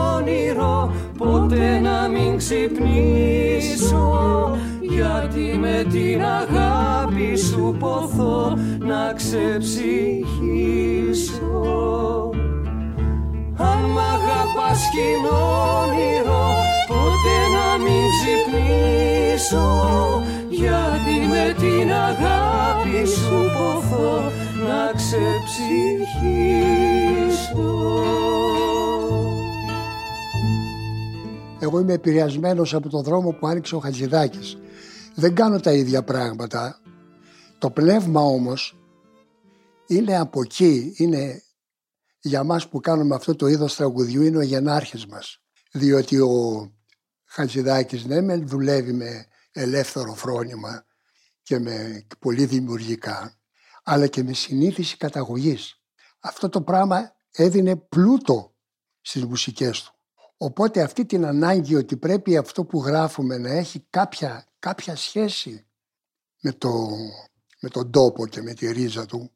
ποτέ 1.19 1.79
να 1.79 2.07
μην 2.07 2.37
ξυπνήσω 2.37 4.07
γιατί 4.81 5.57
με 5.59 5.85
την 5.89 6.21
αγάπη 6.23 7.37
σου 7.37 7.75
ποθώ 7.79 8.57
να 8.79 9.13
ξεψυχήσω. 9.13 9.89
Αν 13.57 13.79
μ' 13.93 13.99
αγαπάς 14.15 14.81
όνειρο 15.83 16.47
ποτέ 16.87 17.39
να 17.55 17.67
μην 17.83 18.03
ξυπνήσω 18.15 19.67
γιατί 20.49 21.15
με 21.29 21.45
την 21.53 21.87
αγάπη 21.91 22.99
σου 23.07 23.39
ποθώ 23.55 24.13
να 24.67 24.81
ξεψυχήσω 24.95 25.99
Εγώ 31.61 31.79
είμαι 31.79 31.93
επηρεασμένος 31.93 32.73
από 32.73 32.89
τον 32.89 33.03
δρόμο 33.03 33.31
που 33.31 33.47
άνοιξε 33.47 33.75
ο 33.75 33.79
Χατζηδάκης. 33.79 34.57
Δεν 35.15 35.35
κάνω 35.35 35.59
τα 35.59 35.71
ίδια 35.71 36.03
πράγματα. 36.03 36.81
Το 37.57 37.69
πνεύμα 37.69 38.21
όμως 38.21 38.77
είναι 39.87 40.17
από 40.17 40.41
εκεί, 40.41 40.93
είναι 40.95 41.43
για 42.19 42.43
μας 42.43 42.67
που 42.67 42.79
κάνουμε 42.79 43.15
αυτό 43.15 43.35
το 43.35 43.47
είδος 43.47 43.75
τραγουδιού 43.75 44.21
είναι 44.21 44.37
ο 44.37 44.41
γενάρχης 44.41 45.05
μας. 45.05 45.41
Διότι 45.71 46.19
ο 46.19 46.67
Χατζηδάκης 47.25 48.05
ναι 48.05 48.21
με 48.21 48.37
δουλεύει 48.37 48.93
με 48.93 49.25
ελεύθερο 49.51 50.13
φρόνημα 50.13 50.85
και 51.43 51.59
με 51.59 52.05
πολύ 52.19 52.45
δημιουργικά 52.45 53.33
αλλά 53.83 54.07
και 54.07 54.23
με 54.23 54.33
συνήθιση 54.33 54.97
καταγωγής. 54.97 55.81
Αυτό 56.19 56.49
το 56.49 56.61
πράγμα 56.61 57.15
έδινε 57.31 57.75
πλούτο 57.75 58.55
στις 59.01 59.25
μουσικές 59.25 59.83
του. 59.83 59.98
Οπότε 60.41 60.81
αυτή 60.81 61.05
την 61.05 61.25
ανάγκη 61.25 61.75
ότι 61.75 61.97
πρέπει 61.97 62.37
αυτό 62.37 62.65
που 62.65 62.79
γράφουμε 62.79 63.37
να 63.37 63.49
έχει 63.49 63.85
κάποια, 63.89 64.45
κάποια 64.59 64.95
σχέση 64.95 65.65
με, 66.41 66.51
το, 66.51 66.87
με 67.59 67.69
τον 67.69 67.91
τόπο 67.91 68.27
και 68.27 68.41
με 68.41 68.53
τη 68.53 68.71
ρίζα 68.71 69.05
του 69.05 69.31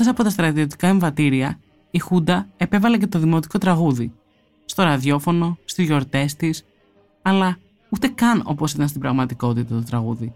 Εκτός 0.00 0.14
από 0.14 0.24
τα 0.24 0.30
στρατιωτικά 0.30 0.86
εμβατήρια, 0.86 1.60
η 1.90 1.98
Χούντα 1.98 2.48
επέβαλε 2.56 2.98
και 2.98 3.06
το 3.06 3.18
δημοτικό 3.18 3.58
τραγούδι. 3.58 4.12
Στο 4.64 4.82
ραδιόφωνο, 4.82 5.58
στις 5.64 5.86
γιορτές 5.86 6.34
της, 6.34 6.64
αλλά 7.22 7.58
ούτε 7.88 8.08
καν 8.08 8.42
όπως 8.44 8.72
ήταν 8.72 8.88
στην 8.88 9.00
πραγματικότητα 9.00 9.74
το 9.74 9.82
τραγούδι. 9.82 10.34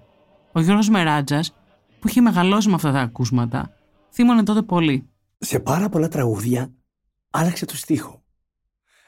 Ο 0.52 0.60
Γιώργος 0.60 0.88
Μεράτζας, 0.88 1.54
που 2.00 2.08
είχε 2.08 2.20
μεγαλώσει 2.20 2.68
με 2.68 2.74
αυτά 2.74 2.92
τα 2.92 3.00
ακούσματα, 3.00 3.76
θύμωνε 4.12 4.42
τότε 4.42 4.62
πολύ. 4.62 5.08
Σε 5.38 5.58
πάρα 5.58 5.88
πολλά 5.88 6.08
τραγούδια 6.08 6.72
άλλαξε 7.30 7.64
το 7.64 7.76
στίχο. 7.76 8.22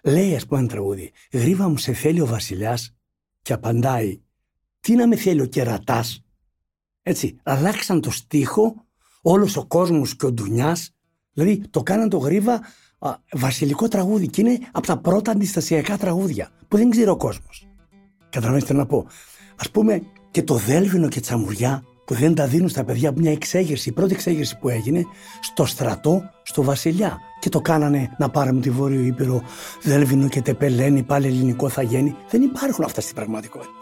Λέει 0.05 0.35
ας 0.37 0.47
πούμε 0.47 0.61
ένα 0.61 0.69
τραγούδι 0.69 1.13
«Γρίβα 1.33 1.69
μου 1.69 1.77
σε 1.77 1.93
θέλει 1.93 2.21
ο 2.21 2.27
βασιλιάς» 2.27 2.97
και 3.43 3.53
απαντάει 3.53 4.21
«Τι 4.81 4.95
να 4.95 5.07
με 5.07 5.17
θέλει 5.17 5.41
ο 5.41 5.47
κερατάς» 5.47 6.25
Έτσι, 7.03 7.41
αλλάξαν 7.43 8.01
το 8.01 8.11
στίχο 8.11 8.86
όλος 9.29 9.57
ο 9.57 9.65
κόσμος 9.65 10.17
και 10.17 10.27
ο 10.27 10.33
Ντουνιάς, 10.33 10.91
δηλαδή 11.33 11.63
το 11.71 11.83
κάναν 11.83 12.09
το 12.09 12.19
γρίβα 12.19 12.61
α, 12.99 13.15
βασιλικό 13.33 13.89
τραγούδι 13.89 14.29
και 14.29 14.41
είναι 14.41 14.59
από 14.73 14.87
τα 14.87 14.97
πρώτα 14.97 15.31
αντιστασιακά 15.31 15.97
τραγούδια 15.97 16.49
που 16.69 16.77
δεν 16.77 16.91
ξέρει 16.91 17.09
ο 17.09 17.17
κόσμος. 17.17 17.67
Καταλαβαίνετε 18.31 18.73
να 18.73 18.87
πω. 18.87 19.07
Ας 19.57 19.71
πούμε 19.71 20.03
και 20.31 20.43
το 20.43 20.55
Δέλβινο 20.55 21.09
και 21.09 21.21
Τσαμουριά 21.21 21.85
που 22.07 22.15
δεν 22.15 22.35
τα 22.35 22.47
δίνουν 22.47 22.69
στα 22.69 22.85
παιδιά 22.85 23.13
μια 23.17 23.33
εξέγερση, 23.33 23.89
η 23.89 23.93
πρώτη 23.93 24.15
εξέγερση 24.15 24.59
που 24.59 24.69
έγινε 24.69 25.05
στο 25.41 25.65
στρατό, 25.65 26.23
στο 26.43 26.63
βασιλιά. 26.63 27.19
Και 27.41 27.49
το 27.49 27.61
κάνανε 27.61 28.15
να 28.19 28.31
πάρουμε 28.31 28.61
τη 28.61 28.71
Βόρειο 28.71 29.01
Ήπειρο, 29.01 29.43
Δέλβινο 29.83 30.29
και 30.29 30.43
Τεπελένη, 30.43 31.03
πάλι 31.03 31.27
ελληνικό 31.27 31.69
θα 31.69 31.83
γίνει. 31.83 32.17
Δεν 32.31 32.43
υπάρχουν 32.43 32.85
αυτά 32.85 33.01
στην 33.01 33.15
πραγματικότητα. 33.15 33.76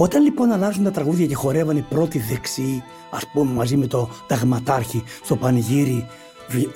Όταν 0.00 0.22
λοιπόν 0.22 0.50
αλλάζουν 0.50 0.84
τα 0.84 0.90
τραγούδια 0.90 1.26
και 1.26 1.34
χορεύαν 1.34 1.76
οι 1.76 1.86
πρώτοι 1.88 2.18
δεξιοί, 2.18 2.82
ας 3.10 3.26
πούμε 3.32 3.52
μαζί 3.52 3.76
με 3.76 3.86
το 3.86 4.10
Ταγματάρχη 4.26 5.04
στο 5.24 5.36
πανηγύρι, 5.36 6.06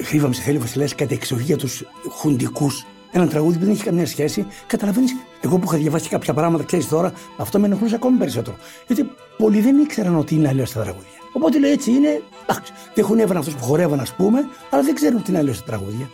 χρήβαμε 0.03 0.35
σε 0.35 0.43
θέλει 0.43 0.59
βασιλέας 0.59 0.95
κατά 0.95 1.15
εξοχή 1.15 1.57
τους 1.57 1.83
χουντικούς, 2.11 2.87
ένα 3.11 3.29
τραγούδι 3.29 3.59
που 3.59 3.65
δεν 3.65 3.73
έχει 3.73 3.83
καμία 3.85 4.07
σχέση, 4.07 4.47
καταλαβαίνεις. 4.67 5.13
Εγώ 5.41 5.59
που 5.59 5.65
είχα 5.67 5.77
διαβάσει 5.77 6.09
κάποια 6.09 6.35
πράγματα, 6.35 6.65
ξέρεις 6.65 6.89
τώρα, 6.89 7.13
αυτό 7.37 7.59
με 7.59 7.67
ενοχλούσε 7.67 7.95
ακόμη 7.95 8.19
περισσότερο. 8.19 8.57
Γιατί 8.87 9.11
πολλοί 9.37 9.61
δεν 9.61 9.79
ήξεραν 9.79 10.17
ότι 10.19 10.35
είναι 10.35 10.49
αλλιώς 10.49 10.73
τα 10.73 10.83
τραγούδια. 10.83 11.19
Οπότε 11.33 11.59
λέει 11.59 11.73
έτσι 11.73 11.91
είναι, 11.91 12.23
εντάξει, 12.47 12.73
δεν 12.95 13.05
χωνεύαν 13.05 13.37
αυτούς 13.37 13.55
που 13.55 13.65
χορεύαν, 13.65 14.01
ας 14.01 14.15
πούμε, 14.15 14.39
αλλά 14.71 14.83
δεν 14.83 14.95
ξέρουν 14.95 15.23
τι 15.23 15.31
είναι 15.31 15.39
αλλιώς 15.39 15.59
τα 15.59 15.65
τραγούδια. 15.65 16.11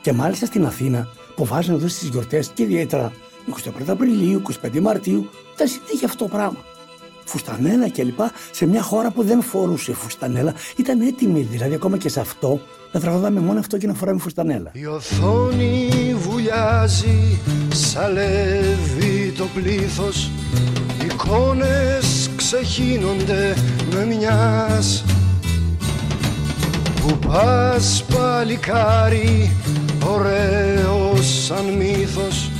Και 0.00 0.12
μάλιστα 0.12 0.46
στην 0.46 0.66
Αθήνα, 0.66 1.08
που 1.36 1.44
βάζουν 1.44 1.74
εδώ 1.74 1.88
στι 1.88 2.06
γιορτές 2.06 2.50
και 2.54 2.62
ιδιαίτερα 2.62 3.12
25 3.48 3.70
Απριλίου, 3.86 4.42
25 4.62 4.80
Μαρτίου, 4.80 5.30
ήταν 5.54 5.68
συνέχεια 5.68 6.06
αυτό 6.06 6.24
το 6.24 6.30
πράγμα. 6.30 6.58
Φουστανέλα 7.24 7.90
κλπ. 7.90 8.20
σε 8.50 8.66
μια 8.66 8.82
χώρα 8.82 9.10
που 9.10 9.22
δεν 9.22 9.42
φορούσε 9.42 9.92
φουστανέλα. 9.92 10.54
Ήταν 10.76 11.00
έτοιμη 11.00 11.40
δηλαδή 11.40 11.74
ακόμα 11.74 11.96
και 11.96 12.08
σε 12.08 12.20
αυτό 12.20 12.60
να 12.92 13.00
τραγουδάμε 13.00 13.40
μόνο 13.40 13.58
αυτό 13.58 13.78
και 13.78 13.86
να 13.86 13.94
φοράμε 13.94 14.18
φουστανέλα. 14.20 14.70
Η 14.72 14.86
οθόνη 14.86 15.90
βουλιάζει, 16.18 17.40
σαλεύει 17.72 19.32
το 19.36 19.46
πλήθος 19.54 20.30
Εικόνες 21.04 22.30
ξεχύνονται 22.36 23.56
με 23.94 24.04
μιας 24.04 25.04
Που 27.00 27.18
πας 27.26 28.04
παλικάρι, 28.14 29.56
ωραίος 30.04 31.44
σαν 31.44 31.64
μύθος 31.64 32.50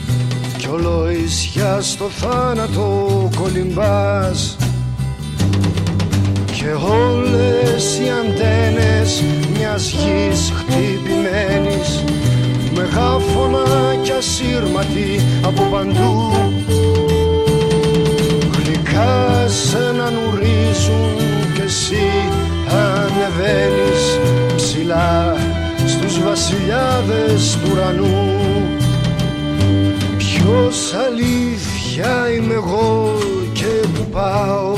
Κι 0.69 0.75
ολοϊσιά 0.75 1.81
στο 1.81 2.05
θάνατο 2.05 3.29
κολυμπάς. 3.41 4.57
Και 6.47 6.67
όλες 6.91 7.99
οι 7.99 8.09
αντένες 8.21 9.23
μιας 9.53 9.91
γης 9.91 10.53
χτυπημένης 10.57 12.05
μεγάφωνα 12.75 13.95
κι 14.03 14.13
ασύρματη 14.13 15.21
από 15.43 15.63
παντού. 15.63 16.33
Γλυκά 18.57 19.49
σε 19.49 19.93
να 19.97 20.11
νουρίζουν 20.11 21.17
κι 21.55 21.61
εσύ 21.61 22.07
ανεβαίνεις 22.71 24.19
ψηλά 24.57 25.37
στους 25.87 26.23
βασιλιάδες 26.23 27.59
του 27.63 27.71
ουρανού 27.73 28.78
Ποιος 30.49 30.95
αλήθεια 30.95 32.31
είμαι 32.33 32.55
εγώ 32.55 33.13
και 33.53 33.89
που 33.95 34.11
πάω. 34.11 34.77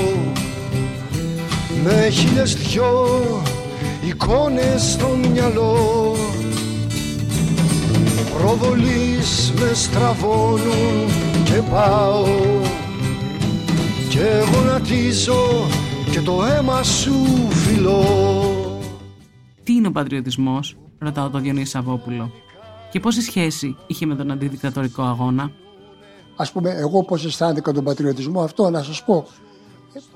Με 1.85 2.09
χίλιες 2.11 2.55
δυο 2.55 3.19
εικόνες 4.07 4.83
στο 4.83 5.09
μυαλό. 5.33 6.17
Προβολείς 8.39 9.53
με 9.59 9.71
στραβώνουν 9.75 11.09
και 11.45 11.63
πάω. 11.71 12.25
Και 14.09 14.27
γονατίζω 14.55 15.67
και 16.11 16.21
το 16.21 16.45
αίμα 16.45 16.83
σου 16.83 17.15
φιλώ. 17.51 18.05
Τι 19.65 19.73
είναι 19.73 19.87
ο 19.87 19.93
πατριωτισμός, 19.93 20.77
ρωτάω 20.99 21.31
τον 21.31 21.43
Διονύσης 21.43 21.71
Σαββόπουλο. 21.71 22.31
Και 22.91 23.01
πόση 23.01 23.21
σχέση 23.21 23.77
είχε 23.87 24.07
με 24.07 24.15
τον 24.15 24.31
αντιδικτατορικό 24.31 25.03
αγώνα; 25.03 25.53
Ας 26.37 26.53
πούμε, 26.53 26.71
εγώ 26.71 27.05
πώς 27.05 27.25
αισθάνθηκα 27.25 27.73
τον 27.73 27.85
πατριωτισμό 27.85 28.43
αυτό, 28.43 28.71
να 28.71 28.83
σας 28.83 29.05
πω. 29.05 29.27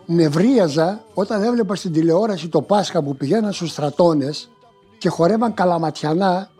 Νευρίαζα 0.07 1.05
όταν 1.15 1.43
έβλεπα 1.43 1.75
στην 1.75 1.93
τηλεόραση 1.93 2.49
το 2.49 2.63
Πάσχα 2.63 3.03
που 3.03 3.17
πηγαίναν 3.17 3.53
στους 3.53 3.71
στρατώνες 3.71 4.51
και 4.99 5.09
χορεύαν 5.09 5.55
καλαματιανά 5.55 6.51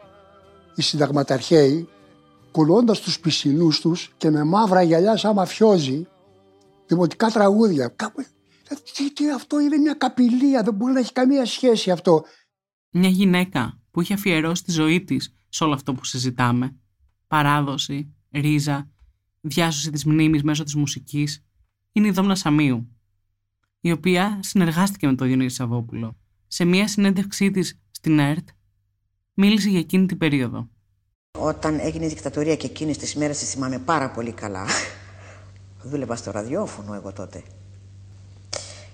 οι 0.75 0.83
συνταγματαρχαίοι, 0.83 1.89
κουλώντας 2.51 3.01
τους 3.01 3.21
πισινούς 3.21 3.81
τους 3.81 4.13
και 4.17 4.31
με 4.31 4.45
μαύρα 4.45 4.83
γυαλιά 4.83 5.17
σαν 5.17 5.35
μαφιόζι, 5.35 6.07
δημοτικά 6.87 7.29
τραγούδια. 7.29 7.89
Κάπου... 7.89 8.25
Τι, 8.95 9.13
τι, 9.13 9.31
αυτό 9.31 9.61
είναι 9.61 9.77
μια 9.77 9.95
καπηλεία, 9.95 10.63
δεν 10.63 10.75
μπορεί 10.75 10.93
να 10.93 10.99
έχει 10.99 11.13
καμία 11.13 11.47
σχέση 11.47 11.91
αυτό. 11.91 12.25
Μια 12.91 13.09
γυναίκα 13.09 13.79
που 13.91 14.01
είχε 14.01 14.15
αφιερώσει 14.15 14.65
τη 14.65 14.71
ζωή 14.73 15.05
της 15.05 15.35
σε 15.55 15.65
όλο 15.65 15.75
αυτό 15.75 15.95
που 15.95 16.05
συζητάμε. 16.05 16.77
Παράδοση, 17.27 18.15
ρίζα, 18.31 18.91
διάσωση 19.41 19.91
της 19.91 20.05
μνήμης 20.05 20.43
μέσω 20.43 20.65
της 20.65 20.75
μουσικής, 20.75 21.45
είναι 21.93 22.07
η 22.07 22.11
Δόμνα 22.11 22.35
Σαμίου, 22.35 22.89
η 23.81 23.93
οποία 23.93 24.41
συνεργάστηκε 24.43 25.07
με 25.07 25.15
τον 25.15 25.27
Διονύση 25.27 25.55
Σαββόπουλο. 25.55 26.17
Σε 26.47 26.65
μια 26.65 26.89
συνέντευξή 26.89 27.51
της 27.51 27.81
στην 27.91 28.19
ΕΡΤ, 28.19 28.49
μίλησε 29.35 29.69
για 29.69 29.79
εκείνη 29.79 30.07
την 30.07 30.19
περίοδο. 30.19 30.69
Όταν 31.39 31.79
έγινε 31.81 32.05
η 32.05 32.09
δικτατορία 32.09 32.57
και 32.57 32.67
εκείνες 32.67 32.99
τις 32.99 33.15
μέρες 33.15 33.39
τις 33.39 33.51
θυμάμαι 33.51 33.79
πάρα 33.79 34.11
πολύ 34.11 34.33
καλά. 34.33 34.67
Δούλευα 35.89 36.17
στο 36.17 36.31
ραδιόφωνο 36.31 36.95
εγώ 36.95 37.13
τότε. 37.13 37.43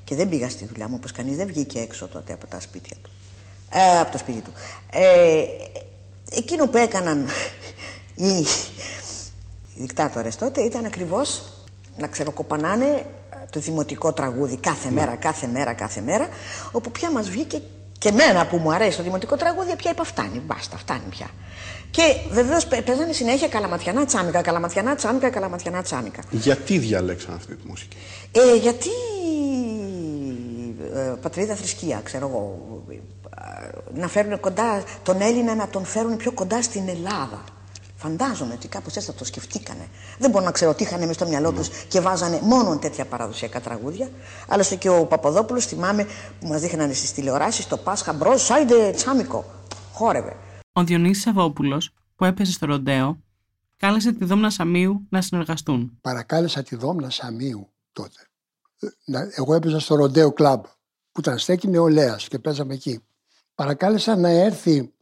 Και 0.04 0.14
δεν 0.14 0.28
πήγα 0.28 0.50
στη 0.50 0.66
δουλειά 0.66 0.88
μου, 0.88 0.94
όπως 0.98 1.12
κανείς 1.12 1.36
δεν 1.36 1.46
βγήκε 1.46 1.78
έξω 1.78 2.08
τότε 2.08 2.32
από 2.32 2.46
τα 2.46 2.60
σπίτια 2.60 2.96
του. 3.02 3.10
Ε, 3.70 3.98
από 3.98 4.12
το 4.12 4.18
σπίτι 4.18 4.40
του. 4.40 4.52
Ε, 4.90 5.44
εκείνο 6.30 6.66
που 6.66 6.76
έκαναν 6.76 7.26
οι, 8.14 8.28
οι 9.74 9.80
δικτάτορες 9.80 10.36
τότε 10.36 10.60
ήταν 10.60 10.84
ακριβώς 10.84 11.42
να 11.96 12.06
ξεροκοπανάνε 12.06 13.06
το 13.50 13.60
δημοτικό 13.60 14.12
τραγούδι 14.12 14.56
κάθε 14.56 14.90
μέρα, 14.90 15.14
κάθε 15.16 15.46
μέρα, 15.46 15.72
κάθε 15.72 16.00
μέρα, 16.00 16.28
όπου 16.72 16.90
πια 16.90 17.10
μας 17.10 17.30
βγήκε 17.30 17.62
και 17.98 18.08
εμένα 18.08 18.46
που 18.46 18.56
μου 18.56 18.72
αρέσει 18.72 18.96
το 18.96 19.02
δημοτικό 19.02 19.36
τραγούδι, 19.36 19.76
πια 19.76 19.90
είπα 19.90 20.04
φτάνει, 20.04 20.42
μπάστα, 20.46 20.76
φτάνει 20.76 21.08
πια. 21.10 21.26
Και 21.90 22.02
βεβαίως 22.30 22.66
παίζανε 22.66 23.12
συνέχεια 23.12 23.48
καλαματιανά 23.48 24.04
τσάμικα, 24.04 24.42
καλαματιανά 24.42 24.94
τσάμικα, 24.94 25.30
καλαματιανά 25.30 25.82
τσάμικα. 25.82 26.22
Γιατί 26.30 26.78
διαλέξαν 26.78 27.34
αυτή 27.34 27.56
τη 27.56 27.66
μουσική; 27.66 27.96
Ε, 28.32 28.56
γιατί 28.56 28.88
ε, 30.94 31.12
πατρίδα 31.22 31.54
θρησκεία, 31.54 32.00
ξέρω 32.04 32.28
εγώ. 32.28 32.79
Να 33.94 34.08
φέρουν 34.08 34.40
κοντά 34.40 34.82
τον 35.02 35.20
Έλληνα, 35.20 35.54
να 35.54 35.68
τον 35.68 35.84
φέρουν 35.84 36.16
πιο 36.16 36.32
κοντά 36.32 36.62
στην 36.62 36.88
Ελλάδα. 36.88 37.44
Φαντάζομαι 37.96 38.54
ότι 38.54 38.68
κάπως 38.68 38.96
έτσι 38.96 39.10
θα 39.10 39.14
το 39.14 39.24
σκεφτήκανε. 39.24 39.88
Δεν 40.18 40.30
μπορώ 40.30 40.44
να 40.44 40.50
ξέρω 40.50 40.74
τι 40.74 40.82
είχαν 40.82 41.12
στο 41.12 41.26
μυαλό 41.26 41.52
τους 41.52 41.68
και 41.68 42.00
βάζανε 42.00 42.40
μόνο 42.42 42.78
τέτοια 42.78 43.04
παραδοσιακά 43.04 43.60
τραγούδια. 43.60 44.10
Άλλωστε 44.48 44.74
και 44.74 44.88
ο 44.88 45.06
Παπαδόπουλος, 45.06 45.66
θυμάμαι 45.66 46.06
που 46.40 46.46
μας 46.46 46.60
δείχνανε 46.60 46.92
στις 46.92 47.12
τηλεοράσεις 47.12 47.66
το 47.66 47.76
Πάσχα 47.76 48.12
μπρος, 48.12 48.44
σάιντε 48.44 48.90
τσάμικο. 48.90 49.44
Χόρευε. 49.92 50.36
Ο 50.72 50.84
Διονύσης 50.84 51.22
Σαββόπουλος, 51.22 51.94
που 52.16 52.24
έπαιζε 52.24 52.52
στο 52.52 52.66
Ροντέο, 52.66 53.18
κάλεσε 53.76 54.12
τη 54.12 54.24
Δόμνα 54.24 54.50
Σαμίου 54.50 55.06
να 55.08 55.20
συνεργαστούν. 55.20 55.98
Παρακάλεσα 56.00 56.62
τη 56.62 56.76
Δόμνα 56.76 57.10
Σαμίου 57.10 57.72
τότε. 57.92 58.20
Εγώ 59.36 59.54
έπαιζα 59.54 59.80
στο 59.80 59.94
Ροντέο 59.94 60.32
Κλαμπ, 60.32 60.62
που 61.12 61.20
ήταν 61.20 61.38
στέκει 61.38 61.68
νεολαία 61.68 62.16
και 62.28 62.38
παίζαμε 62.38 62.74
εκεί. 62.74 63.00
Παρακάλεσα 63.60 64.16
να 64.16 64.28
έρθει 64.28 64.94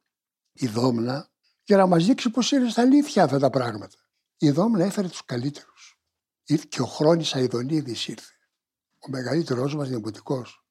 η 0.52 0.66
Δόμνα 0.66 1.28
για 1.64 1.76
να 1.76 1.86
μας 1.86 2.06
δείξει 2.06 2.30
πως 2.30 2.50
είναι 2.50 2.70
στα 2.70 2.82
αλήθεια 2.82 3.24
αυτά 3.24 3.38
τα 3.38 3.50
πράγματα. 3.50 3.96
Η 4.38 4.50
Δόμνα 4.50 4.84
έφερε 4.84 5.08
τους 5.08 5.24
καλύτερους. 5.24 5.98
Και 6.68 6.82
ο 6.82 6.84
Χρόνης 6.84 7.34
Αιδονίδης 7.34 8.08
ήρθε. 8.08 8.32
Ο 8.98 9.10
μεγαλύτερος 9.10 9.74
μας 9.74 9.88
δημοτικός. 9.88 10.64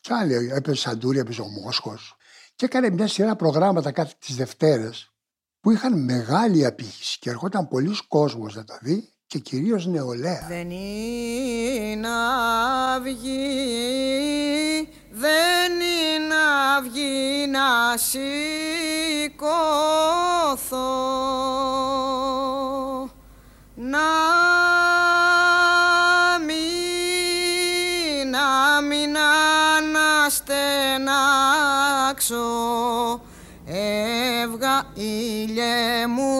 Κι 0.00 0.12
άλλοι 0.12 0.34
έπαιζε 0.52 0.80
Σαντούρι, 0.80 1.18
έπαιζε 1.18 1.40
ο 1.40 1.48
Μόσχος. 1.48 2.16
Και 2.54 2.64
έκανε 2.64 2.90
μια 2.90 3.08
σειρά 3.08 3.36
προγράμματα 3.36 3.92
κάθε 3.92 4.14
τις 4.18 4.36
Δευτέρες 4.36 5.12
που 5.60 5.70
είχαν 5.70 6.04
μεγάλη 6.04 6.66
απήχηση 6.66 7.18
και 7.18 7.30
ερχόταν 7.30 7.68
πολλοί 7.68 7.96
κόσμος 8.08 8.54
να 8.54 8.64
τα 8.64 8.78
δει 8.82 9.12
και 9.26 9.38
κυρίως 9.38 9.86
νεολαία. 9.86 10.46
Δεν 10.48 10.70
είναι 10.70 12.08
αυγή, 12.96 13.42
δεν 15.22 15.72
είναι 15.72 16.34
αυγή 16.76 17.46
να 17.46 17.96
σηκώθω. 17.96 19.50
Να 23.74 24.10
μην, 26.46 28.30
να 28.30 28.80
μην 28.88 29.16
αναστενάξω. 29.76 30.50
Έβγα 33.66 34.84
ήλιε 34.94 36.06
μου 36.06 36.32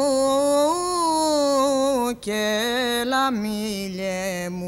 και 2.19 2.61
λαμίλιε 3.07 4.49
μου 4.51 4.62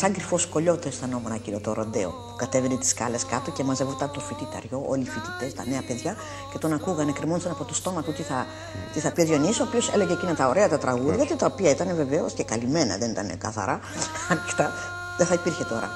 Σαν 0.00 0.12
κρυφός 0.12 0.46
κολλιώτες 0.46 0.92
αισθανόμουν 0.92 1.32
εκείνο 1.32 1.58
το 1.60 1.72
ροντέο 1.72 2.10
που 2.10 2.36
κατέβαινε 2.36 2.76
τις 2.76 2.88
σκάλες 2.88 3.24
κάτω 3.24 3.50
και 3.50 3.64
μαζεύονταν 3.64 4.10
το 4.10 4.20
φοιτηταριό, 4.20 4.84
όλοι 4.86 5.02
οι 5.02 5.08
φοιτητές, 5.08 5.54
τα 5.54 5.64
νέα 5.66 5.82
παιδιά 5.86 6.16
και 6.52 6.58
τον 6.58 6.72
ακούγανε, 6.72 7.12
κρυμόντουσαν 7.12 7.52
από 7.52 7.64
το 7.64 7.74
στόμα 7.74 8.02
του 8.02 8.12
τι 8.12 8.22
θα, 8.22 8.46
τι 8.92 9.00
θα 9.00 9.12
πει 9.12 9.20
ο 9.20 9.24
Διονύσης, 9.24 9.60
ο 9.60 9.62
οποίος 9.62 9.90
έλεγε 9.92 10.12
εκείνα 10.12 10.34
τα 10.34 10.48
ωραία 10.48 10.68
τα 10.68 10.78
τραγούδια, 10.78 11.36
τα 11.36 11.46
οποία 11.46 11.70
ήταν 11.70 11.96
βεβαίως 11.96 12.32
και 12.32 12.44
καλυμμένα, 12.44 12.98
δεν 12.98 13.10
ήταν 13.10 13.38
καθαρά, 13.38 13.80
ανοιχτά. 14.32 14.72
Δεν 15.18 15.26
θα 15.26 15.34
υπήρχε 15.34 15.64
τώρα. 15.64 15.90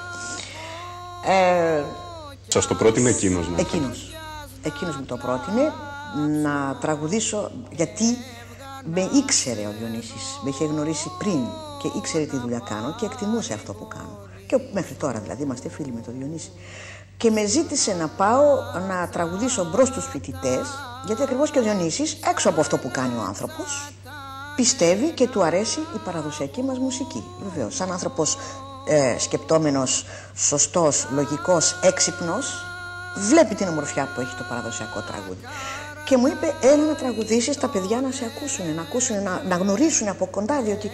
Ε, 1.26 1.82
Σας 2.48 2.66
το 2.66 2.74
πρότεινε 2.74 3.10
εκείνος, 3.10 3.48
ναι. 3.48 3.60
Εκείνος. 3.60 4.14
Εκείνος 4.62 4.96
μου 4.96 5.04
το 5.04 5.16
πρότεινε 5.16 5.72
να 6.42 6.76
τραγουδήσω 6.80 7.50
γιατί 7.70 8.04
με 8.84 9.00
ήξερε 9.00 9.60
ο 9.60 9.74
Διονύσης, 9.78 10.40
με 10.42 10.50
είχε 10.50 10.64
γνωρίσει 10.64 11.10
πριν 11.18 11.38
και 11.84 11.98
ήξερε 11.98 12.24
τι 12.24 12.36
δουλειά 12.36 12.62
κάνω 12.68 12.94
και 12.98 13.04
εκτιμούσε 13.06 13.52
αυτό 13.52 13.72
που 13.74 13.88
κάνω. 13.88 14.18
Και 14.46 14.58
μέχρι 14.72 14.94
τώρα 14.94 15.18
δηλαδή 15.18 15.42
είμαστε 15.42 15.68
φίλοι 15.68 15.92
με 15.92 16.00
τον 16.00 16.14
Διονύση. 16.18 16.52
Και 17.16 17.30
με 17.30 17.46
ζήτησε 17.46 17.94
να 17.94 18.08
πάω 18.08 18.42
να 18.88 19.08
τραγουδήσω 19.08 19.64
μπρος 19.64 19.88
στους 19.88 20.06
φοιτητές, 20.06 20.66
γιατί 21.06 21.22
ακριβώς 21.22 21.50
και 21.50 21.58
ο 21.58 21.62
Διονύσης, 21.62 22.18
έξω 22.30 22.48
από 22.48 22.60
αυτό 22.60 22.78
που 22.78 22.90
κάνει 22.90 23.14
ο 23.16 23.24
άνθρωπος, 23.26 23.92
πιστεύει 24.56 25.10
και 25.10 25.28
του 25.28 25.42
αρέσει 25.42 25.78
η 25.80 25.98
παραδοσιακή 26.04 26.62
μας 26.62 26.78
μουσική. 26.78 27.24
Βεβαίως, 27.42 27.74
σαν 27.74 27.92
άνθρωπος 27.92 28.38
ε, 28.88 29.18
σκεπτόμενος, 29.18 30.06
σωστός, 30.34 31.06
λογικός, 31.14 31.78
έξυπνος, 31.82 32.64
βλέπει 33.16 33.54
την 33.54 33.68
ομορφιά 33.68 34.08
που 34.14 34.20
έχει 34.20 34.36
το 34.36 34.44
παραδοσιακό 34.48 35.00
τραγούδι 35.00 35.44
και 36.04 36.16
μου 36.16 36.26
είπε 36.26 36.54
έλα 36.60 36.84
να 36.84 36.94
τραγουδήσεις 36.94 37.56
τα 37.56 37.68
παιδιά 37.68 38.00
να 38.00 38.10
σε 38.10 38.24
ακούσουν, 38.24 38.74
να, 38.74 38.82
ακούσουν, 38.82 39.22
να, 39.22 39.42
να 39.48 39.56
γνωρίσουν 39.56 40.08
από 40.08 40.26
κοντά 40.26 40.62
διότι 40.62 40.90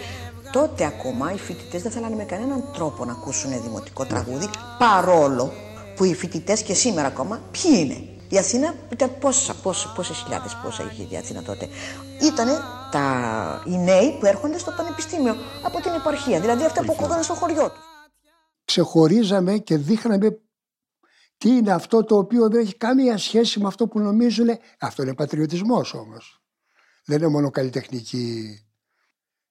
τότε 0.51 0.85
ακόμα 0.85 1.33
οι 1.33 1.37
φοιτητές 1.37 1.81
δεν 1.81 1.91
θέλανε 1.91 2.15
με 2.15 2.23
κανέναν 2.23 2.71
τρόπο 2.73 3.05
να 3.05 3.11
ακούσουν 3.11 3.61
δημοτικό 3.61 4.05
τραγούδι 4.05 4.49
παρόλο 4.77 5.53
που 5.95 6.03
οι 6.03 6.15
φοιτητές 6.15 6.63
και 6.63 6.73
σήμερα 6.73 7.07
ακόμα 7.07 7.41
ποιοι 7.51 7.71
είναι; 7.75 7.95
Η 8.29 8.37
Αθήνα 8.37 8.75
ήταν 8.91 9.17
πόσα, 9.19 9.55
πόσα, 9.55 9.93
πόσες 9.95 10.17
χιλιάδες 10.17 10.57
πόσα 10.63 10.83
είχε 10.91 11.07
η 11.09 11.17
Αθήνα 11.17 11.43
τότε. 11.43 11.67
Ήτανε 12.21 12.51
τα, 12.91 13.63
οι 13.67 13.77
νέοι 13.77 14.17
που 14.19 14.25
έρχονται 14.25 14.57
στο 14.57 14.71
πανεπιστήμιο 14.71 15.35
από 15.63 15.81
την 15.81 15.91
επαρχία, 15.91 16.39
δηλαδή 16.39 16.63
αυτά 16.63 16.83
που 16.83 16.91
ακούγανε 16.91 17.23
στο 17.23 17.33
χωριό 17.33 17.69
τους. 17.69 17.83
ξεχωρίζαμε 18.65 19.57
και 19.57 19.77
δείχναμε 19.77 20.41
τι 21.37 21.49
είναι 21.49 21.71
αυτό 21.71 22.03
το 22.03 22.17
οποίο 22.17 22.49
δεν 22.49 22.61
έχει 22.61 22.77
καμία 22.77 23.17
σχέση 23.17 23.59
με 23.59 23.67
αυτό 23.67 23.87
που 23.87 23.99
νομίζουν. 23.99 24.47
Αυτό 24.79 25.03
είναι 25.03 25.13
πατριωτισμός 25.13 25.93
όμως. 25.93 26.43
Δεν 27.05 27.17
είναι 27.17 27.27
μόνο 27.27 27.49
καλλιτεχνική 27.49 28.57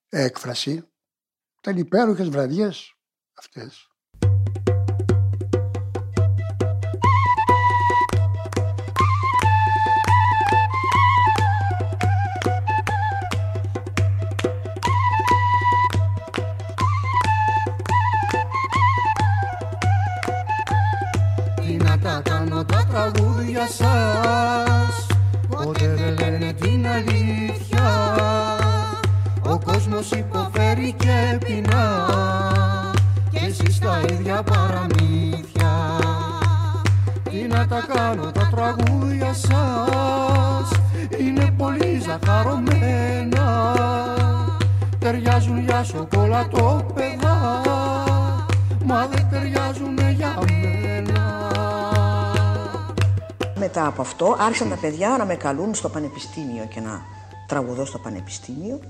έκφραση. 0.08 0.89
Ήταν 1.62 1.76
υπέροχες 1.76 2.28
βραδιές 2.28 2.94
αυτές. 3.38 3.88
Τι 21.56 21.76
να 21.76 21.98
τα 21.98 22.22
κάνω 22.24 22.64
τα 22.64 22.86
τραγούδια 22.86 23.66
σας 23.66 25.06
Ποτέ 25.48 25.94
δεν 25.94 26.18
λένε 26.18 26.52
την 26.52 26.86
αλήθεια 26.86 28.14
Ο 28.59 28.59
κόσμος 29.90 30.10
υποφέρει 30.10 30.92
και 30.92 31.38
πεινά. 31.46 32.06
Και 33.30 33.38
εσείς 33.46 33.78
τα 33.78 34.00
ίδια 34.10 34.42
παραμύθια. 34.42 35.98
Τι 37.30 37.46
να 37.48 37.66
τα 37.66 37.86
κάνω 37.94 38.30
τα 38.30 38.50
τραγούδια 38.54 39.32
σας. 39.34 40.70
Είναι 41.18 41.54
πολύ 41.56 42.02
ζαχαρωμένα. 42.06 43.74
Ταιριάζουν 44.98 45.58
για 45.58 45.82
σοκολατόπεδα 45.82 47.62
Μα 48.84 49.06
δεν 49.06 49.26
ταιριάζουν 49.30 49.98
για 50.16 50.38
μένα. 50.48 51.20
Μετά 53.58 53.86
από 53.86 54.02
αυτό 54.02 54.36
άρχισαν 54.38 54.68
τα 54.68 54.76
παιδιά 54.76 55.16
να 55.18 55.24
με 55.24 55.34
καλούν 55.34 55.74
στο 55.74 55.88
πανεπιστήμιο 55.88 56.64
και 56.74 56.80
να 56.80 57.00
τραγουδώ 57.46 57.84
στο 57.84 57.98
πανεπιστήμιο. 57.98 58.80
και 58.80 58.86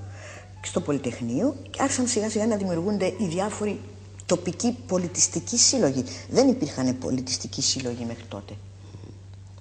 στο 0.62 0.80
Πολυτεχνείο 0.80 1.56
και 1.70 1.82
άρχισαν 1.82 2.06
σιγά 2.06 2.30
σιγά 2.30 2.46
να 2.46 2.56
δημιουργούνται 2.56 3.06
οι 3.06 3.26
διάφοροι 3.28 3.80
τοπικοί 4.26 4.76
πολιτιστικοί 4.86 5.56
σύλλογοι. 5.58 6.04
Δεν 6.30 6.48
υπήρχαν 6.48 6.98
πολιτιστικοί 6.98 7.62
σύλλογοι 7.62 8.04
μέχρι 8.04 8.24
τότε. 8.28 8.54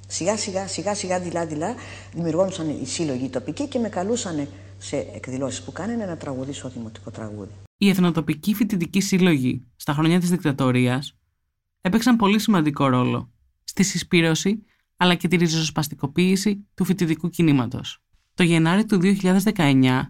Σιγά 0.08 0.38
σιγά, 0.38 0.68
σιγά 0.68 0.96
σιγά, 0.96 1.20
δειλά 1.20 1.46
δειλά 1.46 1.76
δημιουργόντουσαν 2.14 2.70
οι 2.70 2.86
σύλλογοι 2.86 3.30
τοπικοί 3.30 3.68
και 3.68 3.80
με 3.80 3.90
καλούσαν 3.90 4.48
σε 4.78 4.98
εκδηλώσεις 4.98 5.62
που 5.62 5.72
κάνανε 5.72 6.06
να 6.06 6.18
τραγουδήσω 6.18 6.70
δημοτικό 6.70 7.12
τραγούδι. 7.12 7.52
Οι 7.78 7.90
εθνοτοπικοί 7.90 8.54
φοιτητικοί 8.54 9.02
σύλλογοι 9.02 9.66
στα 9.76 9.94
χρόνια 9.94 10.20
της 10.20 10.30
δικτατορίας 10.30 11.18
έπαιξαν 11.82 12.16
πολύ 12.16 12.40
σημαντικό 12.40 12.88
ρόλο 12.88 13.32
στη 13.64 13.84
συσπήρωση 13.84 14.64
αλλά 14.98 15.16
και 15.16 15.28
τη 15.28 15.36
ριζοσπαστικοποίηση 15.36 16.68
του 16.74 16.86
φοιτητικού 16.86 17.30
κινήματος. 17.30 18.04
Το 18.34 18.44
Γενάρη 18.44 18.86
του 18.86 19.00
2019 19.54 20.02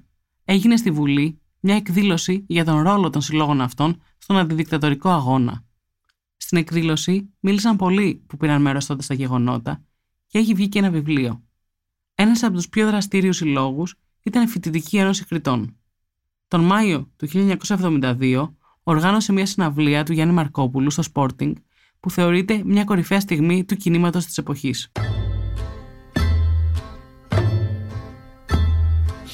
έγινε 0.51 0.77
στη 0.77 0.91
Βουλή 0.91 1.39
μια 1.59 1.75
εκδήλωση 1.75 2.43
για 2.47 2.65
τον 2.65 2.81
ρόλο 2.81 3.09
των 3.09 3.21
συλλόγων 3.21 3.61
αυτών 3.61 4.01
στον 4.17 4.37
αντιδικτατορικό 4.37 5.09
αγώνα. 5.09 5.63
Στην 6.37 6.57
εκδήλωση 6.57 7.33
μίλησαν 7.39 7.75
πολλοί 7.75 8.23
που 8.27 8.37
πήραν 8.37 8.61
μέρος 8.61 8.85
τότε 8.85 9.01
στα 9.01 9.13
γεγονότα 9.13 9.83
και 10.27 10.39
έχει 10.39 10.53
βγει 10.53 10.69
και 10.69 10.79
ένα 10.79 10.89
βιβλίο. 10.89 11.43
Ένας 12.15 12.43
από 12.43 12.53
τους 12.53 12.69
πιο 12.69 12.87
δραστήριους 12.87 13.37
συλλόγους 13.37 13.95
ήταν 14.23 14.43
η 14.43 14.47
Φοιτητική 14.47 14.97
Ένωση 14.97 15.25
Κρητών. 15.25 15.77
Τον 16.47 16.61
Μάιο 16.61 17.11
του 17.15 17.27
1972 17.27 18.53
οργάνωσε 18.83 19.31
μια 19.31 19.45
συναυλία 19.45 20.03
του 20.03 20.13
Γιάννη 20.13 20.33
Μαρκόπουλου 20.33 20.89
στο 20.89 21.03
Sporting 21.13 21.53
που 21.99 22.11
θεωρείται 22.11 22.61
μια 22.65 22.83
κορυφαία 22.83 23.19
στιγμή 23.19 23.65
του 23.65 23.75
κινήματος 23.75 24.25
της 24.25 24.37
εποχής. 24.37 24.91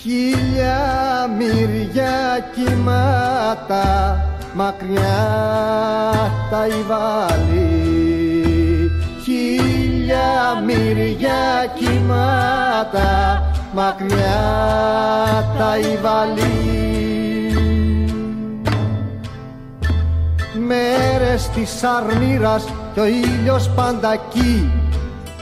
Χίλια 0.07 1.29
μυριά 1.37 2.47
κύματα 2.55 3.85
μακριά 4.53 5.17
τα 6.49 6.67
υβάλλει 6.67 7.71
Χίλια 9.23 10.63
μυριά 10.65 11.73
κύματα 11.75 13.43
μακριά 13.73 14.43
τα 15.57 15.77
υβάλλει 15.77 16.53
Μέρες 20.67 21.49
της 21.49 21.83
αρμύρας 21.83 22.65
και 22.93 22.99
ο 22.99 23.05
ήλιος 23.05 23.69
πάντα 23.75 24.13
εκεί, 24.13 24.71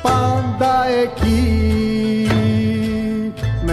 πάντα 0.01 0.85
εκεί 1.03 2.02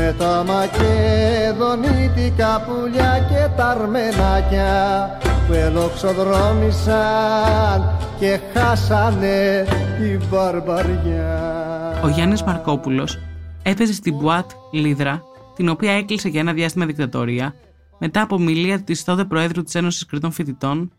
με 0.01 0.15
τα 0.19 0.45
μακεδονίτικα 0.45 2.61
πουλιά 2.61 3.27
και 3.29 3.49
τα 3.57 3.69
αρμενάκια 3.69 5.19
που 5.47 5.53
ελοξοδρόμησαν 5.53 7.99
και 8.19 8.41
χάσανε 8.55 9.67
την 9.99 10.23
μπαρμπαριά. 10.31 12.01
Ο 12.05 12.09
Γιάννης 12.09 12.43
Μαρκόπουλος 12.43 13.19
έπαιζε 13.63 13.93
στην 13.93 14.17
Μπουάτ 14.17 14.51
Λίδρα, 14.71 15.23
την 15.57 15.69
οποία 15.69 15.93
έκλεισε 15.93 16.29
για 16.29 16.41
ένα 16.41 16.53
διάστημα 16.53 16.87
δικτατορία, 16.87 17.55
μετά 17.99 18.23
από 18.23 18.39
μιλία 18.39 18.83
της 18.83 19.05
τότε 19.05 19.25
Προέδρου 19.25 19.63
της 19.63 19.75
Ένωσης 19.75 20.07
Κρητών 20.07 20.31
Φοιτητών, 20.31 20.93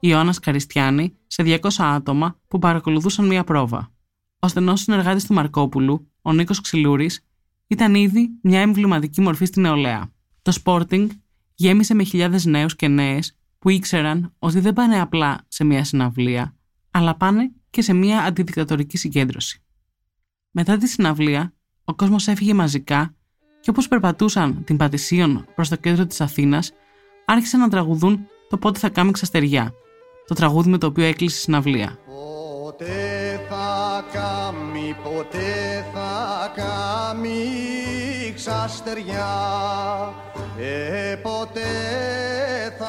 Ιωάννα 0.00 0.34
Καριστιάνη, 0.42 1.16
σε 1.26 1.42
200 1.42 1.56
άτομα 1.78 2.36
που 2.48 2.58
παρακολουθούσαν 2.58 3.26
μία 3.26 3.44
πρόβα. 3.44 3.90
Ο 4.38 4.48
στενός 4.48 4.80
συνεργάτης 4.80 5.26
του 5.26 5.34
Μαρκόπουλου, 5.34 6.10
ο 6.22 6.32
Νίκος 6.32 6.60
Ξυλούρης, 6.60 7.25
ήταν 7.66 7.94
ήδη 7.94 8.38
μια 8.42 8.60
εμβληματική 8.60 9.20
μορφή 9.20 9.44
στην 9.44 9.62
νεολαία. 9.62 10.10
Το 10.42 10.60
Sporting 10.64 11.06
γέμισε 11.54 11.94
με 11.94 12.02
χιλιάδες 12.02 12.44
νέους 12.44 12.76
και 12.76 12.88
νέες 12.88 13.36
που 13.58 13.68
ήξεραν 13.68 14.34
ότι 14.38 14.60
δεν 14.60 14.72
πάνε 14.72 15.00
απλά 15.00 15.44
σε 15.48 15.64
μια 15.64 15.84
συναυλία, 15.84 16.56
αλλά 16.90 17.16
πάνε 17.16 17.52
και 17.70 17.82
σε 17.82 17.92
μια 17.92 18.22
αντιδικτατορική 18.22 18.96
συγκέντρωση. 18.96 19.62
Μετά 20.50 20.76
τη 20.76 20.88
συναυλία, 20.88 21.52
ο 21.84 21.94
κόσμος 21.94 22.28
έφυγε 22.28 22.54
μαζικά 22.54 23.14
και 23.60 23.70
όπως 23.70 23.88
περπατούσαν 23.88 24.64
την 24.64 24.76
Πατησίων 24.76 25.46
προς 25.54 25.68
το 25.68 25.76
κέντρο 25.76 26.06
της 26.06 26.20
Αθήνας, 26.20 26.72
άρχισαν 27.24 27.60
να 27.60 27.68
τραγουδούν 27.68 28.26
το 28.48 28.56
πότε 28.56 28.78
θα 28.78 28.88
κάμε 28.88 29.10
ξαστεριά, 29.10 29.72
το 30.26 30.34
τραγούδι 30.34 30.70
με 30.70 30.78
το 30.78 30.86
οποίο 30.86 31.04
έκλεισε 31.04 31.36
η 31.36 31.40
συναυλία. 31.40 31.98
Ποτέ 32.06 33.40
θα 33.48 34.04
κάμει, 34.12 34.94
ποτέ 35.04 35.38
θα 35.38 35.55
κάμει 37.06 38.32
ξαστεριά 38.34 39.34
ε, 40.58 41.14
ποτέ 41.14 41.60
θα 42.78 42.86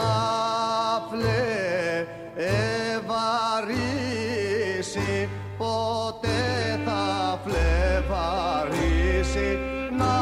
φλεβαρίσει 2.99 5.29
ποτέ 5.57 6.79
θα 6.85 7.39
φλεβαρίσει 7.45 9.49
να 9.97 10.15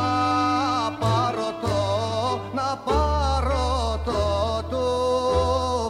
πάρω 0.99 1.49
το, 1.61 1.79
να 2.53 2.77
πάρω 2.85 3.99
το 4.05 4.21
του 4.69 4.87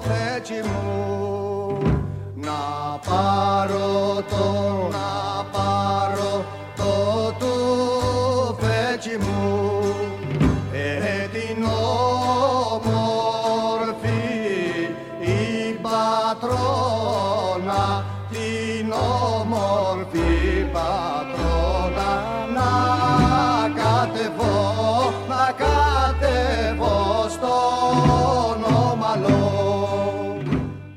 φέτσι 0.07 0.61
μου 0.63 0.83
να 2.35 2.59
πάρω 3.05 3.54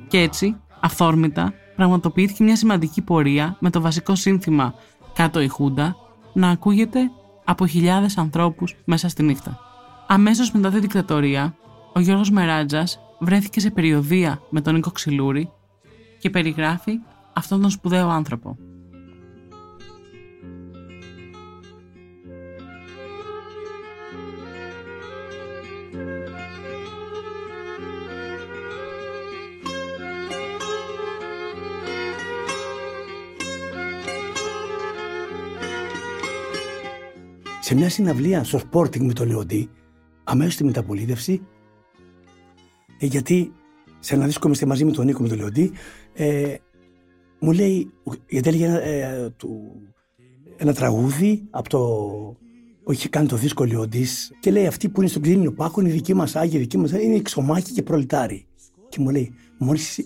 Και 0.09 0.19
έτσι, 0.19 0.57
αυθόρμητα, 0.81 1.53
πραγματοποιήθηκε 1.77 2.45
μια 2.45 2.57
σημαντική 2.57 3.03
πορεία 3.03 3.57
με 3.61 3.71
το 3.71 3.81
βασικό 3.81 4.15
σύνθημα 4.15 4.75
«Κάτω 5.15 5.41
η 5.41 5.49
Χούντα» 5.49 5.97
να 6.33 6.49
ακούγεται 6.49 7.01
από 7.45 7.67
χιλιάδες 7.67 8.19
ανθρώπους 8.19 8.77
μέσα 8.85 9.09
στη 9.09 9.23
νύχτα. 9.23 9.59
Αμέσως 10.07 10.53
μετά 10.53 10.71
τη 10.71 10.79
δικτατορία, 10.81 11.55
ο 11.93 12.01
Γιώργος 12.01 12.31
Μεράτζας 12.31 13.01
βρέθηκε 13.19 13.61
σε 13.61 13.71
περιοδία 13.71 14.41
με 14.51 14.61
τον 14.61 14.75
Νίκο 14.75 14.91
Ξυλούρη 14.91 15.51
και 16.19 16.31
περιγράφει 16.31 16.93
αυτόν 17.33 17.61
τον 17.61 17.71
σπουδαίο 17.71 18.09
άνθρωπο. 18.09 18.57
Σε 37.69 37.75
μια 37.75 37.89
συναυλία 37.89 38.45
στο 38.45 38.61
Sporting 38.71 39.01
με 39.01 39.13
το 39.13 39.25
Λεοντή, 39.25 39.71
αμέσως 40.25 40.53
στη 40.53 40.65
μεταπολίτευση, 40.65 41.43
ε, 42.99 43.07
γιατί 43.07 43.53
σε 43.99 44.15
ένα 44.15 44.25
δίσκο 44.25 44.47
είμαστε 44.47 44.67
μαζί 44.67 44.85
με 44.85 44.91
τον 44.93 45.07
Νίκο 45.07 45.23
με 45.23 45.29
τον 45.29 45.39
Λεοντή, 45.39 45.73
ε, 46.15 46.55
μου 47.39 47.53
λέει, 47.53 47.91
γιατί 48.29 48.49
έλεγε 48.49 48.65
ένα, 48.65 48.81
ε, 48.83 49.31
του, 49.37 49.73
ένα 50.57 50.75
τραγούδι 50.75 51.47
από 51.51 51.69
το 51.69 51.79
που 52.85 52.93
είχε 52.93 53.09
κάνει 53.09 53.29
το 53.29 53.37
δίσκο 53.37 53.65
Λεοντής 53.65 54.33
και 54.41 54.51
λέει: 54.51 54.67
Αυτοί 54.67 54.89
που 54.89 55.01
είναι 55.01 55.11
στον 55.11 55.23
Ξύνιο 55.23 55.53
Πάκο 55.53 55.81
είναι 55.81 55.91
οι 55.91 55.93
δικοί 55.93 56.15
μας 56.15 56.37
Άγιοι, 56.37 56.59
δικοί 56.59 56.79
μας 56.79 56.91
είναι 56.91 57.15
εξωμάκοι 57.15 57.73
και 57.73 57.83
προλετάροι. 57.83 58.47
Και 58.89 59.01
μου 59.01 59.11
λέει: 59.11 59.35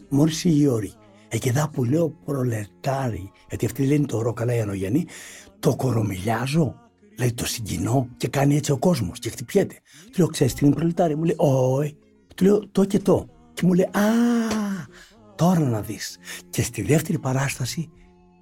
Μόλις 0.09 0.45
η 0.45 0.67
όρη. 0.67 0.93
Εκειδά 1.29 1.71
που 1.73 1.85
λέω 1.85 2.09
προλετάρι, 2.25 3.31
γιατί 3.49 3.67
αυτοί 3.67 3.87
λένε 3.87 4.07
το 4.07 4.23
ρο 4.23 4.33
καλά 4.33 4.55
οι 4.55 4.61
Ανογεννοί, 4.61 5.07
το 5.59 5.77
κορομιλιάζω, 5.77 6.82
λέει 7.19 7.33
το 7.33 7.47
συγκινώ 7.47 8.09
και 8.17 8.29
κάνει 8.29 8.57
έτσι 8.57 8.73
ο 8.73 8.79
κόσμος 8.79 9.19
και 9.19 9.31
χτυπιέται. 9.31 9.75
Του 10.05 10.15
λέω: 10.17 10.27
Ξέρεις 10.27 10.55
τι 10.55 10.67
είναι 10.67 10.75
προλετάρι, 10.75 11.17
μου 11.17 11.25
λέει: 11.25 11.37
Όχι. 11.39 11.97
Του 12.35 12.45
λέω: 12.45 12.69
Το 12.69 12.85
και 12.85 12.99
το. 12.99 13.29
Και 13.55 13.67
μου 13.67 13.75
λέει: 13.75 13.85
Α, 13.85 14.01
τώρα 15.37 15.61
να 15.61 15.81
δεις. 15.81 16.19
Και 16.51 16.63
στη 16.63 16.83
δεύτερη 16.83 17.19
παράσταση 17.19 17.91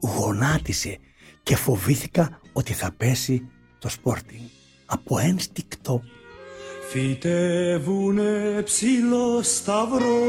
γονάτισε 0.00 0.98
και 1.42 1.56
φοβήθηκα 1.56 2.40
ότι 2.52 2.72
θα 2.72 2.92
πέσει 2.96 3.48
το 3.78 3.88
σπόρτινγκ 3.88 4.42
από 4.86 5.18
ένστικτο. 5.18 6.02
Φυτεύουνε 6.90 8.62
ψηλό 8.64 9.42
σταυρό 9.42 10.20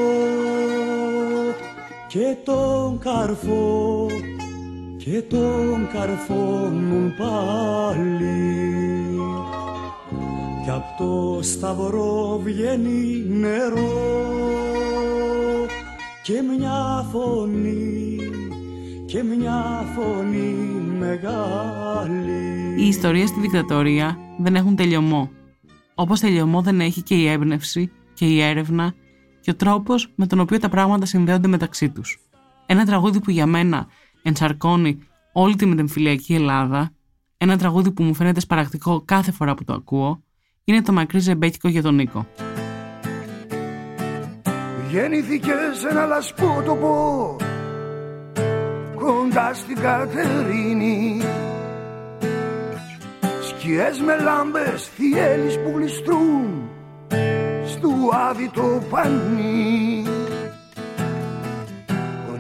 και 2.07 2.35
τον 2.43 2.99
καρφό 2.99 4.07
και 5.03 5.21
τον 5.21 5.87
καρφώνουν 5.93 7.13
πάλι 7.17 8.39
κι 10.63 10.69
απ' 10.69 10.97
το 10.97 11.39
σταυρό 11.41 12.39
βγαίνει 12.43 13.23
νερό 13.27 14.35
και 16.23 16.41
μια 16.41 17.05
φωνή 17.11 18.17
και 19.05 19.23
μια 19.23 19.85
φωνή 19.95 20.55
μεγάλη. 20.99 22.75
Οι 22.77 22.87
ιστορίες 22.87 23.29
στη 23.29 23.39
δικτατορία 23.39 24.17
δεν 24.37 24.55
έχουν 24.55 24.75
τελειωμό. 24.75 25.29
Όπως 25.95 26.19
τελειωμό 26.19 26.61
δεν 26.61 26.81
έχει 26.81 27.01
και 27.01 27.15
η 27.15 27.27
έμπνευση 27.27 27.91
και 28.13 28.25
η 28.25 28.41
έρευνα 28.41 28.93
και 29.41 29.51
ο 29.51 29.55
τρόπος 29.55 30.11
με 30.15 30.27
τον 30.27 30.39
οποίο 30.39 30.59
τα 30.59 30.69
πράγματα 30.69 31.05
συνδέονται 31.05 31.47
μεταξύ 31.47 31.89
τους. 31.89 32.19
Ένα 32.65 32.85
τραγούδι 32.85 33.19
που 33.21 33.31
για 33.31 33.45
μένα 33.45 33.87
ενσαρκώνει 34.21 34.99
όλη 35.33 35.55
τη 35.55 35.65
μετεμφυλιακή 35.65 36.33
Ελλάδα, 36.33 36.91
ένα 37.37 37.57
τραγούδι 37.57 37.91
που 37.91 38.03
μου 38.03 38.13
φαίνεται 38.13 38.39
σπαρακτικό 38.39 39.01
κάθε 39.05 39.31
φορά 39.31 39.53
που 39.53 39.63
το 39.63 39.73
ακούω, 39.73 40.23
είναι 40.63 40.81
το 40.81 40.91
μακρύ 40.91 41.19
ζεμπέκικο 41.19 41.67
για 41.67 41.81
τον 41.81 41.95
Νίκο. 41.95 42.27
Γεννήθηκες 44.91 45.77
σε 45.79 45.87
ένα 45.89 46.05
λασπότοπο 46.05 47.35
κοντά 48.95 49.53
στην 49.53 49.75
Κατερίνη. 49.75 51.21
Σκιές 53.41 53.99
με 53.99 54.17
λάμπες, 54.23 54.89
θυέλεις 54.95 55.59
που 55.59 55.71
γλιστρούν 55.75 56.69
στου 57.65 58.15
άδει 58.29 58.49
το 58.53 58.81
πανί. 58.89 60.03
Ο 60.07 60.20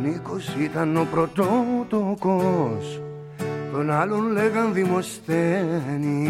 Νίκος 0.03 0.55
ήταν 0.59 0.97
ο 0.97 1.07
πρωτότοκος. 1.11 3.01
Τον 3.71 3.91
άλλον 3.91 4.31
λέγαν 4.31 4.73
δημοσθένη. 4.73 6.29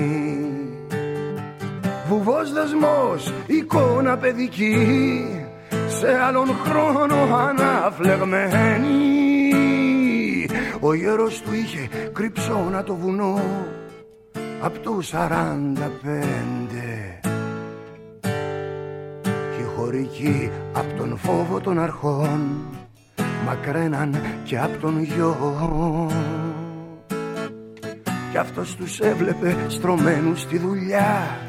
Βουβός 2.07 2.53
δεσμός, 2.53 3.33
εικόνα 3.47 4.17
παιδική. 4.17 5.27
Σε 5.87 6.17
άλλον 6.27 6.47
χρόνο 6.47 7.35
αναφλεγμένη. 7.35 8.89
Ο 10.79 10.93
γέρος 10.93 11.41
του 11.41 11.53
είχε 11.53 11.89
κρυψώνα 12.13 12.83
το 12.83 12.95
βουνό. 12.95 13.41
Απ' 14.61 14.77
του 14.77 15.01
σαράντα 15.01 15.91
πέντε. 16.01 17.19
Κι 19.21 19.61
οι 19.61 19.65
χωρικοί 19.75 20.51
απ' 20.73 20.97
τον 20.97 21.17
φόβο 21.17 21.59
των 21.59 21.79
αρχών 21.79 22.39
μακραίναν 23.51 24.15
και 24.43 24.59
απ' 24.59 24.81
τον 24.81 25.03
γιο 25.03 25.35
Κι 28.31 28.37
αυτός 28.37 28.75
τους 28.75 28.99
έβλεπε 28.99 29.57
στρωμένους 29.67 30.41
στη 30.41 30.57
δουλειά 30.57 31.39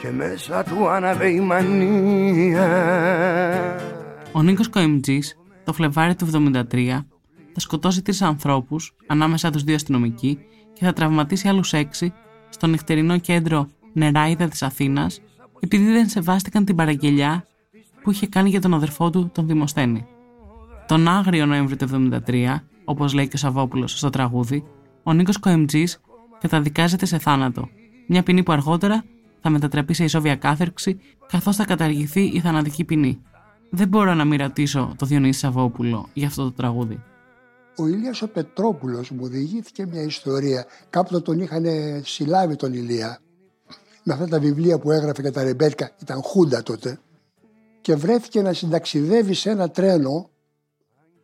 και 0.00 0.10
μέσα 0.10 0.64
του 0.64 0.88
άναβε 0.88 1.28
η 1.28 1.40
μανία 1.40 2.66
Ο 4.32 4.42
Νίκος 4.42 4.68
Κοεμτζής 4.68 5.38
το 5.64 5.72
Φλεβάρι 5.72 6.14
του 6.14 6.52
73 6.52 7.04
θα 7.52 7.60
σκοτώσει 7.60 8.02
τρεις 8.02 8.22
ανθρώπους, 8.22 8.96
ανάμεσα 9.06 9.50
τους 9.50 9.62
δύο 9.62 9.74
αστυνομικοί, 9.74 10.38
και 10.72 10.84
θα 10.84 10.92
τραυματίσει 10.92 11.48
άλλους 11.48 11.72
έξι 11.72 12.12
στο 12.48 12.66
νυχτερινό 12.66 13.18
κέντρο 13.18 13.68
Νεράιδα 13.92 14.48
της 14.48 14.62
Αθήνας, 14.62 15.20
επειδή 15.60 15.92
δεν 15.92 16.08
σεβάστηκαν 16.08 16.64
την 16.64 16.76
παραγγελιά 16.76 17.46
που 18.02 18.10
είχε 18.10 18.26
κάνει 18.26 18.48
για 18.48 18.60
τον 18.60 18.74
αδερφό 18.74 19.10
του, 19.10 19.30
τον 19.34 19.46
Δημοσθένη. 19.46 20.06
Τον 20.86 21.08
Άγριο 21.08 21.46
Νοέμβριο 21.46 21.76
του 21.76 22.10
1973, 22.26 22.56
όπως 22.84 23.12
λέει 23.14 23.28
και 23.28 23.36
ο 23.36 23.38
Σαββόπουλος 23.38 23.98
στο 23.98 24.10
τραγούδι, 24.10 24.64
ο 25.02 25.12
Νίκος 25.12 25.38
Κοεμτζής 25.38 26.00
καταδικάζεται 26.40 27.06
σε 27.06 27.18
θάνατο, 27.18 27.68
μια 28.06 28.22
ποινή 28.22 28.42
που 28.42 28.52
αργότερα 28.52 29.04
θα 29.40 29.50
μετατραπεί 29.50 29.94
σε 29.94 30.04
ισόβια 30.04 30.36
κάθερξη, 30.36 31.00
καθώς 31.28 31.56
θα 31.56 31.64
καταργηθεί 31.64 32.22
η 32.22 32.40
θανατική 32.40 32.84
ποινή. 32.84 33.22
Δεν 33.70 33.88
μπορώ 33.88 34.14
να 34.14 34.24
μην 34.24 34.38
ρωτήσω 34.40 34.94
το 34.98 35.06
Διονύση 35.06 35.38
Σαββόπουλο 35.38 36.08
για 36.12 36.26
αυτό 36.26 36.42
το 36.42 36.52
τραγούδι 36.52 37.02
ο 37.76 37.86
Ηλίας 37.86 38.22
ο 38.22 38.28
Πετρόπουλος 38.28 39.10
μου 39.10 39.28
διηγήθηκε 39.28 39.86
μια 39.86 40.02
ιστορία. 40.02 40.66
Κάποτε 40.90 41.20
τον 41.20 41.40
είχαν 41.40 41.64
συλλάβει 42.04 42.56
τον 42.56 42.72
Ηλία 42.72 43.18
με 44.02 44.12
αυτά 44.12 44.28
τα 44.28 44.38
βιβλία 44.38 44.78
που 44.78 44.90
έγραφε 44.90 45.22
για 45.22 45.32
τα 45.32 45.42
ρεμπέτικα, 45.42 45.90
ήταν 46.02 46.22
χούντα 46.22 46.62
τότε 46.62 46.98
και 47.80 47.94
βρέθηκε 47.94 48.42
να 48.42 48.52
συνταξιδεύει 48.52 49.34
σε 49.34 49.50
ένα 49.50 49.70
τρένο 49.70 50.30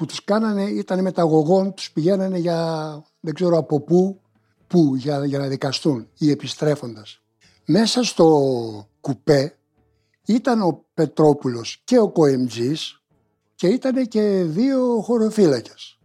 που 0.00 0.06
τους 0.06 0.24
κάνανε, 0.24 0.62
ήταν 0.62 1.02
μεταγωγών, 1.02 1.74
τους 1.74 1.92
πηγαίνανε 1.92 2.38
για 2.38 3.02
δεν 3.20 3.34
ξέρω 3.34 3.58
από 3.58 3.80
πού, 3.80 4.20
πού 4.66 4.94
για, 4.96 5.24
για 5.24 5.38
να 5.38 5.46
δικαστούν 5.46 6.08
ή 6.18 6.30
επιστρέφοντας. 6.30 7.20
Μέσα 7.64 8.02
στο 8.02 8.88
κουπέ 9.00 9.58
ήταν 10.26 10.62
ο 10.62 10.84
Πετρόπουλος 10.94 11.82
και 11.84 11.98
ο 11.98 12.10
Κοεμτζής 12.10 13.02
και 13.54 13.66
ήταν 13.66 14.08
και 14.08 14.42
δύο 14.44 15.00
χωροφύλακες 15.00 15.98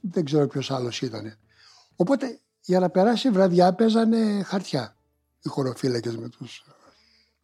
δεν 0.00 0.24
ξέρω 0.24 0.46
ποιος 0.46 0.70
άλλος 0.70 1.02
ήταν. 1.02 1.36
Οπότε 1.96 2.38
για 2.60 2.80
να 2.80 2.90
περάσει 2.90 3.28
η 3.28 3.30
βραδιά 3.30 3.74
παίζανε 3.74 4.42
χαρτιά 4.42 4.96
οι 5.42 5.48
χωροφύλακες 5.48 6.16
με 6.16 6.28
τους. 6.28 6.64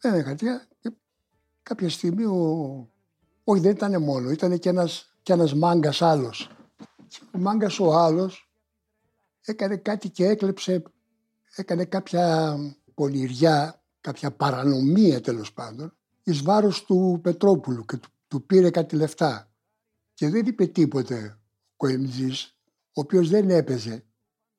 Δεν 0.01 0.15
είναι 0.15 0.23
χαρτιά. 0.23 0.69
Και 0.81 0.93
κάποια 1.63 1.91
στιγμή 1.91 2.25
ο. 2.25 2.89
Όχι, 3.45 3.61
δεν 3.61 3.71
ήταν 3.71 4.03
μόνο, 4.03 4.31
ήταν 4.31 4.59
και 4.59 4.69
ένας 4.69 5.10
και 5.31 5.37
ένας 5.37 5.55
μάγκας 5.55 6.03
άλλος. 6.03 6.51
Ο 7.35 7.39
μάγκας 7.39 7.79
ο 7.79 7.93
άλλος 7.93 8.51
έκανε 9.41 9.77
κάτι 9.77 10.11
και 10.11 10.27
έκλεψε, 10.27 10.83
έκανε 11.55 11.85
κάποια 11.85 12.57
πονηριά, 12.95 13.83
κάποια 14.01 14.31
παρανομία 14.31 15.21
τέλος 15.21 15.53
πάντων, 15.53 15.97
εις 16.23 16.43
βάρος 16.43 16.85
του 16.85 17.21
Πετρόπουλου 17.23 17.85
και 17.85 17.97
του, 17.97 18.09
του 18.29 18.47
πήρε 18.47 18.71
κάτι 18.71 18.97
λεφτά. 18.97 19.53
Και 20.15 20.29
δεν 20.29 20.47
είπε 20.47 20.67
τίποτε 20.67 21.39
Κοεμζής, 21.77 22.57
ο 22.67 23.01
οποίος 23.01 23.29
δεν 23.29 23.51
έπαιζε, 23.51 24.05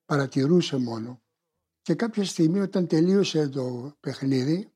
παρατηρούσε 0.06 0.78
μόνο. 0.78 1.22
Και 1.82 1.96
κάποια 1.96 2.26
στιγμή 2.26 2.60
όταν 2.60 2.88
τελείωσε 2.88 3.50
το 3.50 3.96
παιχνίδι, 4.00 4.74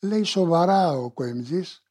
λέει 0.00 0.22
σοβαρά 0.22 0.90
ο 0.92 1.10
Κοεμζής, 1.10 1.82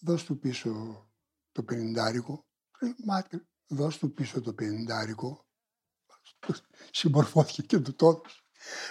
δώσ' 0.00 0.24
του 0.24 0.38
πίσω 0.38 1.04
το 1.52 1.62
πενιντάρικο. 1.62 2.44
Λέει, 2.80 2.94
μάτι, 3.04 3.46
δώσ' 3.66 3.98
του 3.98 4.12
πίσω 4.12 4.40
το 4.40 4.52
πενιντάρικο. 4.52 5.44
Συμπορφώθηκε 6.90 7.62
και 7.62 7.78
του 7.78 7.94
τόδου. 7.94 8.22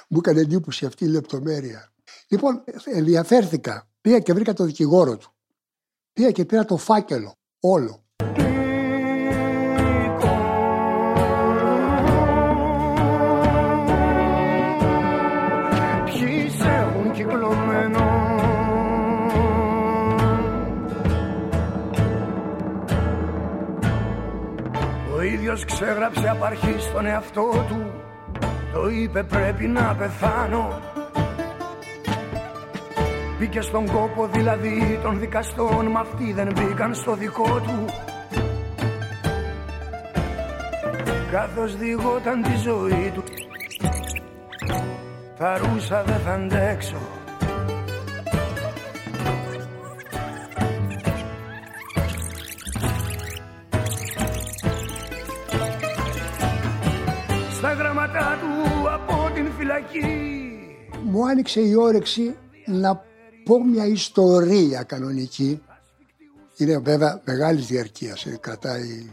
Μου 0.07 0.17
έκανε 0.17 0.41
εντύπωση 0.41 0.85
αυτή 0.85 1.05
η 1.05 1.07
λεπτομέρεια. 1.07 1.93
Λοιπόν, 2.27 2.63
ενδιαφέρθηκα. 2.83 3.89
Πήγα 4.01 4.19
και 4.19 4.33
βρήκα 4.33 4.53
το 4.53 4.63
δικηγόρο 4.63 5.17
του. 5.17 5.31
Πήγα 6.13 6.31
και 6.31 6.45
πήρα 6.45 6.65
το 6.65 6.77
φάκελο, 6.77 7.33
όλο. 7.59 8.08
Ίδιος 25.59 25.79
ξέγραψε 25.79 26.29
απ' 26.29 26.43
αρχής 26.43 26.83
στον 26.83 27.05
εαυτό 27.05 27.65
του 27.67 27.91
Το 28.73 28.89
είπε 28.89 29.23
πρέπει 29.23 29.67
να 29.67 29.95
πεθάνω. 29.95 30.81
Μπήκε 33.39 33.61
στον 33.61 33.85
κόπο 33.85 34.27
δηλαδή 34.27 34.99
των 35.03 35.19
δικαστών 35.19 35.91
Μα 35.91 35.99
αυτοί 35.99 36.33
δεν 36.33 36.51
μπήκαν 36.55 36.93
στο 36.93 37.15
δικό 37.15 37.61
του. 37.65 37.85
Καθώς 41.31 41.77
διηγόταν 41.77 42.41
τη 42.41 42.55
ζωή 42.57 43.11
του. 43.13 43.23
Θα 45.37 45.57
ρούσα 45.57 46.03
δεν 46.03 46.19
θα 46.19 46.33
αντέξω 46.33 47.18
Μου 61.03 61.27
άνοιξε 61.27 61.61
η 61.61 61.75
όρεξη 61.75 62.35
να 62.65 63.01
πω 63.43 63.63
μια 63.63 63.85
ιστορία 63.85 64.83
κανονική. 64.83 65.61
Είναι 66.57 66.77
βέβαια 66.77 67.21
μεγάλης 67.25 67.65
διαρκείας, 67.65 68.25
ε, 68.25 68.37
κρατάει 68.41 69.11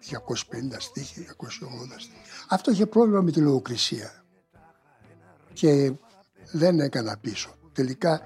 250 0.00 0.80
στίχη, 0.80 1.20
280 1.20 1.98
στίχη. 1.98 2.20
Αυτό 2.48 2.70
είχε 2.70 2.86
πρόβλημα 2.86 3.20
με 3.20 3.30
τη 3.30 3.40
λογοκρισία 3.40 4.24
και 5.52 5.92
δεν 6.52 6.80
έκανα 6.80 7.16
πίσω. 7.20 7.50
Τελικά 7.72 8.20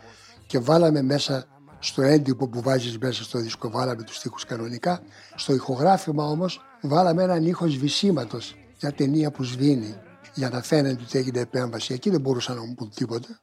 και 0.47 0.59
βάλαμε 0.59 1.03
μέσα 1.03 1.47
στο 1.79 2.03
έντυπο 2.03 2.49
που 2.49 2.61
βάζεις 2.61 2.99
μέσα 2.99 3.23
στο 3.23 3.39
δίσκο, 3.39 3.71
βάλαμε 3.71 4.03
τους 4.03 4.17
στίχους 4.17 4.45
κανονικά. 4.45 5.03
Στο 5.35 5.55
ηχογράφημα 5.55 6.25
όμως 6.25 6.61
βάλαμε 6.83 7.23
έναν 7.23 7.47
ήχος 7.47 7.73
σβησίματος 7.73 8.57
για 8.79 8.93
ταινία 8.93 9.31
που 9.31 9.43
σβήνει 9.43 9.95
για 10.35 10.49
να 10.49 10.63
φαίνεται 10.63 11.03
ότι 11.03 11.19
έγινε 11.19 11.41
επέμβαση. 11.41 11.95
Εκεί 11.95 12.11
δεν 12.11 12.21
μπορούσαν 12.21 12.57
να 12.57 12.65
μου 12.65 12.75
πούν 12.75 12.91
τίποτα. 12.95 13.39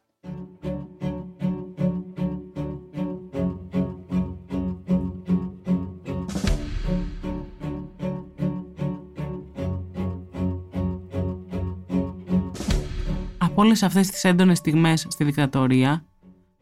Από 13.38 13.62
όλες 13.62 13.84
αυτές 13.84 14.10
τις 14.10 14.24
έντονες 14.24 14.58
στιγμές 14.58 15.06
στη 15.10 15.24
δικτατορία, 15.24 16.06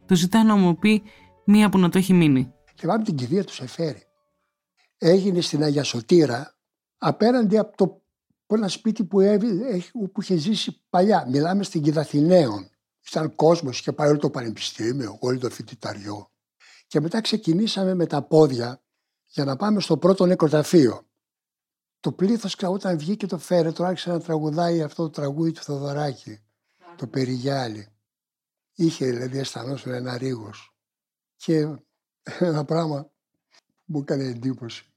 τους 0.06 0.18
ζητά 0.18 0.44
να 0.44 0.56
μου 0.56 0.78
πει 0.78 1.02
μία 1.44 1.68
που 1.68 1.78
να 1.78 1.88
το 1.88 1.98
έχει 1.98 2.12
μείνει. 2.12 2.52
Θυμάμαι 2.78 3.04
την 3.04 3.14
κηδεία 3.14 3.44
του 3.44 3.52
Σεφέρη. 3.52 4.02
Έγινε 4.98 5.40
στην 5.40 5.62
Αγία 5.62 5.82
Σωτήρα 5.82 6.54
απέναντι 6.98 7.58
από 7.58 7.76
το 7.76 7.99
από 8.50 8.58
ένα 8.58 8.68
σπίτι 8.68 9.04
που, 9.04 9.20
έβη, 9.20 9.82
που 9.92 10.20
είχε 10.20 10.36
ζήσει 10.36 10.82
παλιά. 10.88 11.26
Μιλάμε 11.28 11.62
στην 11.62 11.82
Κιδαθηναίων. 11.82 12.70
Ήταν 13.10 13.34
κόσμος, 13.34 13.78
είχε 13.78 13.92
πάει 13.92 14.08
όλο 14.08 14.18
το 14.18 14.30
πανεπιστήμιο, 14.30 15.16
όλο 15.20 15.38
το 15.38 15.50
φοιτηταριό. 15.50 16.30
Και 16.86 17.00
μετά 17.00 17.20
ξεκινήσαμε 17.20 17.94
με 17.94 18.06
τα 18.06 18.22
πόδια 18.22 18.82
για 19.26 19.44
να 19.44 19.56
πάμε 19.56 19.80
στο 19.80 19.96
πρώτο 19.96 20.26
νεκροταφείο. 20.26 21.02
Το 22.00 22.12
πλήθος 22.12 22.56
όταν 22.62 22.98
βγήκε 22.98 23.26
το 23.26 23.38
φέρετρο 23.38 23.86
άρχισε 23.86 24.10
να 24.10 24.20
τραγουδάει 24.20 24.82
αυτό 24.82 25.02
το 25.02 25.10
τραγούδι 25.10 25.52
του 25.52 25.62
Θοδωράκη. 25.62 26.42
Το 26.96 27.06
περιγιάλι. 27.06 27.88
Είχε 28.74 29.06
δηλαδή 29.06 29.38
αισθανόσουν 29.38 29.92
ένα 29.92 30.18
ρίγος. 30.18 30.74
Και 31.36 31.54
ένα 32.38 32.64
πράγμα 32.64 33.02
που 33.02 33.12
μου 33.84 33.98
έκανε 33.98 34.24
εντύπωση 34.24 34.89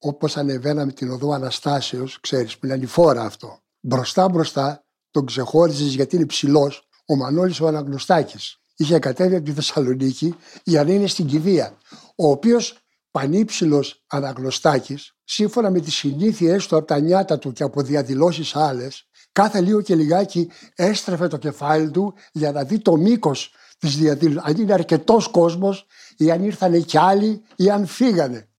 όπως 0.00 0.36
ανεβαίναμε 0.36 0.92
την 0.92 1.10
οδό 1.10 1.32
Αναστάσεως, 1.32 2.20
ξέρεις 2.20 2.58
που 2.58 2.66
είναι 2.66 2.74
ανηφόρα 2.74 3.22
αυτό. 3.22 3.58
Μπροστά 3.80 4.28
μπροστά 4.28 4.84
τον 5.10 5.26
ξεχώριζες 5.26 5.94
γιατί 5.94 6.16
είναι 6.16 6.26
ψηλός 6.26 6.88
ο 7.06 7.16
Μανώλης 7.16 7.60
ο 7.60 7.66
Αναγνωστάκης. 7.66 8.56
Είχε 8.76 8.98
κατέβει 8.98 9.34
από 9.34 9.44
τη 9.44 9.52
Θεσσαλονίκη 9.52 10.34
για 10.64 10.84
να 10.84 10.92
είναι 10.92 11.06
στην 11.06 11.26
κηδεία. 11.26 11.76
Ο 12.16 12.30
οποίος 12.30 12.78
πανύψηλος 13.10 14.04
Αναγνωστάκης, 14.06 15.14
σύμφωνα 15.24 15.70
με 15.70 15.80
τις 15.80 15.94
συνήθειές 15.94 16.66
του 16.66 16.76
από 16.76 16.86
τα 16.86 17.00
νιάτα 17.00 17.38
του 17.38 17.52
και 17.52 17.62
από 17.62 17.82
διαδηλώσεις 17.82 18.56
άλλες, 18.56 19.08
κάθε 19.32 19.60
λίγο 19.60 19.80
και 19.80 19.94
λιγάκι 19.94 20.50
έστρεφε 20.74 21.26
το 21.26 21.36
κεφάλι 21.36 21.90
του 21.90 22.14
για 22.32 22.52
να 22.52 22.64
δει 22.64 22.78
το 22.78 22.96
μήκος 22.96 23.52
της 23.78 23.96
διαδήλωσης. 23.96 24.50
Αν 24.50 24.56
είναι 24.56 24.72
αρκετός 24.72 25.28
κόσμος 25.28 25.86
ή 26.16 26.30
αν 26.30 26.44
ήρθανε 26.44 26.78
κι 26.78 26.98
άλλοι 26.98 27.42
ή 27.56 27.70
αν 27.70 27.86
φύγανε. 27.86 28.49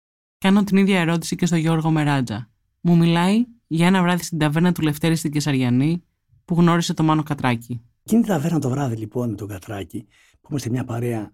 Κάνω 0.41 0.63
την 0.63 0.77
ίδια 0.77 0.99
ερώτηση 0.99 1.35
και 1.35 1.45
στο 1.45 1.55
Γιώργο 1.55 1.91
Μεράτζα. 1.91 2.49
Μου 2.81 2.97
μιλάει 2.97 3.45
για 3.67 3.87
ένα 3.87 4.01
βράδυ 4.01 4.23
στην 4.23 4.37
ταβέρνα 4.37 4.71
του 4.71 4.81
Λευτέρη 4.81 5.15
στην 5.15 5.31
Κεσαριανή 5.31 6.03
που 6.45 6.55
γνώρισε 6.55 6.93
το 6.93 7.03
Μάνο 7.03 7.23
Κατράκη. 7.23 7.81
Εκείνη 8.03 8.21
την 8.21 8.31
ταβέρνα 8.31 8.59
το 8.59 8.69
βράδυ 8.69 8.95
λοιπόν 8.95 9.29
με 9.29 9.35
τον 9.35 9.47
Κατράκη, 9.47 10.07
που 10.41 10.47
είμαστε 10.49 10.69
μια 10.69 10.83
παρέα, 10.83 11.33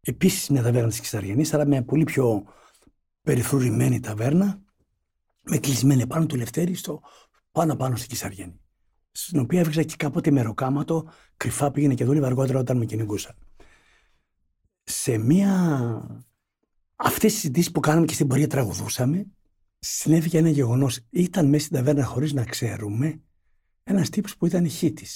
επίσης 0.00 0.48
μια 0.48 0.62
ταβέρνα 0.62 0.88
της 0.88 1.00
Κεσαριανής, 1.00 1.54
αλλά 1.54 1.66
με 1.66 1.82
πολύ 1.82 2.04
πιο 2.04 2.44
περιφρουρημένη 3.22 4.00
ταβέρνα, 4.00 4.62
με 5.42 5.58
κλεισμένη 5.58 6.06
πάνω 6.06 6.26
του 6.26 6.36
Λευτέρη 6.36 6.74
στο 6.74 7.00
πάνω 7.52 7.76
πάνω 7.76 7.96
στην 7.96 8.08
Κεσαριανή. 8.08 8.60
Στην 9.12 9.40
οποία 9.40 9.60
έβριζα 9.60 9.82
και 9.82 9.94
κάποτε 9.96 10.30
μεροκάματο, 10.30 11.08
κρυφά 11.36 11.70
πήγαινε 11.70 11.94
και 11.94 12.04
δούλευε 12.04 12.26
αργότερα 12.26 12.58
όταν 12.58 12.76
με 12.76 12.84
κυνηγούσαν. 12.84 13.34
Σε 14.82 15.18
μια 15.18 16.24
Αυτές 17.06 17.32
τι 17.32 17.38
συζητήσεις 17.38 17.70
που 17.70 17.80
κάναμε 17.80 18.06
και 18.06 18.14
στην 18.14 18.26
πορεία 18.26 18.48
τραγουδούσαμε, 18.48 19.26
συνέβη 19.78 20.28
και 20.28 20.38
ένα 20.38 20.48
γεγονός. 20.48 21.00
Ήταν 21.10 21.48
μέσα 21.48 21.64
στην 21.64 21.76
ταβέρνα 21.76 22.04
χωρίς 22.04 22.32
να 22.32 22.44
ξέρουμε 22.44 23.20
ένας 23.84 24.10
τύπος 24.10 24.36
που 24.36 24.46
ήταν 24.46 24.64
ηχήτη. 24.64 25.06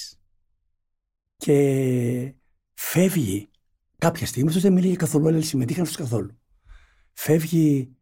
Και 1.37 2.33
φεύγει 2.73 3.49
κάποια 3.97 4.25
στιγμή, 4.25 4.47
αυτός 4.47 4.63
δεν 4.63 4.73
μίλησε 4.73 4.95
καθόλου, 4.95 5.27
αλλά 5.27 5.41
συμμετείχαν 5.41 5.81
αυτός 5.81 5.97
καθόλου. 5.97 6.39
Φεύγει 7.13 7.95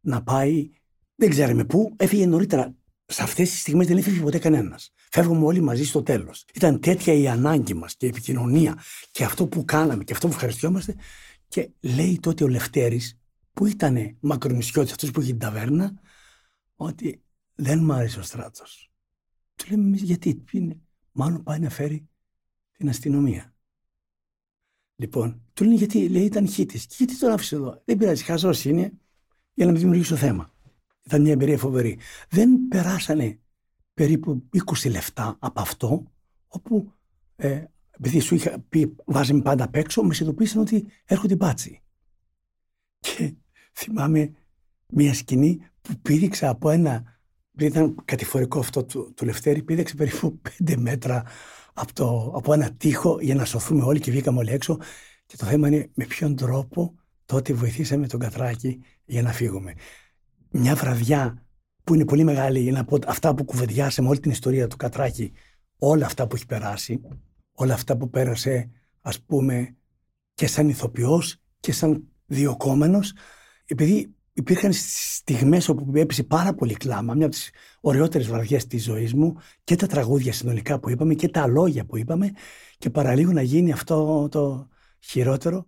να 0.00 0.22
πάει, 0.22 0.70
δεν 1.14 1.30
ξέραμε 1.30 1.64
πού, 1.64 1.94
έφυγε 1.96 2.26
νωρίτερα. 2.26 2.74
Σε 3.06 3.22
αυτές 3.22 3.50
τις 3.50 3.60
στιγμές 3.60 3.86
δεν 3.86 3.96
έφυγε 3.96 4.20
ποτέ 4.20 4.38
κανένας. 4.38 4.92
Φεύγουμε 5.10 5.44
όλοι 5.44 5.60
μαζί 5.60 5.84
στο 5.84 6.02
τέλος. 6.02 6.44
Ήταν 6.54 6.80
τέτοια 6.80 7.12
η 7.12 7.28
ανάγκη 7.28 7.74
μας 7.74 7.96
και 7.96 8.06
η 8.06 8.08
επικοινωνία 8.08 8.82
και 9.10 9.24
αυτό 9.24 9.46
που 9.46 9.64
κάναμε 9.64 10.04
και 10.04 10.12
αυτό 10.12 10.26
που 10.26 10.32
ευχαριστιόμαστε. 10.32 10.94
Και 11.48 11.70
λέει 11.80 12.18
τότε 12.20 12.44
ο 12.44 12.48
Λευτέρης 12.48 13.16
που 13.52 13.66
ήταν 13.66 14.16
μακρονισιώτης 14.20 14.92
αυτός 14.92 15.10
που 15.10 15.20
είχε 15.20 15.30
την 15.30 15.40
ταβέρνα, 15.40 15.92
ότι 16.76 17.22
δεν 17.54 17.78
μ' 17.78 17.92
άρεσε 17.92 18.18
ο 18.18 18.22
στράτος. 18.22 18.92
Του 19.56 19.70
λέμε 19.70 19.82
εμείς 19.82 20.02
γιατί, 20.02 20.44
είναι, 20.50 20.80
μάλλον 21.12 21.42
πάει 21.42 21.58
να 21.58 21.70
φέρει 21.70 22.08
την 22.72 22.88
αστυνομία. 22.88 23.54
Λοιπόν, 24.96 25.42
του 25.54 25.64
λένε 25.64 25.76
γιατί 25.76 26.08
λέει 26.08 26.24
ήταν 26.24 26.48
χίτης. 26.48 26.86
Και 26.86 26.94
γιατί 26.98 27.18
τον 27.18 27.30
άφησε 27.30 27.54
εδώ. 27.54 27.82
Δεν 27.84 27.96
πειράζει, 27.96 28.24
χαζός 28.24 28.64
είναι 28.64 28.92
για 29.54 29.64
να 29.64 29.70
μην 29.70 29.80
δημιουργήσει 29.80 30.10
το 30.10 30.16
θέμα. 30.16 30.54
Ήταν 31.02 31.20
μια 31.20 31.32
εμπειρία 31.32 31.58
φοβερή. 31.58 31.98
Δεν 32.28 32.68
περάσανε 32.68 33.40
περίπου 33.94 34.48
20 34.82 34.90
λεφτά 34.90 35.36
από 35.38 35.60
αυτό, 35.60 36.12
όπου 36.46 36.92
ε, 37.36 37.64
επειδή 37.90 38.20
σου 38.20 38.34
είχα 38.34 38.60
πει 38.68 38.94
βάζαμε 39.04 39.42
πάντα 39.42 39.64
απ' 39.64 39.76
έξω, 39.76 40.02
με 40.02 40.16
ειδοποίησαν 40.20 40.60
ότι 40.60 40.86
έρχονται 41.04 41.36
μπάτσι. 41.36 41.81
Και 43.02 43.34
θυμάμαι 43.72 44.32
μια 44.86 45.14
σκηνή 45.14 45.58
που 45.80 45.96
πήδηξα 46.02 46.48
από 46.48 46.70
ένα, 46.70 47.02
ήταν 47.58 47.94
κατηφορικό 48.04 48.58
αυτό 48.58 48.84
του, 48.84 49.12
του 49.16 49.24
Λευτέρη, 49.24 49.62
πήδηξα 49.62 49.94
περίπου 49.94 50.38
πέντε 50.40 50.76
μέτρα 50.76 51.24
από, 51.72 51.92
το, 51.92 52.32
από 52.36 52.52
ένα 52.52 52.72
τείχο 52.72 53.18
για 53.20 53.34
να 53.34 53.44
σωθούμε 53.44 53.82
όλοι 53.82 54.00
και 54.00 54.10
βγήκαμε 54.10 54.38
όλοι 54.38 54.50
έξω. 54.50 54.78
Και 55.26 55.36
το 55.36 55.46
θέμα 55.46 55.68
είναι 55.68 55.90
με 55.94 56.04
ποιον 56.04 56.36
τρόπο 56.36 56.94
τότε 57.26 57.52
βοηθήσαμε 57.52 58.06
τον 58.06 58.20
Κατράκη 58.20 58.80
για 59.04 59.22
να 59.22 59.32
φύγουμε. 59.32 59.74
Μια 60.50 60.74
βραδιά 60.74 61.46
που 61.84 61.94
είναι 61.94 62.04
πολύ 62.04 62.24
μεγάλη 62.24 62.60
για 62.60 62.72
να 62.72 62.84
πω 62.84 62.98
αυτά 63.06 63.34
που 63.34 63.44
κουβεντιάσαμε 63.44 64.08
όλη 64.08 64.20
την 64.20 64.30
ιστορία 64.30 64.66
του 64.66 64.76
Κατράκη, 64.76 65.32
όλα 65.78 66.06
αυτά 66.06 66.26
που 66.26 66.34
έχει 66.34 66.46
περάσει, 66.46 67.00
όλα 67.52 67.74
αυτά 67.74 67.96
που 67.96 68.10
πέρασε 68.10 68.70
ας 69.00 69.22
πούμε 69.22 69.76
και 70.34 70.46
σαν 70.46 70.68
ηθοποιός 70.68 71.36
και 71.60 71.72
σαν 71.72 72.11
διοκόμενος 72.32 73.12
επειδή 73.66 74.14
υπήρχαν 74.32 74.72
στιγμές 74.72 75.68
όπου 75.68 75.92
έπεσε 75.94 76.22
πάρα 76.22 76.54
πολύ 76.54 76.74
κλάμα, 76.74 77.14
μια 77.14 77.26
από 77.26 77.34
τις 77.34 77.50
ωραιότερες 77.80 78.26
βραδιές 78.26 78.66
της 78.66 78.84
ζωής 78.84 79.14
μου 79.14 79.36
και 79.64 79.76
τα 79.76 79.86
τραγούδια 79.86 80.32
συνολικά 80.32 80.78
που 80.78 80.90
είπαμε 80.90 81.14
και 81.14 81.28
τα 81.28 81.46
λόγια 81.46 81.84
που 81.84 81.98
είπαμε 81.98 82.30
και 82.78 82.90
παραλίγο 82.90 83.32
να 83.32 83.42
γίνει 83.42 83.72
αυτό 83.72 84.28
το 84.30 84.68
χειρότερο. 85.00 85.66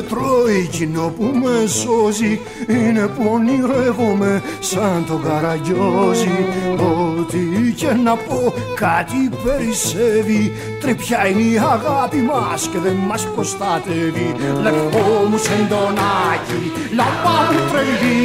Κοινό 0.00 0.08
που 0.08 0.16
με 0.16 0.42
τρώει, 0.42 0.68
κοινό 0.70 1.12
που 1.16 1.24
με 1.24 1.66
σώζει 1.66 2.40
Είναι 2.68 3.06
που 3.06 3.22
ονειρεύομαι 3.32 4.42
σαν 4.60 5.04
τον 5.06 5.22
καραγκιόζη. 5.22 6.46
Ό,τι 6.76 7.72
και 7.76 7.92
να 8.04 8.16
πω 8.16 8.54
κάτι 8.74 9.30
περισσεύει. 9.44 10.52
Τρυπιά 10.80 11.26
είναι 11.26 11.42
η 11.42 11.58
αγάπη 11.58 12.16
μας 12.16 12.68
και 12.72 12.78
δεν 12.78 12.96
μας 13.08 13.26
προστατεύει. 13.34 14.34
Λευκό 14.62 15.06
μου 15.30 15.38
σεντονάκι, 15.46 16.62
λαμπά 16.98 17.36
μου 17.52 17.60
τρελή. 17.70 18.24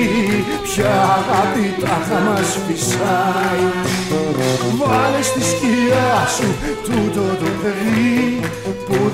Ποια 0.63 0.93
αγάπη 1.19 1.65
τάχα 1.81 2.19
μας 2.27 2.49
φυσάει. 2.65 3.65
Βάλε 4.79 5.21
στη 5.21 5.41
σκιά 5.51 6.27
σου 6.35 6.47
τούτο 6.85 7.25
το 7.41 7.49
παιδί. 7.61 8.39
Που 8.63 8.64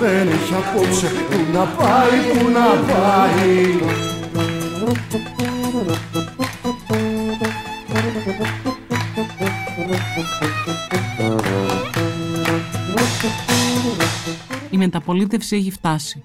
δεν 0.01 0.27
έχει 0.27 0.53
απόψε 0.53 1.07
που 1.07 1.53
να 1.53 1.65
πάει, 1.65 2.39
που 2.39 2.49
να 2.49 2.93
πάει 2.93 3.79
Η 14.69 14.77
μεταπολίτευση 14.77 15.55
έχει 15.55 15.71
φτάσει. 15.71 16.23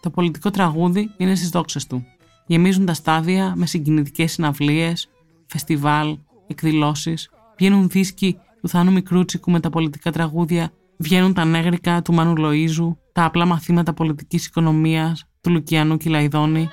Το 0.00 0.10
πολιτικό 0.10 0.50
τραγούδι 0.50 1.10
είναι 1.16 1.34
στις 1.34 1.48
δόξες 1.48 1.86
του. 1.86 2.06
Γεμίζουν 2.46 2.86
τα 2.86 2.94
στάδια 2.94 3.52
με 3.56 3.66
συγκινητικές 3.66 4.32
συναυλίες, 4.32 5.08
φεστιβάλ, 5.46 6.18
εκδηλώσεις. 6.46 7.30
Βγαίνουν 7.56 7.88
δίσκοι 7.88 8.38
του 8.60 8.68
Θάνου 8.68 8.92
Μικρούτσικου 8.92 9.50
με 9.50 9.60
τα 9.60 9.70
πολιτικά 9.70 10.12
τραγούδια. 10.12 10.72
Βγαίνουν 10.98 11.34
τα 11.34 11.44
νέγρικα 11.44 12.02
του 12.02 12.12
Μάνου 12.12 12.34
Λοΐζου, 12.38 12.96
τα 13.12 13.24
απλά 13.24 13.44
μαθήματα 13.44 13.94
πολιτικής 13.94 14.46
οικονομίας 14.46 15.28
του 15.40 15.50
Λουκιανού 15.50 15.96
Κυλαϊδόνη. 15.96 16.68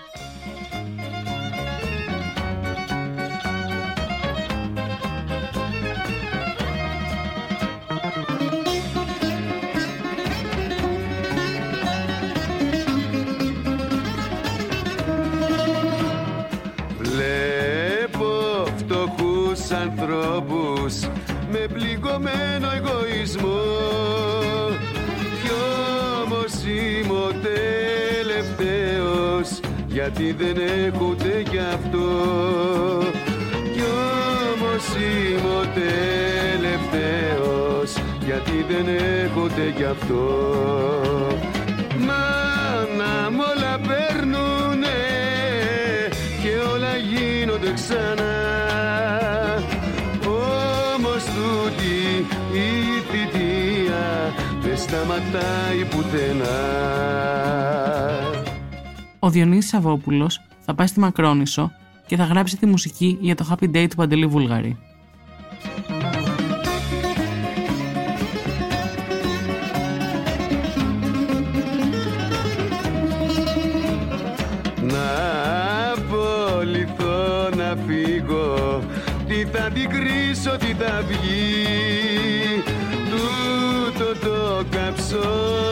Γιατί 30.16 30.44
δεν 30.44 30.58
έχω 30.86 31.06
ούτε 31.10 31.44
κι 31.50 31.58
αυτό. 31.58 32.08
Κι 33.74 33.82
όμως 34.54 34.86
είμαι 34.96 35.50
ο 35.50 35.66
τελευταίος 36.64 37.90
γιατί 38.26 38.66
δεν 38.70 38.88
έχω 39.26 39.42
ούτε 39.44 39.74
κι 39.76 39.84
αυτό. 39.84 40.26
Μα 41.98 42.26
να 42.98 43.30
μ' 43.30 43.40
όλα 43.40 43.80
παίρνουνε 43.88 45.00
και 46.42 46.52
όλα 46.74 46.96
γίνονται 46.96 47.74
ξανά. 47.74 48.36
Όμως 50.28 51.24
τούτη 51.24 52.26
η 52.54 52.70
θητεία 53.10 54.34
δεν 54.62 54.78
σταματάει 54.78 55.86
πουθενά 55.90 57.43
Ο 59.24 59.30
Διονύσης 59.30 59.70
Σαββόπουλος 59.70 60.42
θα 60.60 60.76
πάει 60.76 60.88
στη 60.88 61.00
Μακρόνησο 61.00 61.72
και 62.06 62.16
θα 62.16 62.24
γράψει 62.24 62.58
τη 62.58 62.66
μουσική 62.66 63.18
για 63.22 63.36
το 63.36 63.48
Happy 63.50 63.76
Day 63.76 63.86
του 63.90 63.96
Παντελή 63.96 64.26
Βούλγαρη. 64.26 64.78
Να 74.82 75.12
απολυθώ 75.92 77.50
να 77.56 77.76
φύγω. 77.88 78.84
Τι 79.28 79.46
θα 79.46 79.70
την 79.70 79.90
κρίσω, 79.90 80.58
τι 80.58 80.74
θα 80.74 81.04
βγει. 81.08 82.64
Τούτο 83.10 84.28
το 84.28 84.64
καψόνι 84.70 85.24
μοιάζει 85.24 85.63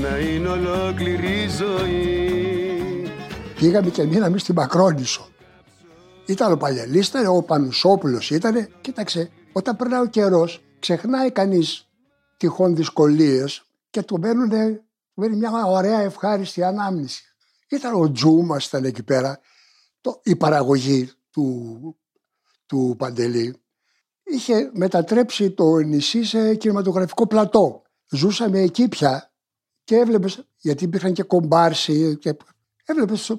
Να 0.00 0.18
είναι 0.18 0.48
ολόκληρη 0.48 1.42
η 1.42 1.48
ζωή 1.48 2.30
Πήγαμε 3.60 3.90
και 3.90 4.04
μείναμε 4.04 4.38
στη 4.38 4.52
Μακρόνησο. 4.52 5.28
Ήταν 6.26 6.52
ο 6.52 6.56
Παλιαλής, 6.56 7.08
ήταν 7.08 7.26
ο 7.26 7.42
Πανουσόπουλος 7.42 8.30
ήταν. 8.30 8.68
Κοίταξε, 8.80 9.30
όταν 9.52 9.76
περνάει 9.76 10.00
ο 10.00 10.06
καιρός, 10.06 10.62
ξεχνάει 10.78 11.30
κανείς 11.30 11.88
τυχόν 12.36 12.76
δυσκολίες 12.76 13.64
και 13.90 14.02
του 14.02 14.18
μένουν, 14.18 14.48
του 14.48 15.14
μένει 15.14 15.36
μια 15.36 15.64
ωραία 15.66 16.00
ευχάριστη 16.00 16.62
ανάμνηση. 16.62 17.22
Ήταν 17.68 17.94
ο 17.94 18.12
Τζούμας 18.12 18.66
ήταν 18.66 18.84
εκεί 18.84 19.02
πέρα, 19.02 19.40
το, 20.00 20.20
η 20.22 20.36
παραγωγή 20.36 21.10
του, 21.30 21.96
του 22.66 22.94
Παντελή. 22.98 23.56
Είχε 24.22 24.70
μετατρέψει 24.74 25.50
το 25.50 25.76
νησί 25.76 26.24
σε 26.24 26.54
κινηματογραφικό 26.54 27.26
πλατό. 27.26 27.82
Ζούσαμε 28.10 28.60
εκεί 28.60 28.88
πια 28.88 29.29
και 29.90 29.96
έβλεπες, 29.96 30.44
γιατί 30.56 30.84
υπήρχαν 30.84 31.12
και 31.12 31.22
κομπάρσι 31.22 32.16
και 32.16 32.36
έβλεπες 32.84 33.32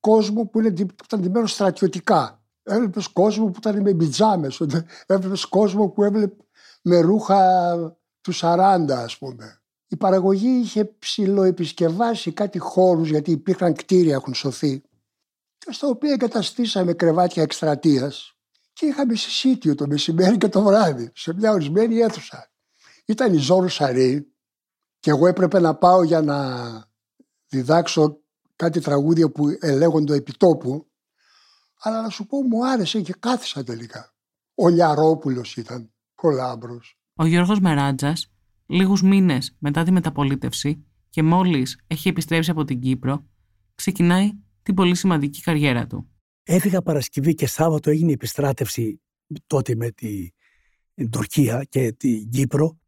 κόσμο 0.00 0.46
που, 0.46 0.60
είναι, 0.60 0.70
που 0.70 1.04
ήταν 1.04 1.20
ντυμένος 1.20 1.52
στρατιωτικά. 1.52 2.42
Έβλεπες 2.62 3.06
κόσμο 3.06 3.44
που 3.50 3.58
ήταν 3.58 3.80
με 3.80 3.92
μπιτζάμες. 3.92 4.60
Έβλεπες 5.06 5.44
κόσμο 5.44 5.88
που 5.88 6.04
έβλεπε 6.04 6.44
με 6.82 7.00
ρούχα 7.00 7.76
του 8.20 8.32
40 8.34 8.86
ας 8.90 9.18
πούμε. 9.18 9.60
Η 9.88 9.96
παραγωγή 9.96 10.48
είχε 10.48 10.84
ψηλοεπισκευάσει 10.98 12.32
κάτι 12.32 12.58
χώρους 12.58 13.08
γιατί 13.08 13.30
υπήρχαν 13.30 13.74
κτίρια 13.74 14.14
έχουν 14.14 14.34
σωθεί 14.34 14.82
και 15.58 15.72
στα 15.72 15.88
οποία 15.88 16.12
εγκαταστήσαμε 16.12 16.92
κρεβάτια 16.92 17.42
εκστρατείας 17.42 18.36
και 18.72 18.86
είχαμε 18.86 19.14
συσίτιο 19.14 19.74
το 19.74 19.86
μεσημέρι 19.86 20.36
και 20.36 20.48
το 20.48 20.62
βράδυ 20.62 21.10
σε 21.14 21.34
μια 21.34 21.52
ορισμένη 21.52 21.98
αίθουσα. 21.98 22.50
Ήταν 23.04 23.34
η 23.34 23.38
Ζόρου 23.38 23.68
Σαρή 23.68 24.32
και 25.08 25.14
εγώ 25.14 25.26
έπρεπε 25.26 25.60
να 25.60 25.74
πάω 25.74 26.02
για 26.02 26.20
να 26.20 26.38
διδάξω 27.48 28.20
κάτι 28.56 28.80
τραγούδια 28.80 29.30
που 29.30 29.44
ελέγονται 29.60 30.14
επιτόπου 30.14 30.90
αλλά 31.80 32.02
να 32.02 32.08
σου 32.08 32.26
πω 32.26 32.42
μου 32.42 32.66
άρεσε 32.66 33.00
και 33.00 33.14
κάθισα 33.18 33.64
τελικά. 33.64 34.14
Ο 34.54 34.68
Λιαρόπουλος 34.68 35.56
ήταν, 35.56 35.92
ο 36.22 36.30
Λάμπρος. 36.30 36.98
Ο 37.14 37.26
Γιώργος 37.26 37.60
Μεράτζας, 37.60 38.32
λίγους 38.66 39.02
μήνες 39.02 39.56
μετά 39.58 39.82
τη 39.82 39.90
μεταπολίτευση 39.90 40.86
και 41.10 41.22
μόλις 41.22 41.80
έχει 41.86 42.08
επιστρέψει 42.08 42.50
από 42.50 42.64
την 42.64 42.80
Κύπρο, 42.80 43.26
ξεκινάει 43.74 44.30
την 44.62 44.74
πολύ 44.74 44.94
σημαντική 44.94 45.40
καριέρα 45.40 45.86
του. 45.86 46.10
Έφυγα 46.42 46.82
Παρασκευή 46.82 47.34
και 47.34 47.46
Σάββατο 47.46 47.90
έγινε 47.90 48.10
η 48.10 48.12
επιστράτευση 48.12 49.02
τότε 49.46 49.74
με 49.74 49.90
τη 49.90 50.30
την 50.94 51.10
Τουρκία 51.10 51.64
και 51.68 51.92
την 51.92 52.30
Κύπρο. 52.30 52.78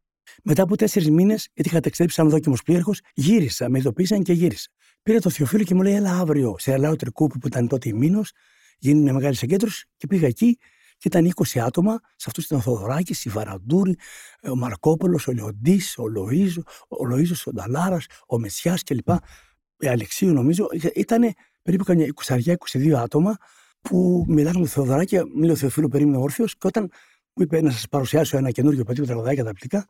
Μετά 0.43 0.63
από 0.63 0.75
τέσσερις 0.77 1.09
μήνες, 1.09 1.47
γιατί 1.53 1.69
είχα 1.69 1.79
ταξιδέψει 1.79 2.15
σαν 2.15 2.29
δόκιμος 2.29 2.61
πλήρχος, 2.63 2.99
γύρισα. 3.13 3.69
Με 3.69 3.77
ειδοποίησαν 3.77 4.23
και 4.23 4.33
γύρισα. 4.33 4.69
Πήρε 5.03 5.19
το 5.19 5.29
Θεοφίλο 5.29 5.63
και 5.63 5.75
μου 5.75 5.81
λέει: 5.81 5.93
Έλα 5.93 6.19
αύριο 6.19 6.55
σε 6.59 6.71
Ελλάο 6.71 6.95
Τρικούπη 6.95 7.37
που 7.37 7.47
ήταν 7.47 7.67
τότε 7.67 7.89
η 7.89 7.93
Μήνος, 7.93 8.31
γίνει 8.77 9.01
μια 9.01 9.13
μεγάλη 9.13 9.35
συγκέντρωση 9.35 9.87
και 9.97 10.07
πήγα 10.07 10.27
εκεί 10.27 10.57
και 10.97 11.07
ήταν 11.07 11.31
20 11.35 11.59
άτομα. 11.59 11.99
Σε 12.15 12.25
αυτούς 12.27 12.45
ήταν 12.45 12.57
ο 12.57 12.61
Θοδωράκης, 12.61 13.25
η 13.25 13.29
Βαραντούρη, 13.29 13.95
ο 14.51 14.55
Μαρκόπολο, 14.55 15.19
ο 15.27 15.31
Λεοντής, 15.31 15.97
ο 15.97 16.07
Λοίζο, 16.07 16.61
ο 16.87 17.05
Λοίζος, 17.05 17.47
ο 17.47 17.51
Νταλάρας, 17.51 18.05
ο 18.27 18.39
Μεσιάς 18.39 18.83
κλπ. 18.83 19.09
Η 19.77 19.87
Αλεξίου 19.87 20.33
νομίζω. 20.33 20.67
Ήταν 20.95 21.33
περίπου 21.61 21.83
καμιά 21.83 22.13
20-22 22.25 22.91
άτομα 22.91 23.35
που 23.81 24.25
μιλάγανε 24.27 24.59
με 24.59 24.65
τον 24.65 24.73
Θεοδωράκη. 24.73 25.17
Μου 25.17 25.41
λέει 25.41 25.51
ο 25.51 25.55
Θεοφίλο 25.55 25.87
περίμενε 25.87 26.17
όρθιο 26.17 26.45
και 26.45 26.67
όταν 26.67 26.89
μου 27.33 27.43
είπε 27.43 27.61
να 27.61 27.71
σας 27.71 27.87
παρουσιάσω 27.87 28.37
ένα 28.37 28.51
καινούριο 28.51 28.83
πατήριο 28.83 29.05
τραγουδάκι 29.05 29.35
καταπληκτικά, 29.35 29.89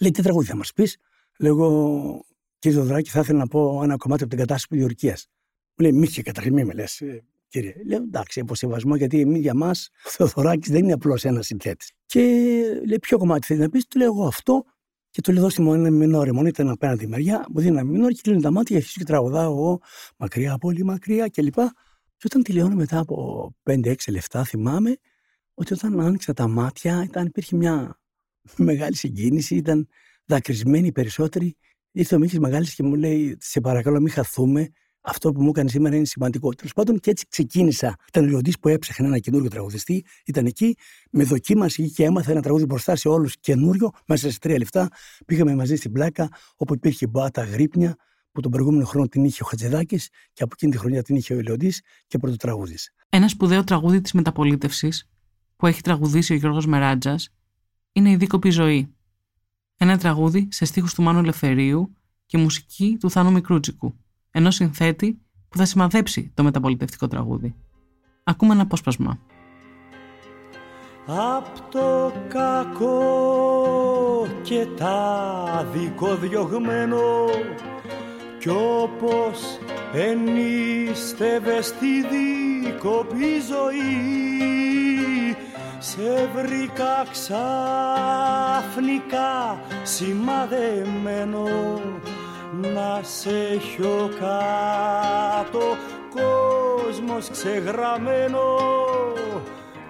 λέει 0.00 0.10
τι 0.10 0.22
τραγούδι 0.22 0.46
θα 0.46 0.56
μας 0.56 0.72
πεις; 0.72 0.96
Λέγω, 1.38 2.20
κύριε 2.58 2.76
Θεοδωράκη, 2.76 3.10
θα 3.10 3.20
ήθελα 3.20 3.38
να 3.38 3.46
πω 3.46 3.80
ένα 3.82 3.96
κομμάτι 3.96 4.22
από 4.22 4.30
την 4.30 4.40
κατάσταση 4.40 4.68
του 4.68 4.76
Διορκία. 4.76 5.18
Μου 5.76 5.84
λέει, 5.84 5.92
μη 5.92 6.06
και 6.06 6.22
καταρχήν 6.22 6.52
μη 6.52 6.64
με 6.64 6.72
λες, 6.72 7.02
κύριε. 7.48 7.74
Λέω, 7.86 8.02
εντάξει, 8.02 8.40
υποσυμβασμό, 8.40 8.96
γιατί 8.96 9.20
εμεί 9.20 9.38
για 9.38 9.54
μας 9.54 9.90
ο 10.04 10.26
Θεοδωράκης 10.26 10.70
δεν 10.70 10.82
είναι 10.82 10.92
απλώς 10.92 11.24
ένας 11.24 11.46
συνθέτης. 11.46 11.92
Και 12.06 12.20
λέει, 12.86 12.98
ποιο 12.98 13.18
κομμάτι 13.18 13.46
θέλεις 13.46 13.62
να 13.62 13.68
πεις, 13.68 13.86
του 13.86 13.98
λέω 13.98 14.06
εγώ 14.06 14.26
αυτό. 14.26 14.64
Και 15.10 15.20
του 15.20 15.32
λέω, 15.32 15.42
δώστε 15.42 15.62
μου 15.62 15.74
ένα 15.74 15.90
μινόρε, 15.90 16.32
μόνο 16.32 16.48
ήταν 16.48 16.68
απέναντι 16.68 17.06
μεριά. 17.06 17.46
Μου 17.50 17.60
δίνει 17.60 17.76
ένα 17.76 17.84
μινόρε 17.84 18.12
και 18.12 18.20
κλείνει 18.22 18.42
τα 18.42 18.50
μάτια, 18.50 18.76
αρχίζω 18.76 18.94
και 18.98 19.04
τραγουδάω 19.04 19.50
εγώ 19.50 19.80
μακριά, 20.16 20.58
πολύ 20.58 20.84
μακριά 20.84 21.28
κλπ. 21.28 21.54
Και 22.16 22.24
όταν 22.24 22.42
τελειώνω 22.42 22.74
μετά 22.74 22.98
από 22.98 23.54
5-6 23.70 23.94
λεφτά, 24.08 24.44
θυμάμαι 24.44 24.96
ότι 25.54 25.72
όταν 25.72 26.00
άνοιξα 26.00 26.32
τα 26.32 26.48
μάτια 26.48 27.02
ήταν, 27.04 27.26
υπήρχε 27.26 27.56
μια 27.56 28.00
μεγάλη 28.56 28.96
συγκίνηση, 28.96 29.54
ήταν 29.54 29.88
δακρυσμένοι 30.24 30.86
οι 30.86 30.92
περισσότεροι. 30.92 31.56
Ήρθε 31.92 32.14
ο 32.14 32.18
Μίχης 32.18 32.38
Μεγάλης 32.38 32.74
και 32.74 32.82
μου 32.82 32.94
λέει, 32.94 33.36
σε 33.40 33.60
παρακαλώ 33.60 34.00
μην 34.00 34.10
χαθούμε, 34.10 34.70
αυτό 35.00 35.32
που 35.32 35.42
μου 35.42 35.48
έκανε 35.48 35.68
σήμερα 35.68 35.96
είναι 35.96 36.04
σημαντικό. 36.04 36.54
Τέλος 36.54 36.72
πάντων, 36.72 36.98
και 36.98 37.10
έτσι 37.10 37.26
ξεκίνησα. 37.28 37.96
Ήταν 38.08 38.24
ο 38.24 38.26
Λιοντή 38.26 38.52
που 38.60 38.68
έψαχνε 38.68 39.06
ένα 39.06 39.18
καινούριο 39.18 39.50
τραγουδιστή. 39.50 40.04
Ήταν 40.26 40.46
εκεί, 40.46 40.76
με 41.10 41.24
δοκίμαση 41.24 41.90
και 41.90 42.04
έμαθα 42.04 42.30
ένα 42.30 42.42
τραγούδι 42.42 42.64
μπροστά 42.64 42.96
σε 42.96 43.08
όλους 43.08 43.34
καινούριο, 43.40 43.90
μέσα 44.06 44.30
σε 44.30 44.38
τρία 44.38 44.58
λεφτά. 44.58 44.88
Πήγαμε 45.26 45.54
μαζί 45.54 45.76
στην 45.76 45.92
πλάκα, 45.92 46.28
όπου 46.56 46.74
υπήρχε 46.74 47.04
η 47.04 47.08
Μποάτα 47.10 47.44
Γρύπνια, 47.44 47.96
που 48.32 48.40
τον 48.40 48.50
προηγούμενο 48.50 48.84
χρόνο 48.84 49.08
την 49.08 49.24
είχε 49.24 49.42
ο 49.42 49.46
Χατζεδάκη 49.46 50.00
και 50.32 50.42
από 50.42 50.52
εκείνη 50.54 50.72
τη 50.72 50.78
χρονιά 50.78 51.02
την 51.02 51.16
είχε 51.16 51.34
ο 51.34 51.40
Λιοντή 51.40 51.72
και 52.06 52.18
πρωτοτραγούδης. 52.18 52.90
Ένα 53.08 53.28
σπουδαίο 53.28 53.64
τραγούδι 53.64 54.00
της 54.00 54.12
μεταπολίτευσης 54.12 55.08
που 55.56 55.66
έχει 55.66 55.80
τραγουδήσει 55.80 56.32
ο 56.32 56.36
Γιώργος 56.36 56.66
Μεράτζα 56.66 57.16
είναι 57.96 58.10
η 58.10 58.16
Δίκοπη 58.16 58.50
Ζωή. 58.50 58.94
Ένα 59.76 59.98
τραγούδι 59.98 60.48
σε 60.50 60.64
στίχους 60.64 60.94
του 60.94 61.02
Μάνου 61.02 61.18
Ελευθερίου 61.18 61.92
και 62.26 62.38
μουσική 62.38 62.96
του 63.00 63.10
Θάνου 63.10 63.32
Μικρούτσικου 63.32 63.94
ενός 64.30 64.54
συνθέτη 64.54 65.20
που 65.48 65.56
θα 65.56 65.64
σημαδέψει 65.64 66.30
το 66.34 66.42
μεταπολιτευτικό 66.42 67.08
τραγούδι. 67.08 67.54
Ακούμε 68.24 68.52
ένα 68.52 68.62
απόσπασμα. 68.62 69.18
Απ' 71.06 71.70
το 71.70 72.12
κακό 72.28 72.96
και 74.42 74.66
τα 74.76 75.66
διωγμένο 76.20 77.24
κι 78.38 78.48
όπως 78.48 79.58
ενίστευε 79.92 81.62
στη 81.62 81.86
δίκοπη 82.06 83.40
ζωή 83.48 84.95
σε 85.78 86.28
βρήκα 86.34 87.06
ξαφνικά 87.12 87.50
σημαδεμένο. 89.82 91.48
Να 92.52 93.00
σε 93.02 93.30
έχω 93.30 94.10
κάτω 94.20 95.76
κόσμος 96.14 97.30
ξεγραμμένο. 97.30 98.56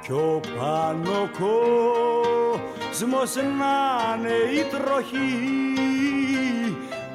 Κι 0.03 0.13
ο 0.13 0.41
πάνω 0.59 1.29
κόσμος 2.91 3.35
να 3.35 4.15
είναι 4.17 4.37
η 4.61 4.65
τροχή 4.71 5.67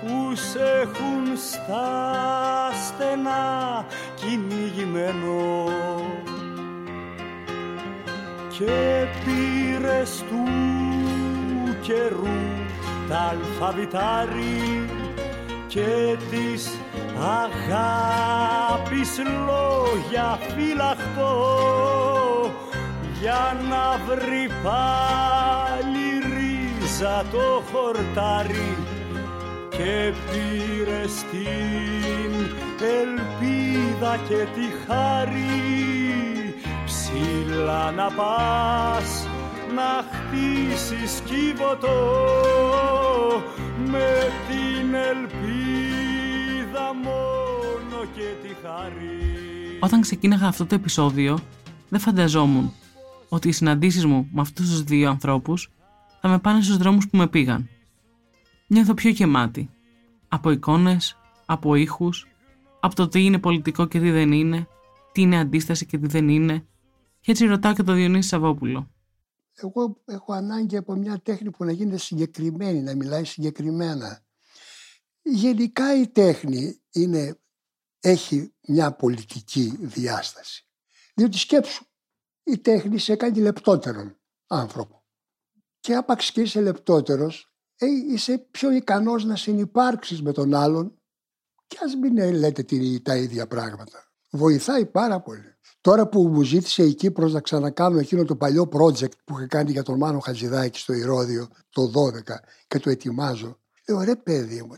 που 0.02 0.35
σε 0.35 0.64
έχουν 0.81 1.38
στα 1.38 1.89
στενά 2.85 3.85
κυνηγημένο 4.15 5.68
και 8.65 9.07
πήρες 9.25 10.23
του 10.29 10.43
καιρού 11.81 12.39
τα 13.09 13.17
αλφαβητάρι 13.17 14.89
και 15.67 16.17
της 16.29 16.69
αγάπης 17.39 19.17
λόγια 19.17 20.39
φυλαχτώ 20.55 21.35
για 23.21 23.57
να 23.69 24.13
βρει 24.13 24.49
πάλι 24.63 26.07
ρίζα 26.35 27.25
το 27.31 27.63
χορτάρι 27.71 28.77
και 29.69 30.13
πήρες 30.31 31.25
την 31.31 32.31
ελπίδα 32.79 34.17
και 34.27 34.47
τη 34.53 34.67
χάρη 34.88 36.10
ψηλά 37.11 37.91
να 37.91 38.11
πας 38.11 39.27
να 39.75 40.05
χτίσεις 40.11 41.19
κύβωτο 41.19 41.97
με 43.85 44.31
την 44.47 44.93
ελπίδα 44.93 46.93
μόνο 46.93 48.05
και 48.15 48.27
τη 48.41 48.47
χαρή. 48.63 49.77
Όταν 49.79 50.01
ξεκίναγα 50.01 50.47
αυτό 50.47 50.65
το 50.65 50.75
επεισόδιο, 50.75 51.39
δεν 51.89 51.99
φανταζόμουν 51.99 52.73
ότι 53.29 53.47
οι 53.47 53.51
συναντήσεις 53.51 54.05
μου 54.05 54.29
με 54.33 54.41
αυτούς 54.41 54.69
τους 54.69 54.83
δύο 54.83 55.09
ανθρώπους 55.09 55.71
θα 56.21 56.27
με 56.27 56.39
πάνε 56.39 56.61
στους 56.61 56.77
δρόμους 56.77 57.09
που 57.09 57.17
με 57.17 57.27
πήγαν. 57.27 57.69
Νιώθω 58.67 58.93
πιο 58.93 59.09
γεμάτη. 59.09 59.69
Από 60.27 60.51
εικόνες, 60.51 61.17
από 61.45 61.75
ήχους, 61.75 62.27
από 62.79 62.95
το 62.95 63.07
τι 63.07 63.23
είναι 63.23 63.38
πολιτικό 63.38 63.85
και 63.85 63.99
τι 63.99 64.11
δεν 64.11 64.31
είναι, 64.31 64.67
τι 65.11 65.21
είναι 65.21 65.39
αντίσταση 65.39 65.85
και 65.85 65.97
τι 65.97 66.07
δεν 66.07 66.29
είναι. 66.29 66.65
Και 67.22 67.31
έτσι 67.31 67.45
ρωτάω 67.45 67.73
και 67.73 67.84
τον 67.84 67.95
Διονύση 67.95 68.27
Σαββόπουλο 68.27 68.89
εγώ 69.64 70.02
έχω 70.06 70.34
ανάγκη 70.34 70.77
από 70.77 70.93
μια 70.93 71.19
τέχνη 71.19 71.52
που 71.52 71.64
να 71.65 71.72
γίνεται 71.72 71.98
συγκεκριμένη, 71.98 72.81
να 72.81 72.95
μιλάει 72.95 73.26
συγκεκριμένα. 73.26 74.26
Γενικά 75.22 75.95
η 75.95 76.07
τέχνη 76.07 76.81
είναι, 76.91 77.39
έχει 77.99 78.53
μια 78.68 78.91
πολιτική 78.91 79.77
διάσταση. 79.80 80.68
Διότι 81.14 81.38
σκέψου, 81.38 81.85
η 82.43 82.57
τέχνη 82.57 82.98
σε 82.98 83.15
κάνει 83.15 83.39
λεπτότερον 83.39 84.19
άνθρωπο. 84.48 85.06
Και 85.80 85.95
άπαξ 85.95 86.31
και 86.31 86.41
είσαι 86.41 86.61
λεπτότερος, 86.61 87.53
ε, 87.76 87.85
είσαι 87.85 88.38
πιο 88.38 88.72
ικανός 88.72 89.26
να 89.26 89.35
συνυπάρξεις 89.35 90.22
με 90.22 90.31
τον 90.31 90.53
άλλον 90.53 91.02
και 91.68 91.77
ας 91.84 91.95
μην 91.95 92.34
λέτε 92.34 92.65
τα 92.99 93.18
ίδια 93.18 93.48
πράγματα. 93.48 94.11
Βοηθάει 94.30 94.85
πάρα 94.85 95.22
πολύ. 95.22 95.56
Τώρα 95.81 96.07
που 96.07 96.27
μου 96.27 96.41
ζήτησε 96.41 96.83
η 96.83 96.93
Κύπρος 96.93 97.33
να 97.33 97.39
ξανακάνω 97.39 97.99
εκείνο 97.99 98.23
το 98.25 98.35
παλιό 98.35 98.69
project 98.73 99.11
που 99.23 99.37
είχε 99.37 99.47
κάνει 99.47 99.71
για 99.71 99.83
τον 99.83 99.97
Μάνο 99.97 100.19
Χατζηδάκη 100.19 100.79
στο 100.79 100.93
Ηρώδιο 100.93 101.47
το 101.69 101.91
12 101.95 102.21
και 102.67 102.79
το 102.79 102.89
ετοιμάζω, 102.89 103.59
λέω 103.87 104.01
ρε 104.01 104.15
παιδί 104.15 104.61
μου, 104.61 104.75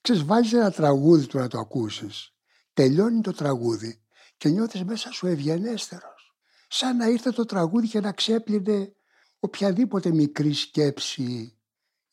ξέρεις 0.00 0.24
βάζεις 0.24 0.52
ένα 0.52 0.70
τραγούδι 0.70 1.26
του 1.26 1.38
να 1.38 1.48
το 1.48 1.58
ακούσεις, 1.58 2.32
τελειώνει 2.72 3.20
το 3.20 3.32
τραγούδι 3.32 4.00
και 4.36 4.48
νιώθεις 4.48 4.84
μέσα 4.84 5.10
σου 5.12 5.26
ευγενέστερος. 5.26 6.34
Σαν 6.68 6.96
να 6.96 7.08
ήρθε 7.08 7.30
το 7.30 7.44
τραγούδι 7.44 7.88
και 7.88 8.00
να 8.00 8.12
ξέπλυνε 8.12 8.92
οποιαδήποτε 9.40 10.12
μικρή 10.12 10.52
σκέψη. 10.52 11.56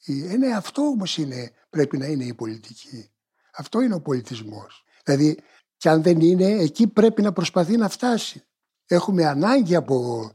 Ε, 0.05 0.37
ναι, 0.37 0.55
αυτό 0.55 0.81
όμως 0.81 1.17
είναι, 1.17 1.51
πρέπει 1.69 1.97
να 1.97 2.05
είναι 2.05 2.23
η 2.23 2.33
πολιτική. 2.33 3.11
Αυτό 3.51 3.81
είναι 3.81 3.93
ο 3.93 4.01
πολιτισμός. 4.01 4.85
Δηλαδή 5.03 5.39
και 5.77 5.89
αν 5.89 6.01
δεν 6.01 6.21
είναι, 6.21 6.45
εκεί 6.45 6.87
πρέπει 6.87 7.21
να 7.21 7.33
προσπαθεί 7.33 7.77
να 7.77 7.89
φτάσει. 7.89 8.43
Έχουμε 8.85 9.25
ανάγκη 9.25 9.75
από, 9.75 10.29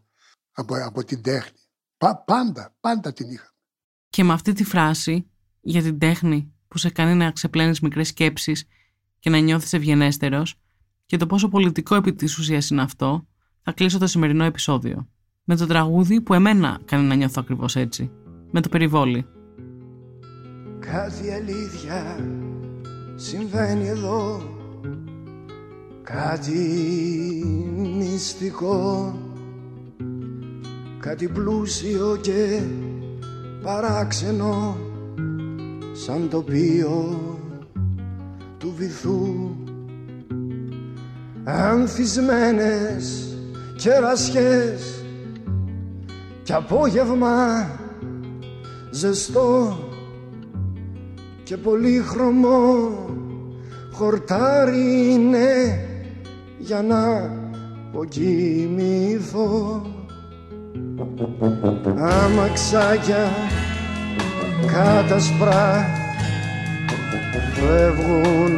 από, 0.53 0.75
από 0.85 1.05
την 1.05 1.23
τέχνη. 1.23 1.59
πάντα, 2.25 2.75
πάντα 2.81 3.13
την 3.13 3.31
είχαμε. 3.31 3.51
Και 4.09 4.25
με 4.25 4.33
αυτή 4.33 4.53
τη 4.53 4.65
φράση 4.65 5.31
για 5.61 5.83
την 5.83 5.99
τέχνη 5.99 6.53
που 6.69 6.79
σε 6.79 6.91
κάνει 6.91 7.15
να 7.15 7.31
ξεπλένεις 7.31 7.81
μικρές 7.81 8.09
σκέψεις 8.09 8.65
και 9.19 9.31
να 9.31 9.39
νιώθεις 9.39 9.73
ευγενέστερος 9.73 10.61
και 11.07 11.17
το 11.17 11.27
πόσο 11.27 11.49
πολιτικό 11.49 11.95
επί 11.95 12.13
της 12.13 12.39
ουσίας 12.39 12.71
είναι 12.71 12.83
αυτό, 12.83 13.27
θα 13.63 13.73
κλείσω 13.73 13.99
το 13.99 14.07
σημερινό 14.07 14.45
επεισόδιο. 14.45 15.09
Με 15.45 15.57
το 15.57 15.67
τραγούδι 15.67 16.21
που 16.21 16.35
εμένα 16.35 16.81
κάνει 16.85 17.07
να 17.07 17.15
νιώθω 17.15 17.41
ακριβώς 17.41 17.77
έτσι. 17.77 18.11
Με 18.51 18.61
το 18.61 18.69
περιβόλι. 18.69 19.27
Κάτι 20.79 21.33
αλήθεια 21.33 22.17
συμβαίνει 23.17 23.87
εδώ 23.87 24.43
Κάτι 26.03 26.59
μυστικό 27.99 29.15
Κάτι 30.99 31.29
πλούσιο 31.29 32.19
και 32.21 32.61
παράξενο 33.63 34.77
Σαν 35.93 36.29
τοπίο 36.31 37.21
του 38.59 38.75
βυθού. 38.77 39.55
Ανθισμένες 41.45 43.37
κερασιές 43.77 45.05
Κι 46.43 46.53
απόγευμα 46.53 47.71
ζεστό 48.91 49.79
και 51.45 51.57
πολύχρωμο 51.57 52.91
χορτάρι 53.93 55.13
είναι 55.13 55.87
για 56.65 56.83
να 56.83 57.31
αποκοιμηθώ 57.91 59.83
Αμαξάκια 61.99 63.31
κάτασπρα 64.67 65.87
φεύγουν 67.55 68.53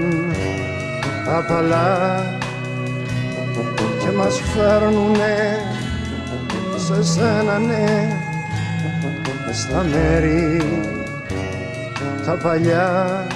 απαλά 1.36 2.22
και 3.98 4.10
μας 4.16 4.40
φέρνουνε 4.40 5.58
σε 6.76 7.04
σένα 7.04 7.58
ναι 7.58 8.08
στα 9.52 9.84
μέρη 9.90 10.62
τα 12.26 12.32
παλιά 12.32 13.26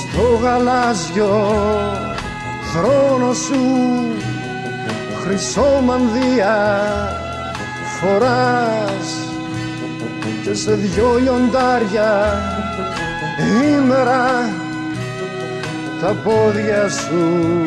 στο 0.00 0.36
γαλάζιο 0.42 2.11
θρόνο 2.72 3.32
σου 3.32 3.60
χρυσό 5.24 5.80
μανδύα 5.84 6.56
φοράς 8.00 9.08
και 10.42 10.54
σε 10.54 10.74
δυο 10.74 11.18
λιοντάρια 11.18 12.42
ημέρα 13.76 14.50
τα 16.00 16.14
πόδια 16.24 16.88
σου 16.88 17.62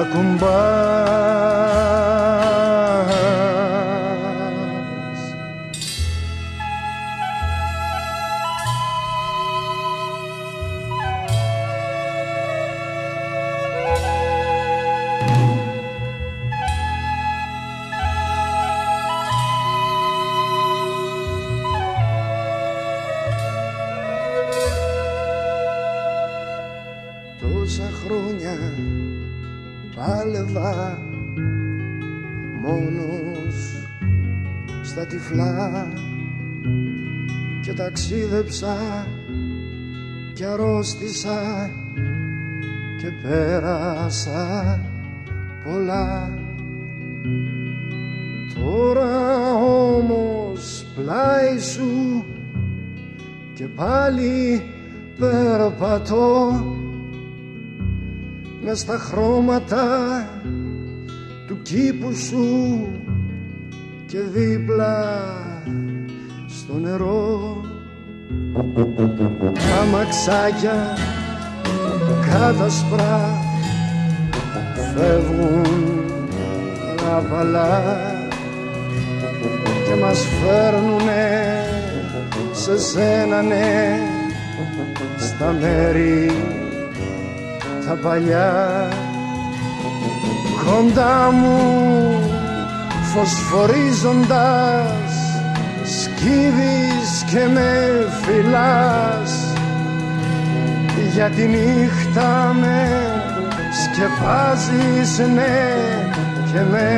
ακουμπάς 0.00 1.30
πάλευα 30.52 31.02
μόνος 32.62 33.86
στα 34.82 35.06
τυφλά. 35.06 35.88
Και 37.62 37.72
ταξίδεψα 37.72 38.76
και 40.34 40.44
αρρώστησα 40.44 41.70
και 43.00 43.10
πέρασα 43.22 44.80
πολλά. 45.64 46.30
Τώρα 48.54 49.54
όμως 49.54 50.86
πλάι 50.94 51.58
σου 51.58 52.24
και 53.54 53.66
πάλι 53.66 54.62
περπατώ 55.18 56.50
με 58.70 58.76
στα 58.76 58.98
χρώματα 58.98 59.86
του 61.46 61.62
κήπου 61.62 62.14
σου 62.14 62.88
και 64.06 64.18
δίπλα 64.18 65.24
στο 66.48 66.74
νερό. 66.78 67.60
Τα 69.52 69.84
μαξάκια 69.92 70.96
κάτασπρα 72.30 73.38
φεύγουν 74.94 76.04
απαλά 77.16 77.82
και 79.86 80.00
μας 80.00 80.26
φέρνουνε 80.42 81.64
σε 82.52 82.78
σένα 82.78 83.42
ναι 83.42 83.98
στα 85.18 85.56
μέρη 85.60 86.30
τα 87.90 87.96
παλιά. 87.96 88.88
Κοντά 90.64 91.30
μου 91.32 91.58
φωσφορίζοντας 93.14 95.12
σκύβεις 95.84 97.24
και 97.30 97.48
με 97.52 97.70
φυλάς. 98.22 99.32
Για 101.12 101.30
τη 101.30 101.46
νύχτα 101.46 102.56
με 102.60 102.88
σκεπάζεις 103.82 105.18
ναι 105.34 105.60
και 106.52 106.60
με 106.70 106.88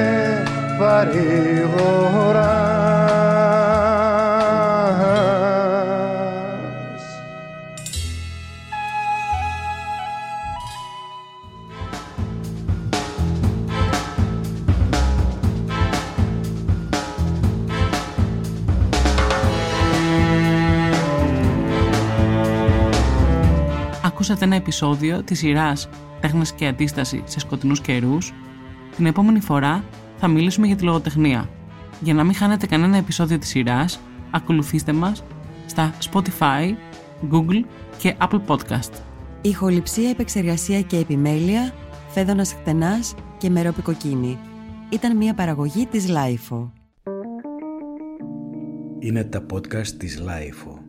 παρηγοράς 0.78 2.81
Ακούσατε 24.42 24.60
ένα 24.60 24.70
επεισόδιο 24.70 25.22
της 25.22 25.38
σειράς 25.38 25.88
«Τέχνες 26.20 26.52
και 26.52 26.66
αντίσταση 26.66 27.22
σε 27.26 27.40
σκοτεινούς 27.40 27.80
καιρούς». 27.80 28.32
Την 28.96 29.06
επόμενη 29.06 29.40
φορά 29.40 29.84
θα 30.16 30.28
μιλήσουμε 30.28 30.66
για 30.66 30.76
τη 30.76 30.84
λογοτεχνία. 30.84 31.48
Για 32.00 32.14
να 32.14 32.24
μην 32.24 32.34
χάνετε 32.34 32.66
κανένα 32.66 32.96
επεισόδιο 32.96 33.38
της 33.38 33.48
σειράς, 33.48 34.00
ακολουθήστε 34.30 34.92
μας 34.92 35.24
στα 35.66 35.94
Spotify, 36.10 36.74
Google 37.30 37.64
και 37.98 38.14
Apple 38.20 38.40
Podcast. 38.46 38.92
Ηχοληψία, 39.42 40.10
επεξεργασία 40.10 40.80
και 40.80 40.96
επιμέλεια, 40.96 41.74
Φαίδωνας 42.08 42.52
Χτενάς 42.52 43.14
και 43.38 43.50
Μερόπη 43.50 43.88
Κοκκίνη. 43.88 44.38
Ήταν 44.88 45.16
μια 45.16 45.34
παραγωγή 45.34 45.86
της 45.86 46.08
LiFO. 46.08 46.72
Είναι 48.98 49.24
τα 49.24 49.46
podcast 49.52 49.86
της 49.86 50.18
LiFO. 50.18 50.81